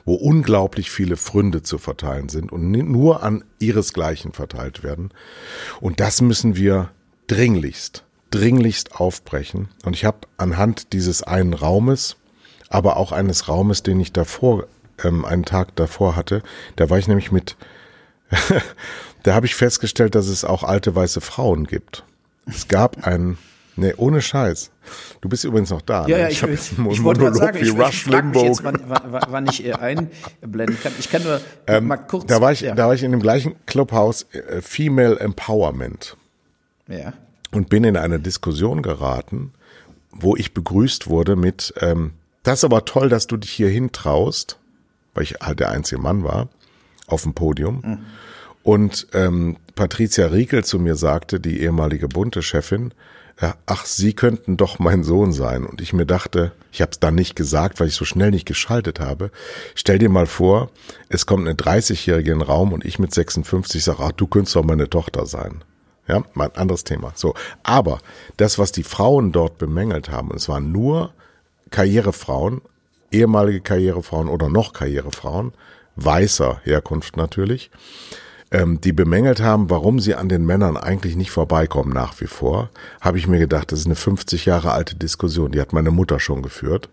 wo 0.05 0.15
unglaublich 0.15 0.91
viele 0.91 1.17
Fründe 1.17 1.63
zu 1.63 1.79
verteilen 1.79 2.29
sind 2.29 2.51
und 2.51 2.71
nur 2.73 3.23
an 3.23 3.45
ihresgleichen 3.61 4.33
verteilt 4.33 4.83
werden. 4.83 5.11
Und 5.81 6.01
das 6.01 6.21
müssen 6.21 6.57
wir 6.57 6.91
dringlichst, 7.29 8.05
dringlichst 8.31 8.97
aufbrechen. 8.97 9.69
Und 9.85 9.95
ich 9.95 10.05
habe 10.05 10.19
anhand 10.37 10.93
dieses 10.93 11.23
einen 11.23 11.55
Raumes, 11.55 12.17
aber 12.69 12.97
auch 12.97 13.13
eines 13.13 13.49
Raumes, 13.49 13.85
den 13.85 14.01
ich 14.01 14.13
davor, 14.13 14.67
ähm, 15.05 15.25
einen 15.25 15.45
Tag 15.45 15.77
davor 15.77 16.17
hatte, 16.17 16.43
da 16.75 16.91
war 16.91 16.99
ich 16.99 17.07
nämlich 17.07 17.31
mit, 17.31 17.57
da 19.23 19.35
habe 19.35 19.47
ich 19.47 19.55
festgestellt, 19.55 20.17
dass 20.17 20.27
es 20.27 20.45
auch 20.45 20.65
alte 20.65 20.95
weiße 20.95 21.21
Frauen 21.21 21.67
gibt. 21.67 22.05
Es 22.47 22.69
gab 22.69 23.07
einen, 23.07 23.39
nee, 23.75 23.93
ohne 23.97 24.23
Scheiß. 24.23 24.71
Du 25.21 25.29
bist 25.29 25.45
übrigens 25.45 25.71
noch 25.71 25.83
da. 25.83 26.07
Ja, 26.07 26.17
ne? 26.17 26.23
ja, 26.23 26.29
ich, 26.29 26.43
ich, 26.43 26.73
ich, 26.73 26.79
ich 26.79 27.03
wollte 27.03 27.21
gerade 27.21 27.37
sagen, 27.37 27.59
ich, 27.59 27.69
ich 27.69 28.03
frage 28.05 28.29
mich 28.29 28.43
jetzt, 28.43 28.65
wann, 28.65 28.81
wann, 28.87 29.23
wann 29.29 29.47
ich 29.49 29.75
einblenden 29.75 30.79
kann. 30.81 30.93
Ich 30.99 31.11
kann 31.11 31.25
nur 31.25 31.41
ähm, 31.67 31.89
mal 31.89 31.97
kurz. 31.97 32.27
Da 32.27 32.41
war 32.41 32.53
ich, 32.53 32.61
ja. 32.61 32.75
da 32.75 32.87
war 32.87 32.95
ich 32.95 33.03
in 33.03 33.11
dem 33.11 33.21
gleichen 33.21 33.57
Clubhaus 33.67 34.27
äh, 34.33 34.63
Female 34.63 35.19
Empowerment. 35.19 36.17
Ja. 36.89 37.13
Und 37.51 37.69
bin 37.69 37.85
in 37.85 37.97
eine 37.97 38.21
Diskussion 38.21 38.83
geraten, 38.83 39.53
wo 40.13 40.37
ich 40.37 40.55
begrüßt 40.55 41.09
wurde 41.09 41.35
mit, 41.35 41.75
ähm, 41.81 42.13
das 42.45 42.61
ist 42.61 42.65
aber 42.65 42.85
toll, 42.85 43.09
dass 43.09 43.27
du 43.27 43.37
dich 43.37 43.51
hier 43.51 43.69
hintraust, 43.69 44.59
weil 45.15 45.25
ich 45.25 45.35
halt 45.41 45.59
der 45.59 45.71
einzige 45.71 46.01
Mann 46.01 46.23
war, 46.23 46.49
auf 47.09 47.23
dem 47.23 47.35
Podium. 47.35 47.83
Mhm. 47.85 47.99
Und 48.67 49.07
ähm, 49.13 49.59
Patricia 49.77 50.27
Riekel 50.27 50.65
zu 50.65 50.81
mir 50.81 50.97
sagte, 50.97 51.39
die 51.39 51.61
ehemalige 51.61 52.09
Bunte-Chefin, 52.09 52.93
ja, 53.41 53.55
ach, 53.67 53.87
Sie 53.87 54.13
könnten 54.13 54.57
doch 54.57 54.81
mein 54.81 55.05
Sohn 55.05 55.33
sein. 55.33 55.65
Und 55.65 55.81
ich 55.81 55.93
mir 55.93 56.05
dachte, 56.05 56.51
ich 56.73 56.83
habe 56.83 56.91
es 56.91 56.99
dann 56.99 57.15
nicht 57.15 57.37
gesagt, 57.37 57.79
weil 57.79 57.87
ich 57.87 57.95
so 57.95 58.05
schnell 58.05 58.33
nicht 58.33 58.45
geschaltet 58.45 58.99
habe. 58.99 59.31
Stell 59.77 60.01
dir 60.01 60.09
mal 60.09 60.27
vor, 60.27 60.73
es 61.09 61.27
kommt 61.27 61.47
eine 61.47 61.57
30-Jährige 61.57 62.33
in 62.33 62.41
den 62.41 62.49
Raum 62.49 62.73
und 62.73 62.85
ich 62.85 62.99
mit 62.99 63.15
56 63.15 63.85
sage, 63.85 64.03
ach, 64.03 64.11
du 64.11 64.27
könntest 64.27 64.57
doch 64.57 64.65
meine 64.65 64.91
Tochter 64.91 65.27
sein. 65.27 65.63
Ja, 66.09 66.25
mal 66.35 66.49
ein 66.49 66.57
anderes 66.57 66.83
Thema. 66.83 67.13
So, 67.15 67.35
aber 67.63 68.01
das, 68.37 68.59
was 68.59 68.73
die 68.73 68.83
Frauen 68.83 69.31
dort 69.31 69.59
bemängelt 69.59 70.11
haben, 70.11 70.33
und 70.33 70.39
es 70.39 70.49
waren 70.49 70.73
nur 70.73 71.13
Karrierefrauen, 71.71 72.63
ehemalige 73.13 73.61
Karrierefrauen 73.61 74.27
oder 74.27 74.49
noch 74.49 74.73
Karrierefrauen, 74.73 75.53
weißer 75.95 76.63
Herkunft 76.65 77.17
natürlich, 77.17 77.71
ähm, 78.51 78.81
die 78.81 78.93
bemängelt 78.93 79.41
haben, 79.41 79.71
warum 79.71 79.99
sie 79.99 80.15
an 80.15 80.29
den 80.29 80.47
Männern 80.47 80.77
eigentlich 80.77 81.17
nicht 81.17 81.31
vorbeikommen 81.31 81.93
nach 81.93 82.21
wie 82.21 82.27
vor, 82.27 82.71
habe 83.01 83.19
ich 83.19 83.27
mir 83.27 83.39
gedacht, 83.39 83.73
das 83.73 83.81
ist 83.81 83.87
eine 83.87 83.97
50 83.97 84.47
Jahre 84.47 84.73
alte 84.73 84.95
Diskussion, 84.95 85.53
die 85.53 85.61
hat 85.61 85.73
meine 85.73 85.91
Mutter 85.91 86.21
schon 86.21 86.43
geführt. 86.43 86.89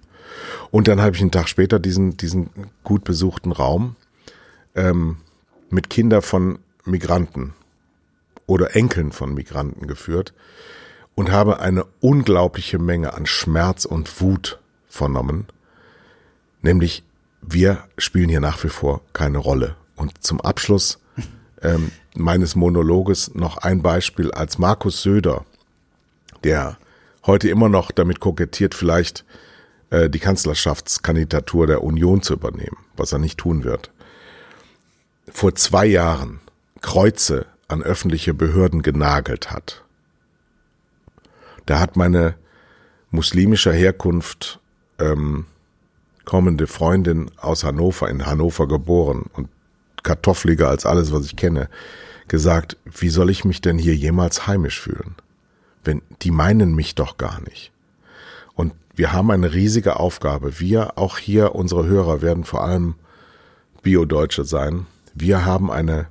Und 0.71 0.87
dann 0.87 1.01
habe 1.01 1.15
ich 1.15 1.21
einen 1.21 1.31
Tag 1.31 1.47
später 1.47 1.79
diesen, 1.79 2.17
diesen 2.17 2.49
gut 2.83 3.03
besuchten 3.03 3.51
Raum 3.51 3.95
ähm, 4.75 5.17
mit 5.69 5.89
Kindern 5.89 6.21
von 6.21 6.59
Migranten 6.85 7.53
oder 8.47 8.75
Enkeln 8.75 9.11
von 9.11 9.33
Migranten 9.33 9.87
geführt 9.87 10.33
und 11.15 11.31
habe 11.31 11.59
eine 11.59 11.85
unglaubliche 11.99 12.79
Menge 12.79 13.13
an 13.13 13.25
Schmerz 13.25 13.85
und 13.85 14.21
Wut 14.21 14.59
vernommen. 14.87 15.45
Nämlich, 16.61 17.03
wir 17.41 17.83
spielen 17.97 18.29
hier 18.29 18.39
nach 18.39 18.63
wie 18.63 18.69
vor 18.69 19.01
keine 19.13 19.37
Rolle. 19.37 19.75
Und 19.95 20.23
zum 20.23 20.41
Abschluss 20.41 20.99
ähm, 21.63 21.91
meines 22.15 22.55
Monologes 22.55 23.33
noch 23.33 23.57
ein 23.57 23.81
Beispiel 23.81 24.31
als 24.31 24.59
Markus 24.59 25.01
Söder, 25.01 25.45
der 26.43 26.77
heute 27.25 27.49
immer 27.49 27.69
noch 27.69 27.91
damit 27.91 28.19
kokettiert, 28.19 28.75
vielleicht 28.75 29.25
äh, 29.89 30.09
die 30.09 30.19
Kanzlerschaftskandidatur 30.19 31.65
der 31.67 31.83
Union 31.83 32.21
zu 32.21 32.33
übernehmen, 32.33 32.77
was 32.95 33.13
er 33.13 33.19
nicht 33.19 33.39
tun 33.39 33.63
wird. 33.63 33.91
Vor 35.31 35.55
zwei 35.55 35.85
Jahren 35.85 36.41
Kreuze 36.81 37.45
an 37.69 37.81
öffentliche 37.81 38.33
Behörden 38.33 38.81
genagelt 38.81 39.51
hat. 39.51 39.83
Da 41.65 41.79
hat 41.79 41.95
meine 41.95 42.35
muslimischer 43.09 43.71
Herkunft 43.71 44.59
ähm, 44.99 45.45
kommende 46.25 46.67
Freundin 46.67 47.31
aus 47.37 47.63
Hannover, 47.63 48.09
in 48.09 48.25
Hannover 48.25 48.67
geboren 48.67 49.25
und 49.33 49.49
kartoffeliger 50.03 50.69
als 50.69 50.85
alles, 50.85 51.11
was 51.11 51.25
ich 51.25 51.35
kenne, 51.35 51.69
gesagt, 52.27 52.77
wie 52.85 53.09
soll 53.09 53.29
ich 53.29 53.45
mich 53.45 53.61
denn 53.61 53.77
hier 53.77 53.95
jemals 53.95 54.47
heimisch 54.47 54.79
fühlen? 54.79 55.15
Wenn, 55.83 56.01
die 56.21 56.31
meinen 56.31 56.75
mich 56.75 56.95
doch 56.95 57.17
gar 57.17 57.41
nicht. 57.41 57.71
Und 58.55 58.73
wir 58.95 59.11
haben 59.11 59.31
eine 59.31 59.53
riesige 59.53 59.97
Aufgabe. 59.97 60.59
Wir, 60.59 60.97
auch 60.97 61.17
hier, 61.17 61.55
unsere 61.55 61.85
Hörer 61.85 62.21
werden 62.21 62.43
vor 62.43 62.63
allem 62.63 62.95
Bio-Deutsche 63.81 64.45
sein. 64.45 64.85
Wir 65.13 65.45
haben 65.45 65.71
eine 65.71 66.07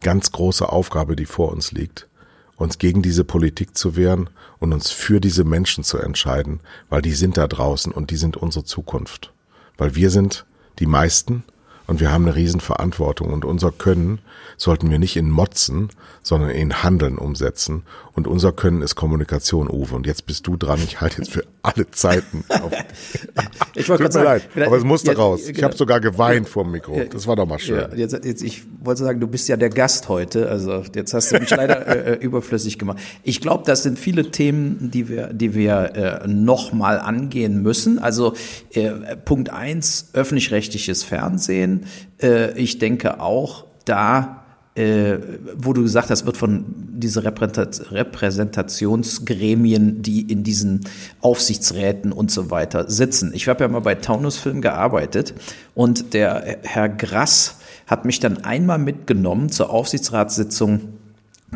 ganz 0.00 0.32
große 0.32 0.68
Aufgabe, 0.68 1.16
die 1.16 1.26
vor 1.26 1.50
uns 1.50 1.72
liegt, 1.72 2.08
uns 2.56 2.78
gegen 2.78 3.02
diese 3.02 3.24
Politik 3.24 3.76
zu 3.76 3.96
wehren 3.96 4.30
und 4.58 4.72
uns 4.72 4.90
für 4.90 5.20
diese 5.20 5.44
Menschen 5.44 5.82
zu 5.82 5.98
entscheiden, 5.98 6.60
weil 6.88 7.02
die 7.02 7.12
sind 7.12 7.36
da 7.36 7.46
draußen 7.48 7.92
und 7.92 8.10
die 8.10 8.16
sind 8.16 8.36
unsere 8.36 8.64
Zukunft. 8.64 9.32
Weil 9.76 9.94
wir 9.94 10.10
sind 10.10 10.46
die 10.78 10.86
meisten 10.86 11.42
und 11.90 11.98
wir 11.98 12.12
haben 12.12 12.24
eine 12.24 12.36
Riesenverantwortung 12.36 13.32
und 13.32 13.44
unser 13.44 13.72
Können 13.72 14.20
sollten 14.56 14.92
wir 14.92 15.00
nicht 15.00 15.16
in 15.16 15.28
Motzen, 15.28 15.88
sondern 16.22 16.50
in 16.50 16.84
Handeln 16.84 17.18
umsetzen. 17.18 17.82
Und 18.12 18.28
unser 18.28 18.52
Können 18.52 18.82
ist 18.82 18.94
Kommunikation, 18.94 19.68
Uwe. 19.68 19.96
Und 19.96 20.06
jetzt 20.06 20.26
bist 20.26 20.46
du 20.46 20.56
dran. 20.56 20.78
Ich 20.84 21.00
halte 21.00 21.18
jetzt 21.18 21.32
für 21.32 21.44
alle 21.62 21.90
Zeiten 21.90 22.44
auf. 22.48 22.70
ich 23.74 23.88
wollte 23.88 24.04
Tut 24.04 24.12
mir 24.12 24.12
sagen, 24.12 24.24
leid, 24.24 24.66
aber 24.66 24.76
es 24.76 24.84
musste 24.84 25.10
jetzt, 25.10 25.18
raus. 25.18 25.40
Ich 25.48 25.54
genau. 25.54 25.68
habe 25.68 25.76
sogar 25.76 26.00
geweint 26.00 26.48
vor 26.48 26.62
dem 26.62 26.72
Mikro. 26.72 27.00
Das 27.10 27.26
war 27.26 27.34
doch 27.34 27.46
mal 27.46 27.58
schön. 27.58 27.78
Ja, 27.78 27.94
jetzt, 27.96 28.24
jetzt, 28.24 28.42
ich 28.42 28.62
wollte 28.82 29.02
sagen, 29.02 29.18
du 29.18 29.26
bist 29.26 29.48
ja 29.48 29.56
der 29.56 29.70
Gast 29.70 30.08
heute. 30.08 30.48
Also 30.48 30.84
jetzt 30.94 31.12
hast 31.12 31.32
du 31.32 31.40
mich 31.40 31.50
leider 31.50 31.86
äh, 32.06 32.14
überflüssig 32.24 32.78
gemacht. 32.78 32.98
Ich 33.24 33.40
glaube, 33.40 33.64
das 33.66 33.82
sind 33.82 33.98
viele 33.98 34.30
Themen, 34.30 34.90
die 34.92 35.08
wir, 35.08 35.32
die 35.32 35.54
wir 35.54 36.22
äh, 36.24 36.28
noch 36.28 36.72
mal 36.72 37.00
angehen 37.00 37.62
müssen. 37.62 37.98
Also 37.98 38.34
äh, 38.74 39.16
Punkt 39.16 39.50
eins: 39.50 40.10
öffentlich-rechtliches 40.12 41.02
Fernsehen. 41.02 41.79
Äh, 42.22 42.52
ich 42.58 42.78
denke 42.78 43.20
auch 43.20 43.64
da 43.84 44.36
äh, 44.76 45.18
wo 45.56 45.72
du 45.72 45.82
gesagt 45.82 46.10
hast, 46.10 46.26
wird 46.26 46.36
von 46.36 46.64
diese 46.92 47.24
Repräsentationsgremien, 47.24 50.00
die 50.02 50.20
in 50.22 50.42
diesen 50.44 50.82
Aufsichtsräten 51.20 52.12
und 52.12 52.30
so 52.30 52.50
weiter 52.52 52.88
sitzen. 52.90 53.32
Ich 53.34 53.48
habe 53.48 53.64
ja 53.64 53.68
mal 53.68 53.80
bei 53.80 53.96
Taunus 53.96 54.36
Film 54.38 54.60
gearbeitet 54.60 55.34
und 55.74 56.14
der 56.14 56.58
Herr 56.62 56.88
Grass 56.88 57.56
hat 57.86 58.04
mich 58.04 58.20
dann 58.20 58.44
einmal 58.44 58.78
mitgenommen 58.78 59.50
zur 59.50 59.70
Aufsichtsratssitzung 59.70 60.80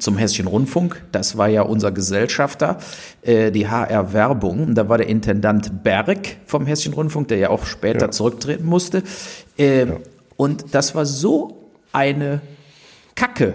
zum 0.00 0.18
Hessischen 0.18 0.48
Rundfunk. 0.48 1.00
Das 1.12 1.38
war 1.38 1.46
ja 1.48 1.62
unser 1.62 1.92
Gesellschafter, 1.92 2.78
äh, 3.22 3.52
die 3.52 3.68
HR 3.68 4.12
Werbung. 4.12 4.74
Da 4.74 4.88
war 4.88 4.98
der 4.98 5.06
Intendant 5.06 5.84
Berg 5.84 6.18
vom 6.46 6.66
Hessischen 6.66 6.94
Rundfunk, 6.94 7.28
der 7.28 7.38
ja 7.38 7.50
auch 7.50 7.64
später 7.64 8.06
Ja. 8.06 8.10
zurücktreten 8.10 8.66
musste. 8.66 9.04
Äh, 9.56 9.86
Ja. 9.86 9.94
Und 10.36 10.74
das 10.74 10.94
war 10.94 11.06
so 11.06 11.70
eine 11.92 12.40
Kacke. 13.14 13.54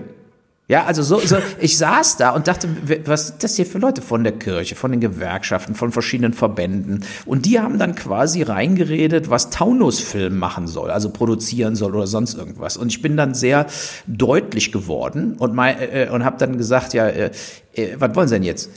Ja, 0.70 0.86
also 0.86 1.02
so, 1.02 1.20
so, 1.20 1.38
ich 1.60 1.80
saß 1.80 2.18
da 2.18 2.30
und 2.30 2.48
dachte, 2.48 2.70
was 3.06 3.30
sind 3.30 3.44
das 3.44 3.56
hier 3.56 3.66
für 3.66 3.80
Leute 3.80 4.04
von 4.04 4.24
der 4.24 4.34
Kirche, 4.34 4.76
von 4.76 4.92
den 4.92 5.02
Gewerkschaften, 5.02 5.74
von 5.74 5.92
verschiedenen 5.92 6.34
Verbänden? 6.34 7.04
Und 7.26 7.48
die 7.48 7.60
haben 7.60 7.80
dann 7.80 7.96
quasi 7.96 8.44
reingeredet, 8.44 9.32
was 9.32 9.50
Taunus 9.50 10.00
Film 10.00 10.38
machen 10.38 10.68
soll, 10.68 10.92
also 10.92 11.10
produzieren 11.10 11.76
soll 11.76 11.96
oder 11.96 12.06
sonst 12.06 12.36
irgendwas. 12.36 12.78
Und 12.78 12.90
ich 12.90 13.02
bin 13.02 13.18
dann 13.18 13.34
sehr 13.34 13.66
deutlich 14.06 14.72
geworden 14.72 15.34
und, 15.40 15.56
mein, 15.56 15.76
äh, 15.80 16.08
und 16.12 16.24
habe 16.24 16.38
dann 16.38 16.60
gesagt, 16.60 16.94
ja, 16.94 17.08
äh, 17.08 17.32
äh, 17.74 17.96
was 17.98 18.16
wollen 18.16 18.28
Sie 18.28 18.36
denn 18.36 18.44
jetzt? 18.44 18.70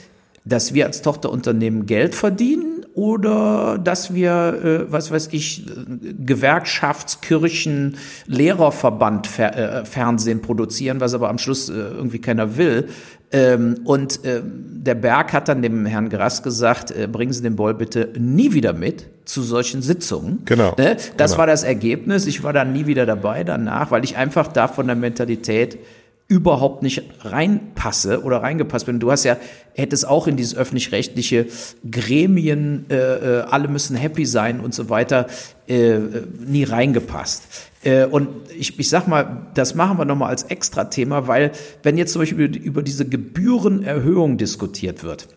Dass 0.45 0.73
wir 0.73 0.87
als 0.87 1.03
Tochterunternehmen 1.03 1.85
Geld 1.85 2.15
verdienen 2.15 2.72
oder 2.95 3.79
dass 3.83 4.13
wir, 4.13 4.85
äh, 4.87 4.91
was 4.91 5.11
weiß 5.11 5.29
ich, 5.31 5.65
Gewerkschaftskirchen, 6.25 7.97
Lehrerverband 8.27 9.39
äh, 9.39 9.85
Fernsehen 9.85 10.41
produzieren, 10.41 10.99
was 10.99 11.13
aber 11.13 11.29
am 11.29 11.37
Schluss 11.37 11.69
äh, 11.69 11.73
irgendwie 11.73 12.19
keiner 12.19 12.57
will. 12.57 12.89
Ähm, 13.31 13.79
und 13.83 14.19
ähm, 14.25 14.51
der 14.83 14.93
Berg 14.93 15.33
hat 15.33 15.47
dann 15.47 15.63
dem 15.63 15.87
Herrn 15.87 16.09
Grass 16.09 16.43
gesagt, 16.43 16.91
äh, 16.91 17.07
bringen 17.07 17.33
Sie 17.33 17.41
den 17.41 17.55
Boll 17.55 17.73
bitte 17.73 18.09
nie 18.17 18.53
wieder 18.53 18.73
mit 18.73 19.07
zu 19.25 19.41
solchen 19.41 19.81
Sitzungen. 19.81 20.43
Genau. 20.45 20.75
Ne? 20.77 20.97
Das 21.17 21.31
Genau. 21.31 21.39
war 21.39 21.47
das 21.47 21.63
Ergebnis. 21.63 22.27
Ich 22.27 22.43
war 22.43 22.53
dann 22.53 22.73
nie 22.73 22.85
wieder 22.85 23.07
dabei 23.07 23.43
danach, 23.43 23.89
weil 23.89 24.03
ich 24.03 24.17
einfach 24.17 24.47
da 24.47 24.67
von 24.67 24.85
der 24.85 24.95
Mentalität 24.95 25.79
überhaupt 26.33 26.81
nicht 26.81 27.03
reinpasse 27.21 28.23
oder 28.23 28.37
reingepasst 28.37 28.87
bin. 28.87 28.99
Du 28.99 29.11
hast 29.11 29.23
ja, 29.23 29.37
hättest 29.75 30.07
auch 30.07 30.25
in 30.25 30.35
dieses 30.35 30.55
öffentlich-rechtliche 30.55 31.45
Gremien, 31.89 32.85
äh, 32.89 32.95
äh, 32.95 33.41
alle 33.41 33.67
müssen 33.67 33.95
happy 33.95 34.25
sein 34.25 34.59
und 34.59 34.73
so 34.73 34.89
weiter, 34.89 35.27
äh, 35.69 35.91
äh, 35.91 36.23
nie 36.43 36.63
reingepasst. 36.63 37.43
Äh, 37.83 38.05
und 38.05 38.29
ich, 38.57 38.79
ich 38.79 38.89
sag 38.89 39.07
mal, 39.07 39.45
das 39.53 39.75
machen 39.75 39.99
wir 39.99 40.05
nochmal 40.05 40.29
als 40.29 40.41
Extra-Thema, 40.41 41.27
weil 41.27 41.51
wenn 41.83 41.97
jetzt 41.97 42.13
zum 42.13 42.23
Beispiel 42.23 42.45
über, 42.45 42.59
über 42.59 42.81
diese 42.81 43.05
Gebührenerhöhung 43.05 44.39
diskutiert 44.39 45.03
wird, 45.03 45.27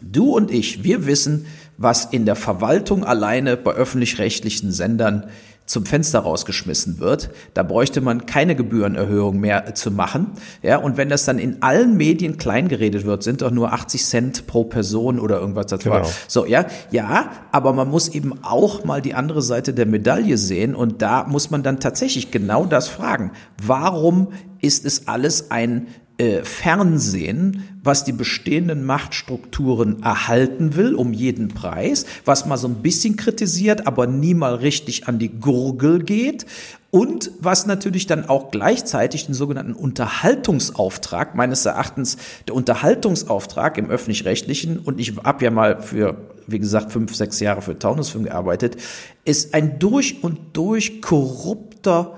Du 0.00 0.36
und 0.36 0.52
ich, 0.52 0.84
wir 0.84 1.06
wissen, 1.06 1.46
was 1.76 2.04
in 2.04 2.24
der 2.24 2.36
Verwaltung 2.36 3.04
alleine 3.04 3.56
bei 3.56 3.72
öffentlich-rechtlichen 3.72 4.70
Sendern 4.70 5.28
zum 5.68 5.84
Fenster 5.84 6.20
rausgeschmissen 6.20 6.98
wird. 6.98 7.30
Da 7.54 7.62
bräuchte 7.62 8.00
man 8.00 8.26
keine 8.26 8.56
Gebührenerhöhung 8.56 9.38
mehr 9.38 9.74
zu 9.74 9.90
machen. 9.90 10.32
Ja, 10.62 10.78
und 10.78 10.96
wenn 10.96 11.10
das 11.10 11.26
dann 11.26 11.38
in 11.38 11.62
allen 11.62 11.96
Medien 11.96 12.38
kleingeredet 12.38 13.04
wird, 13.04 13.22
sind 13.22 13.42
doch 13.42 13.50
nur 13.50 13.72
80 13.72 14.04
Cent 14.04 14.46
pro 14.46 14.64
Person 14.64 15.20
oder 15.20 15.38
irgendwas. 15.38 15.66
Das 15.66 15.84
war. 15.86 16.00
Genau. 16.00 16.12
So, 16.26 16.46
ja, 16.46 16.64
ja, 16.90 17.30
aber 17.52 17.74
man 17.74 17.88
muss 17.88 18.08
eben 18.08 18.42
auch 18.42 18.84
mal 18.84 19.02
die 19.02 19.14
andere 19.14 19.42
Seite 19.42 19.74
der 19.74 19.86
Medaille 19.86 20.38
sehen 20.38 20.74
und 20.74 21.02
da 21.02 21.24
muss 21.24 21.50
man 21.50 21.62
dann 21.62 21.80
tatsächlich 21.80 22.30
genau 22.30 22.64
das 22.64 22.88
fragen. 22.88 23.32
Warum 23.62 24.28
ist 24.60 24.86
es 24.86 25.06
alles 25.06 25.50
ein 25.50 25.86
äh, 26.18 26.42
Fernsehen, 26.42 27.62
was 27.82 28.04
die 28.04 28.12
bestehenden 28.12 28.84
Machtstrukturen 28.84 30.02
erhalten 30.02 30.74
will, 30.74 30.94
um 30.94 31.12
jeden 31.12 31.48
Preis, 31.48 32.04
was 32.24 32.44
mal 32.44 32.56
so 32.56 32.68
ein 32.68 32.82
bisschen 32.82 33.16
kritisiert, 33.16 33.86
aber 33.86 34.06
nie 34.06 34.34
mal 34.34 34.56
richtig 34.56 35.08
an 35.08 35.18
die 35.18 35.30
Gurgel 35.30 36.02
geht 36.02 36.44
und 36.90 37.30
was 37.40 37.66
natürlich 37.66 38.06
dann 38.06 38.28
auch 38.28 38.50
gleichzeitig 38.50 39.26
den 39.26 39.34
sogenannten 39.34 39.74
Unterhaltungsauftrag, 39.74 41.34
meines 41.34 41.64
Erachtens 41.66 42.16
der 42.46 42.54
Unterhaltungsauftrag 42.54 43.78
im 43.78 43.90
öffentlich-rechtlichen, 43.90 44.78
und 44.78 44.98
ich 44.98 45.14
habe 45.22 45.44
ja 45.44 45.50
mal 45.50 45.82
für, 45.82 46.16
wie 46.46 46.58
gesagt, 46.58 46.90
fünf, 46.90 47.14
sechs 47.14 47.40
Jahre 47.40 47.62
für 47.62 47.78
Taunusfilm 47.78 48.24
gearbeitet, 48.24 48.76
ist 49.24 49.54
ein 49.54 49.78
durch 49.78 50.24
und 50.24 50.38
durch 50.54 51.02
korrupter 51.02 52.14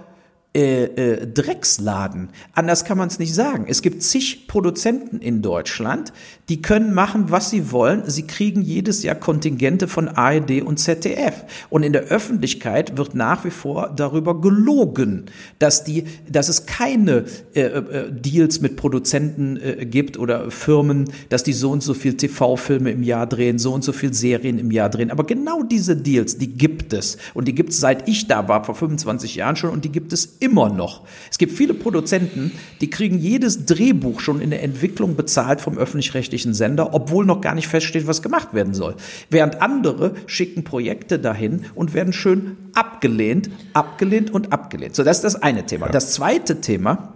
äh, 0.53 0.85
äh, 0.85 1.27
Drecksladen. 1.29 2.31
Anders 2.55 2.85
kann 2.85 2.99
man 2.99 3.07
es 3.07 3.21
nicht 3.21 3.33
sagen. 3.33 3.67
Es 3.69 3.83
gibt 3.83 4.03
zig 4.03 4.49
Produzenten 4.49 5.21
in 5.21 5.43
Deutschland, 5.43 6.13
die 6.49 6.61
können 6.61 6.93
machen, 6.93 7.27
was 7.31 7.51
sie 7.51 7.71
wollen. 7.71 8.03
Sie 8.11 8.27
kriegen 8.27 8.61
jedes 8.61 9.05
Jahr 9.05 9.15
Kontingente 9.15 9.87
von 9.87 10.09
ARD 10.09 10.63
und 10.63 10.79
ZDF. 10.79 11.45
Und 11.69 11.85
in 11.85 11.93
der 11.93 12.03
Öffentlichkeit 12.03 12.99
wird 12.99 13.15
nach 13.15 13.45
wie 13.45 13.51
vor 13.51 13.93
darüber 13.95 14.41
gelogen, 14.41 15.27
dass 15.61 15.85
die, 15.85 16.03
dass 16.29 16.49
es 16.49 16.67
keine 16.67 17.27
äh, 17.55 17.61
äh, 17.61 18.11
Deals 18.11 18.61
mit 18.61 18.75
Produzenten 18.75 19.57
äh, 19.57 19.87
gibt 19.87 20.19
oder 20.19 20.51
Firmen, 20.51 21.11
dass 21.29 21.45
die 21.45 21.53
so 21.53 21.71
und 21.71 21.85
so 21.85 21.95
viel 21.95 22.17
TV-Filme 22.17 22.91
im 22.91 23.05
Jahr 23.05 23.29
drehen, 23.29 23.61
so 23.61 23.73
und 23.73 23.85
so 23.85 23.93
viel 23.93 24.13
Serien 24.13 24.59
im 24.59 24.73
Jahr 24.73 24.91
drehen. 24.91 25.13
Aber 25.13 25.23
genau 25.23 25.63
diese 25.63 25.97
Deals, 25.97 26.39
die 26.39 26.53
gibt 26.55 26.93
es. 26.93 27.19
Und 27.35 27.47
die 27.47 27.55
gibt 27.55 27.71
es 27.71 27.79
seit 27.79 28.09
ich 28.09 28.27
da 28.27 28.49
war, 28.49 28.65
vor 28.65 28.75
25 28.75 29.37
Jahren 29.37 29.55
schon. 29.55 29.71
Und 29.71 29.85
die 29.85 29.93
gibt 29.93 30.13
es 30.13 30.39
immer 30.41 30.70
noch. 30.70 31.03
Es 31.30 31.38
gibt 31.38 31.53
viele 31.53 31.74
Produzenten, 31.74 32.53
die 32.80 32.91
kriegen 32.91 33.18
jedes 33.18 33.66
Drehbuch 33.66 34.20
schon 34.20 34.41
in 34.41 34.51
der 34.51 34.62
Entwicklung 34.62 35.14
bezahlt 35.14 35.61
vom 35.61 35.78
öffentlich-rechtlichen 35.78 36.55
Sender, 36.55 36.95
obwohl 36.95 37.24
noch 37.24 37.41
gar 37.41 37.55
nicht 37.55 37.68
feststeht, 37.68 38.07
was 38.07 38.22
gemacht 38.22 38.55
werden 38.55 38.74
soll. 38.74 38.97
Während 39.28 39.62
andere 39.62 40.14
schicken 40.26 40.64
Projekte 40.64 41.18
dahin 41.18 41.66
und 41.74 41.95
werden 41.95 42.12
schön 42.12 42.57
abgelehnt, 42.74 43.51
abgelehnt 43.74 44.32
und 44.32 44.53
abgelehnt. 44.53 44.97
So, 44.97 45.05
das 45.05 45.18
ist 45.18 45.24
das 45.24 45.43
eine 45.43 45.66
Thema. 45.66 45.88
Das 45.88 46.12
zweite 46.12 46.61
Thema, 46.61 47.14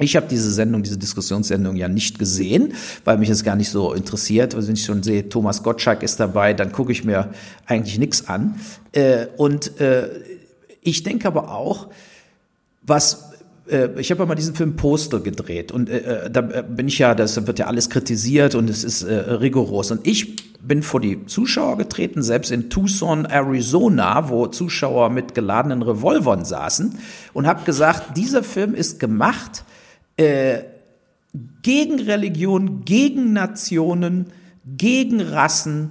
ich 0.00 0.14
habe 0.14 0.26
diese 0.28 0.52
Sendung, 0.52 0.82
diese 0.82 0.98
Diskussionssendung 0.98 1.74
ja 1.74 1.88
nicht 1.88 2.18
gesehen, 2.18 2.74
weil 3.04 3.18
mich 3.18 3.28
das 3.28 3.42
gar 3.42 3.56
nicht 3.56 3.70
so 3.70 3.92
interessiert. 3.92 4.54
Also 4.54 4.68
wenn 4.68 4.74
ich 4.74 4.84
schon 4.84 5.02
sehe, 5.02 5.28
Thomas 5.28 5.62
Gottschalk 5.62 6.02
ist 6.02 6.20
dabei, 6.20 6.54
dann 6.54 6.70
gucke 6.70 6.92
ich 6.92 7.04
mir 7.04 7.30
eigentlich 7.66 7.98
nichts 7.98 8.28
an. 8.28 8.60
Äh, 8.92 9.26
und 9.36 9.80
äh, 9.80 10.08
ich 10.82 11.02
denke 11.02 11.26
aber 11.26 11.50
auch, 11.50 11.88
was 12.88 13.28
äh, 13.68 13.88
ich 14.00 14.10
habe 14.10 14.22
ja 14.22 14.26
mal 14.26 14.34
diesen 14.34 14.54
Film 14.54 14.76
Postal 14.76 15.20
gedreht 15.20 15.72
und 15.72 15.88
äh, 15.88 16.26
äh 16.26 16.30
da 16.30 16.40
bin 16.40 16.88
ich 16.88 16.98
ja, 16.98 17.14
das 17.14 17.46
wird 17.46 17.58
ja 17.58 17.66
alles 17.66 17.90
kritisiert 17.90 18.54
und 18.54 18.68
es 18.70 18.84
ist 18.84 19.02
äh, 19.02 19.14
rigoros. 19.14 19.90
Und 19.90 20.06
ich 20.06 20.36
bin 20.60 20.82
vor 20.82 21.00
die 21.00 21.26
Zuschauer 21.26 21.78
getreten, 21.78 22.22
selbst 22.22 22.50
in 22.50 22.68
Tucson, 22.68 23.26
Arizona, 23.26 24.28
wo 24.28 24.46
Zuschauer 24.46 25.10
mit 25.10 25.34
geladenen 25.34 25.82
Revolvern 25.82 26.44
saßen 26.44 26.98
und 27.32 27.46
habe 27.46 27.64
gesagt, 27.64 28.16
dieser 28.16 28.42
Film 28.42 28.74
ist 28.74 28.98
gemacht 28.98 29.64
äh, 30.16 30.60
gegen 31.62 32.00
Religion, 32.00 32.84
gegen 32.84 33.32
Nationen, 33.32 34.26
gegen 34.76 35.20
Rassen, 35.20 35.90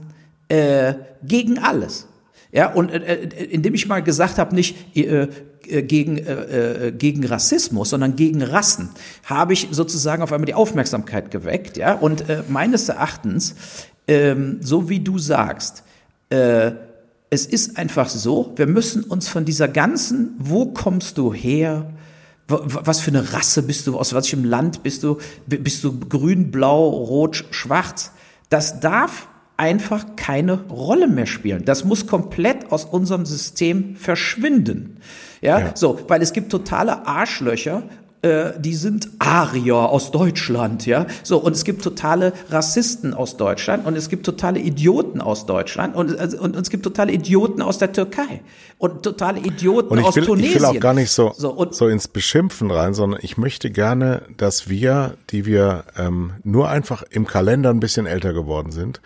äh, 0.50 0.96
gegen 1.24 1.60
alles. 1.60 2.08
Ja, 2.52 2.74
und 2.74 2.92
äh, 2.92 2.98
äh 2.98 3.44
indem 3.46 3.74
ich 3.74 3.88
mal 3.88 4.02
gesagt 4.02 4.38
habe, 4.38 4.56
nicht 4.56 4.96
äh, 4.96 5.24
äh, 5.24 5.28
gegen, 5.68 6.18
äh, 6.18 6.88
äh, 6.88 6.92
gegen 6.92 7.26
Rassismus, 7.26 7.90
sondern 7.90 8.16
gegen 8.16 8.42
Rassen, 8.42 8.90
habe 9.26 9.54
ich 9.54 9.68
sozusagen 9.72 10.24
auf 10.24 10.32
einmal 10.32 10.46
die 10.46 10.54
Aufmerksamkeit 10.54 11.32
geweckt. 11.32 11.78
Ja? 11.78 11.94
Und 11.94 12.30
äh, 12.30 12.44
meines 12.48 12.90
Erachtens, 12.90 13.56
ähm, 14.08 14.58
so 14.62 14.90
wie 14.90 15.00
du 15.00 15.20
sagst, 15.20 15.84
äh, 16.30 16.72
es 17.30 17.46
ist 17.46 17.78
einfach 17.78 18.10
so, 18.10 18.54
wir 18.56 18.68
müssen 18.68 19.04
uns 19.04 19.28
von 19.28 19.46
dieser 19.46 19.68
ganzen, 19.68 20.36
wo 20.40 20.68
kommst 20.68 21.18
du 21.18 21.34
her, 21.34 21.94
was 22.48 23.02
für 23.02 23.12
eine 23.12 23.34
Rasse 23.34 23.64
bist 23.64 23.88
du, 23.88 23.98
aus 23.98 24.14
welchem 24.14 24.46
Land 24.46 24.82
bist 24.82 25.04
du, 25.04 25.18
bist 25.46 25.84
du 25.84 26.00
grün, 26.00 26.50
blau, 26.52 26.88
rot, 26.88 27.44
schwarz, 27.52 28.12
das 28.50 28.80
darf 28.80 29.28
einfach 29.58 30.16
keine 30.16 30.68
Rolle 30.70 31.08
mehr 31.08 31.26
spielen. 31.26 31.66
Das 31.66 31.84
muss 31.84 32.08
komplett 32.08 32.72
aus 32.72 32.86
unserem 32.86 33.26
System 33.26 33.96
verschwinden. 33.96 34.98
Ja, 35.42 35.60
ja. 35.60 35.72
so, 35.76 36.00
weil 36.08 36.22
es 36.22 36.32
gibt 36.34 36.52
totale 36.52 37.06
Arschlöcher 37.06 37.84
äh, 38.24 38.54
die 38.60 38.74
sind 38.74 39.10
Arier 39.20 39.76
aus 39.76 40.10
Deutschland, 40.12 40.86
ja. 40.88 41.06
So, 41.22 41.38
und 41.38 41.56
es 41.56 41.64
gibt 41.64 41.84
totale 41.84 42.34
Rassisten 42.50 43.14
aus 43.14 43.38
Deutschland 43.38 43.86
und 43.86 43.96
es 43.96 44.10
gibt 44.10 44.26
totale 44.26 44.60
Idioten 44.60 45.22
aus 45.22 45.46
Deutschland 45.46 45.96
und, 45.96 46.18
also, 46.18 46.38
und, 46.40 46.56
und 46.56 46.62
es 46.64 46.70
gibt 46.72 46.84
totale 46.84 47.12
Idioten 47.12 47.62
aus 47.62 47.78
der 47.78 47.92
Türkei 47.94 48.42
und 48.80 49.04
totale 49.04 49.40
Idioten 49.40 49.90
und 49.90 50.00
ich 50.00 50.06
aus 50.06 50.16
will, 50.16 50.26
Tunesien. 50.26 50.50
Ich 50.50 50.60
will 50.60 50.66
auch 50.66 50.80
gar 50.80 50.96
nicht 50.96 51.12
so, 51.12 51.32
so, 51.38 51.52
und, 51.52 51.76
so 51.76 51.88
ins 51.88 52.08
Beschimpfen 52.08 52.72
rein, 52.72 52.96
sondern 52.96 53.20
ich 53.22 53.38
möchte 53.38 53.70
gerne, 53.70 54.24
dass 54.36 54.68
wir, 54.68 55.14
die 55.30 55.46
wir 55.46 55.84
ähm, 55.96 56.34
nur 56.44 56.70
einfach 56.70 57.04
im 57.10 57.28
Kalender 57.28 57.70
ein 57.70 57.80
bisschen 57.80 58.08
älter 58.08 58.34
geworden 58.34 58.72
sind, 58.72 59.00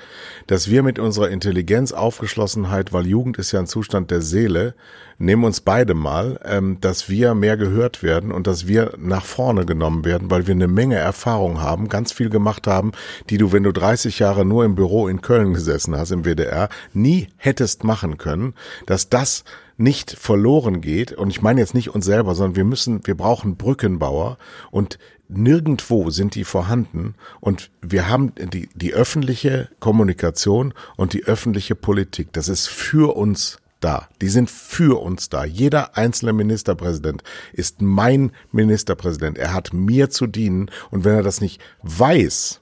dass 0.48 0.70
wir 0.70 0.84
mit 0.84 1.00
unserer 1.00 1.30
Intelligenz, 1.30 1.92
Aufgeschlossenheit, 1.92 2.94
weil 2.94 3.08
Jugend 3.08 3.38
ist 3.38 3.52
ja 3.52 3.60
ein 3.60 3.68
Zustand 3.68 4.10
der 4.10 4.22
Seele, 4.22 4.74
nehmen 5.22 5.44
uns 5.44 5.62
beide 5.62 5.94
mal, 5.94 6.40
ähm, 6.44 6.78
dass 6.82 7.10
wir 7.10 7.36
mehr 7.36 7.58
gehört 7.58 8.04
werden 8.04 8.32
und 8.32 8.48
dass 8.48 8.68
wir 8.68 8.94
nach 8.98 9.24
vorne 9.24 9.66
genommen 9.66 10.04
werden, 10.04 10.32
weil 10.32 10.48
wir 10.48 10.56
eine 10.56 10.68
Menge 10.68 10.96
Erfahrung 10.96 11.62
haben, 11.62 11.90
ganz 11.90 12.12
viel 12.12 12.30
gemacht 12.30 12.68
haben, 12.68 12.92
die 13.30 13.38
du, 13.38 13.52
wenn 13.52 13.64
du 13.64 13.72
30 13.72 14.20
Jahre 14.20 14.46
nur 14.46 14.66
im 14.66 14.76
Büro 14.76 15.08
in 15.08 15.22
Köln 15.22 15.54
gesessen 15.54 15.96
hast, 15.96 16.12
im 16.12 16.26
WDR, 16.26 16.70
nie 16.94 17.30
hättest 17.38 17.84
machen 17.84 18.18
können, 18.18 18.54
dass 18.86 19.10
das 19.10 19.44
nicht 19.78 20.12
verloren 20.12 20.82
geht. 20.82 21.14
Und 21.14 21.30
ich 21.30 21.42
meine 21.42 21.62
jetzt 21.62 21.74
nicht 21.74 21.94
uns 21.94 22.06
selber, 22.06 22.36
sondern 22.36 22.56
wir 22.56 22.66
müssen, 22.66 23.06
wir 23.06 23.16
brauchen 23.16 23.56
Brückenbauer 23.56 24.38
und 24.70 24.98
nirgendwo 25.28 26.10
sind 26.10 26.36
die 26.36 26.44
vorhanden. 26.44 27.16
Und 27.40 27.72
wir 27.82 28.10
haben 28.10 28.34
die, 28.36 28.70
die 28.76 28.94
öffentliche 28.94 29.70
Kommunikation 29.80 30.74
und 30.98 31.14
die 31.14 31.24
öffentliche 31.24 31.76
Politik. 31.76 32.34
Das 32.34 32.50
ist 32.50 32.68
für 32.68 33.16
uns 33.16 33.61
da. 33.82 34.08
Die 34.22 34.30
sind 34.30 34.50
für 34.50 35.02
uns 35.02 35.30
da. 35.30 35.44
Jeder 35.44 35.98
einzelne 35.98 36.34
Ministerpräsident 36.34 37.24
ist 37.54 37.82
mein 37.82 38.32
Ministerpräsident. 38.52 39.38
Er 39.38 39.54
hat 39.54 39.74
mir 39.74 40.10
zu 40.10 40.28
dienen. 40.28 40.72
Und 40.90 41.04
wenn 41.04 41.16
er 41.16 41.24
das 41.24 41.42
nicht 41.42 41.62
weiß, 41.84 42.62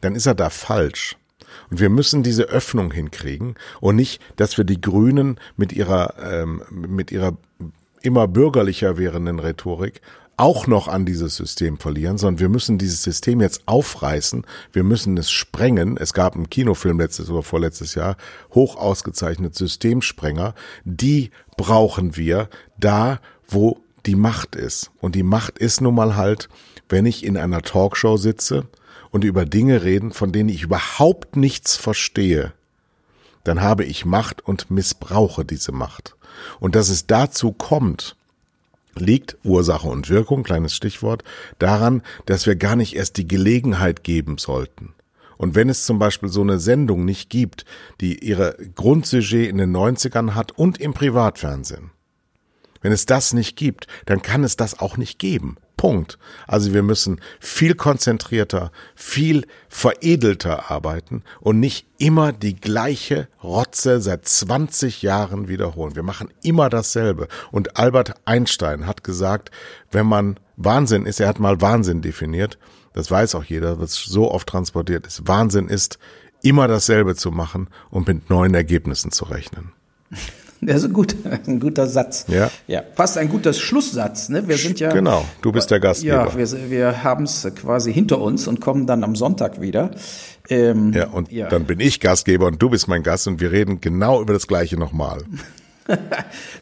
dann 0.00 0.14
ist 0.14 0.26
er 0.26 0.34
da 0.34 0.50
falsch. 0.50 1.16
Und 1.70 1.80
wir 1.80 1.90
müssen 1.90 2.22
diese 2.22 2.44
Öffnung 2.44 2.92
hinkriegen 2.92 3.54
und 3.80 3.96
nicht, 3.96 4.22
dass 4.36 4.56
wir 4.56 4.64
die 4.64 4.80
Grünen 4.80 5.40
mit 5.56 5.72
ihrer, 5.72 6.14
ähm, 6.20 6.62
mit 6.70 7.10
ihrer 7.10 7.36
immer 8.02 8.28
bürgerlicher 8.28 8.96
werdenden 8.96 9.38
Rhetorik 9.38 10.00
auch 10.38 10.66
noch 10.66 10.88
an 10.88 11.04
dieses 11.04 11.36
System 11.36 11.78
verlieren, 11.78 12.16
sondern 12.16 12.40
wir 12.40 12.48
müssen 12.48 12.78
dieses 12.78 13.02
System 13.02 13.40
jetzt 13.40 13.62
aufreißen, 13.66 14.46
wir 14.72 14.84
müssen 14.84 15.16
es 15.18 15.30
sprengen. 15.30 15.96
Es 15.96 16.14
gab 16.14 16.36
einen 16.36 16.48
Kinofilm 16.48 17.00
letztes 17.00 17.28
oder 17.28 17.42
vorletztes 17.42 17.94
Jahr, 17.94 18.16
hoch 18.54 18.76
ausgezeichnet 18.76 19.54
Systemsprenger. 19.56 20.54
Die 20.84 21.30
brauchen 21.56 22.16
wir 22.16 22.48
da, 22.78 23.20
wo 23.48 23.80
die 24.06 24.14
Macht 24.14 24.54
ist. 24.54 24.90
Und 25.00 25.14
die 25.14 25.22
Macht 25.22 25.58
ist 25.58 25.80
nun 25.80 25.96
mal 25.96 26.16
halt, 26.16 26.48
wenn 26.88 27.04
ich 27.04 27.24
in 27.24 27.36
einer 27.36 27.62
Talkshow 27.62 28.16
sitze 28.16 28.66
und 29.10 29.24
über 29.24 29.44
Dinge 29.44 29.82
reden, 29.82 30.12
von 30.12 30.32
denen 30.32 30.48
ich 30.48 30.62
überhaupt 30.62 31.36
nichts 31.36 31.76
verstehe, 31.76 32.52
dann 33.44 33.60
habe 33.60 33.84
ich 33.84 34.04
Macht 34.04 34.40
und 34.46 34.70
missbrauche 34.70 35.44
diese 35.44 35.72
Macht. 35.72 36.16
Und 36.60 36.74
dass 36.74 36.88
es 36.90 37.06
dazu 37.06 37.52
kommt, 37.52 38.16
liegt 39.00 39.36
Ursache 39.44 39.88
und 39.88 40.08
Wirkung, 40.08 40.42
kleines 40.42 40.74
Stichwort, 40.74 41.24
daran, 41.58 42.02
dass 42.26 42.46
wir 42.46 42.56
gar 42.56 42.76
nicht 42.76 42.96
erst 42.96 43.16
die 43.16 43.26
Gelegenheit 43.26 44.04
geben 44.04 44.38
sollten. 44.38 44.94
Und 45.36 45.54
wenn 45.54 45.68
es 45.68 45.86
zum 45.86 45.98
Beispiel 45.98 46.28
so 46.28 46.40
eine 46.42 46.58
Sendung 46.58 47.04
nicht 47.04 47.30
gibt, 47.30 47.64
die 48.00 48.18
ihre 48.24 48.56
Grundsujet 48.74 49.48
in 49.48 49.58
den 49.58 49.74
90ern 49.74 50.34
hat 50.34 50.52
und 50.52 50.78
im 50.78 50.94
Privatfernsehen, 50.94 51.92
wenn 52.80 52.92
es 52.92 53.06
das 53.06 53.32
nicht 53.32 53.56
gibt, 53.56 53.86
dann 54.06 54.22
kann 54.22 54.44
es 54.44 54.56
das 54.56 54.78
auch 54.78 54.96
nicht 54.96 55.18
geben. 55.18 55.56
Punkt. 55.78 56.18
Also 56.46 56.74
wir 56.74 56.82
müssen 56.82 57.22
viel 57.40 57.74
konzentrierter, 57.74 58.70
viel 58.94 59.46
veredelter 59.70 60.70
arbeiten 60.70 61.22
und 61.40 61.58
nicht 61.58 61.86
immer 61.96 62.32
die 62.32 62.56
gleiche 62.56 63.28
Rotze 63.42 64.02
seit 64.02 64.28
20 64.28 65.00
Jahren 65.00 65.48
wiederholen. 65.48 65.96
Wir 65.96 66.02
machen 66.02 66.28
immer 66.42 66.68
dasselbe. 66.68 67.28
Und 67.50 67.78
Albert 67.78 68.14
Einstein 68.26 68.86
hat 68.86 69.02
gesagt, 69.02 69.50
wenn 69.90 70.06
man 70.06 70.38
Wahnsinn 70.56 71.06
ist, 71.06 71.20
er 71.20 71.28
hat 71.28 71.38
mal 71.38 71.62
Wahnsinn 71.62 72.02
definiert, 72.02 72.58
das 72.92 73.10
weiß 73.10 73.36
auch 73.36 73.44
jeder, 73.44 73.78
wird 73.78 73.90
so 73.90 74.30
oft 74.30 74.48
transportiert 74.48 75.06
ist. 75.06 75.26
Wahnsinn 75.26 75.68
ist, 75.68 75.98
immer 76.42 76.68
dasselbe 76.68 77.14
zu 77.14 77.30
machen 77.30 77.68
und 77.90 78.06
mit 78.06 78.28
neuen 78.28 78.54
Ergebnissen 78.54 79.12
zu 79.12 79.24
rechnen. 79.24 79.72
Das 80.60 80.78
ist 80.78 80.84
ein, 80.86 80.92
gut, 80.92 81.14
ein 81.46 81.60
guter 81.60 81.86
Satz. 81.86 82.26
Ja. 82.28 82.50
ja. 82.66 82.82
Fast 82.94 83.16
ein 83.18 83.28
guter 83.28 83.52
Schlusssatz. 83.52 84.28
Ne? 84.28 84.48
Wir 84.48 84.56
sind 84.56 84.80
ja. 84.80 84.90
Genau, 84.90 85.24
du 85.40 85.52
bist 85.52 85.70
der 85.70 85.80
Gastgeber. 85.80 86.32
Ja, 86.32 86.36
wir, 86.36 86.70
wir 86.70 87.04
haben 87.04 87.24
es 87.24 87.46
quasi 87.54 87.92
hinter 87.92 88.20
uns 88.20 88.48
und 88.48 88.60
kommen 88.60 88.86
dann 88.86 89.04
am 89.04 89.14
Sonntag 89.14 89.60
wieder. 89.60 89.92
Ähm, 90.48 90.92
ja, 90.94 91.08
und 91.08 91.30
ja. 91.30 91.48
dann 91.48 91.64
bin 91.64 91.78
ich 91.78 92.00
Gastgeber 92.00 92.46
und 92.46 92.60
du 92.60 92.70
bist 92.70 92.88
mein 92.88 93.02
Gast 93.02 93.28
und 93.28 93.40
wir 93.40 93.52
reden 93.52 93.80
genau 93.80 94.20
über 94.20 94.32
das 94.32 94.46
Gleiche 94.46 94.76
nochmal. 94.76 95.22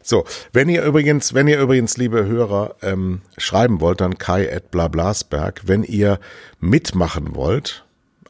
so, 0.02 0.24
wenn 0.52 0.68
ihr 0.68 0.82
übrigens, 0.84 1.34
wenn 1.34 1.48
ihr 1.48 1.60
übrigens, 1.60 1.96
liebe 1.96 2.26
Hörer, 2.26 2.76
ähm, 2.82 3.22
schreiben 3.38 3.80
wollt, 3.80 4.00
dann 4.00 4.18
kai 4.18 4.54
at 4.54 4.70
blablasberg. 4.70 5.62
Wenn 5.64 5.82
ihr 5.82 6.18
mitmachen 6.60 7.34
wollt, 7.34 7.85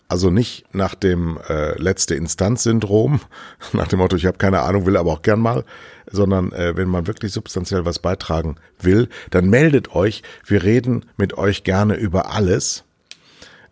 Also 0.08 0.30
nicht 0.30 0.72
nach 0.72 0.94
dem 0.94 1.38
äh, 1.48 1.76
letzte 1.80 2.14
Instanz-Syndrom, 2.14 3.20
nach 3.72 3.88
dem 3.88 3.98
Motto, 3.98 4.16
ich 4.16 4.26
habe 4.26 4.38
keine 4.38 4.60
Ahnung, 4.60 4.86
will 4.86 4.96
aber 4.96 5.12
auch 5.12 5.22
gern 5.22 5.40
mal, 5.40 5.64
sondern 6.10 6.52
äh, 6.52 6.76
wenn 6.76 6.88
man 6.88 7.06
wirklich 7.06 7.32
substanziell 7.32 7.84
was 7.84 7.98
beitragen 7.98 8.56
will, 8.78 9.08
dann 9.30 9.50
meldet 9.50 9.94
euch. 9.94 10.22
Wir 10.44 10.62
reden 10.62 11.06
mit 11.16 11.36
euch 11.36 11.64
gerne 11.64 11.96
über 11.96 12.32
alles, 12.32 12.84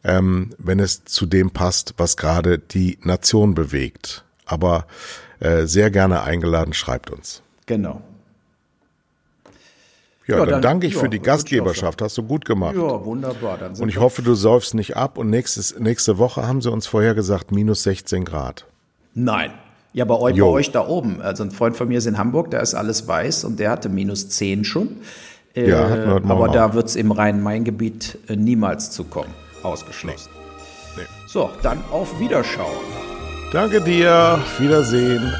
ähm, 0.02 0.50
wenn 0.58 0.80
es 0.80 1.04
zu 1.04 1.26
dem 1.26 1.52
passt, 1.52 1.94
was 1.98 2.16
gerade 2.16 2.58
die 2.58 2.98
Nation 3.02 3.54
bewegt. 3.54 4.24
Aber 4.44 4.86
äh, 5.38 5.66
sehr 5.66 5.90
gerne 5.90 6.22
eingeladen, 6.22 6.74
schreibt 6.74 7.10
uns. 7.10 7.42
Genau. 7.66 8.02
Ja, 10.26 10.38
ja 10.38 10.44
dann, 10.44 10.52
dann, 10.52 10.62
danke 10.62 10.86
ich 10.86 10.94
ja, 10.94 11.00
für 11.00 11.08
die 11.08 11.20
Gastgeberschaft. 11.20 12.00
Hast 12.00 12.16
du 12.16 12.22
gut 12.22 12.44
gemacht. 12.44 12.74
Ja, 12.76 13.04
wunderbar. 13.04 13.58
Und 13.78 13.88
ich 13.88 13.98
hoffe, 13.98 14.22
du 14.22 14.34
säufst 14.34 14.74
nicht 14.74 14.96
ab. 14.96 15.18
Und 15.18 15.30
nächstes, 15.30 15.78
nächste 15.78 16.18
Woche 16.18 16.46
haben 16.46 16.62
sie 16.62 16.70
uns 16.70 16.86
vorher 16.86 17.14
gesagt, 17.14 17.52
minus 17.52 17.82
16 17.82 18.24
Grad. 18.24 18.66
Nein. 19.14 19.52
Ja, 19.92 20.04
bei 20.04 20.16
euch, 20.16 20.36
bei 20.36 20.46
euch 20.46 20.72
da 20.72 20.86
oben. 20.88 21.22
Also 21.22 21.44
ein 21.44 21.52
Freund 21.52 21.76
von 21.76 21.86
mir 21.86 21.98
ist 21.98 22.06
in 22.06 22.18
Hamburg, 22.18 22.50
da 22.50 22.58
ist 22.58 22.74
alles 22.74 23.06
weiß 23.06 23.44
und 23.44 23.60
der 23.60 23.70
hatte 23.70 23.88
minus 23.88 24.28
10 24.28 24.64
schon. 24.64 24.96
Äh, 25.54 25.70
ja, 25.70 25.88
hatten 25.88 26.06
wir 26.06 26.14
heute 26.14 26.26
aber 26.26 26.48
da 26.48 26.74
wird 26.74 26.88
es 26.88 26.96
im 26.96 27.12
Rhein-Main-Gebiet 27.12 28.18
äh, 28.26 28.34
niemals 28.34 28.90
zu 28.90 29.04
kommen. 29.04 29.32
Ausgeschlossen. 29.62 30.30
Nee. 30.96 31.02
Nee. 31.02 31.08
So, 31.28 31.50
dann 31.62 31.78
auf 31.92 32.18
Wiederschauen. 32.18 32.74
Danke 33.52 33.80
dir. 33.80 34.40
Wiedersehen. 34.58 35.32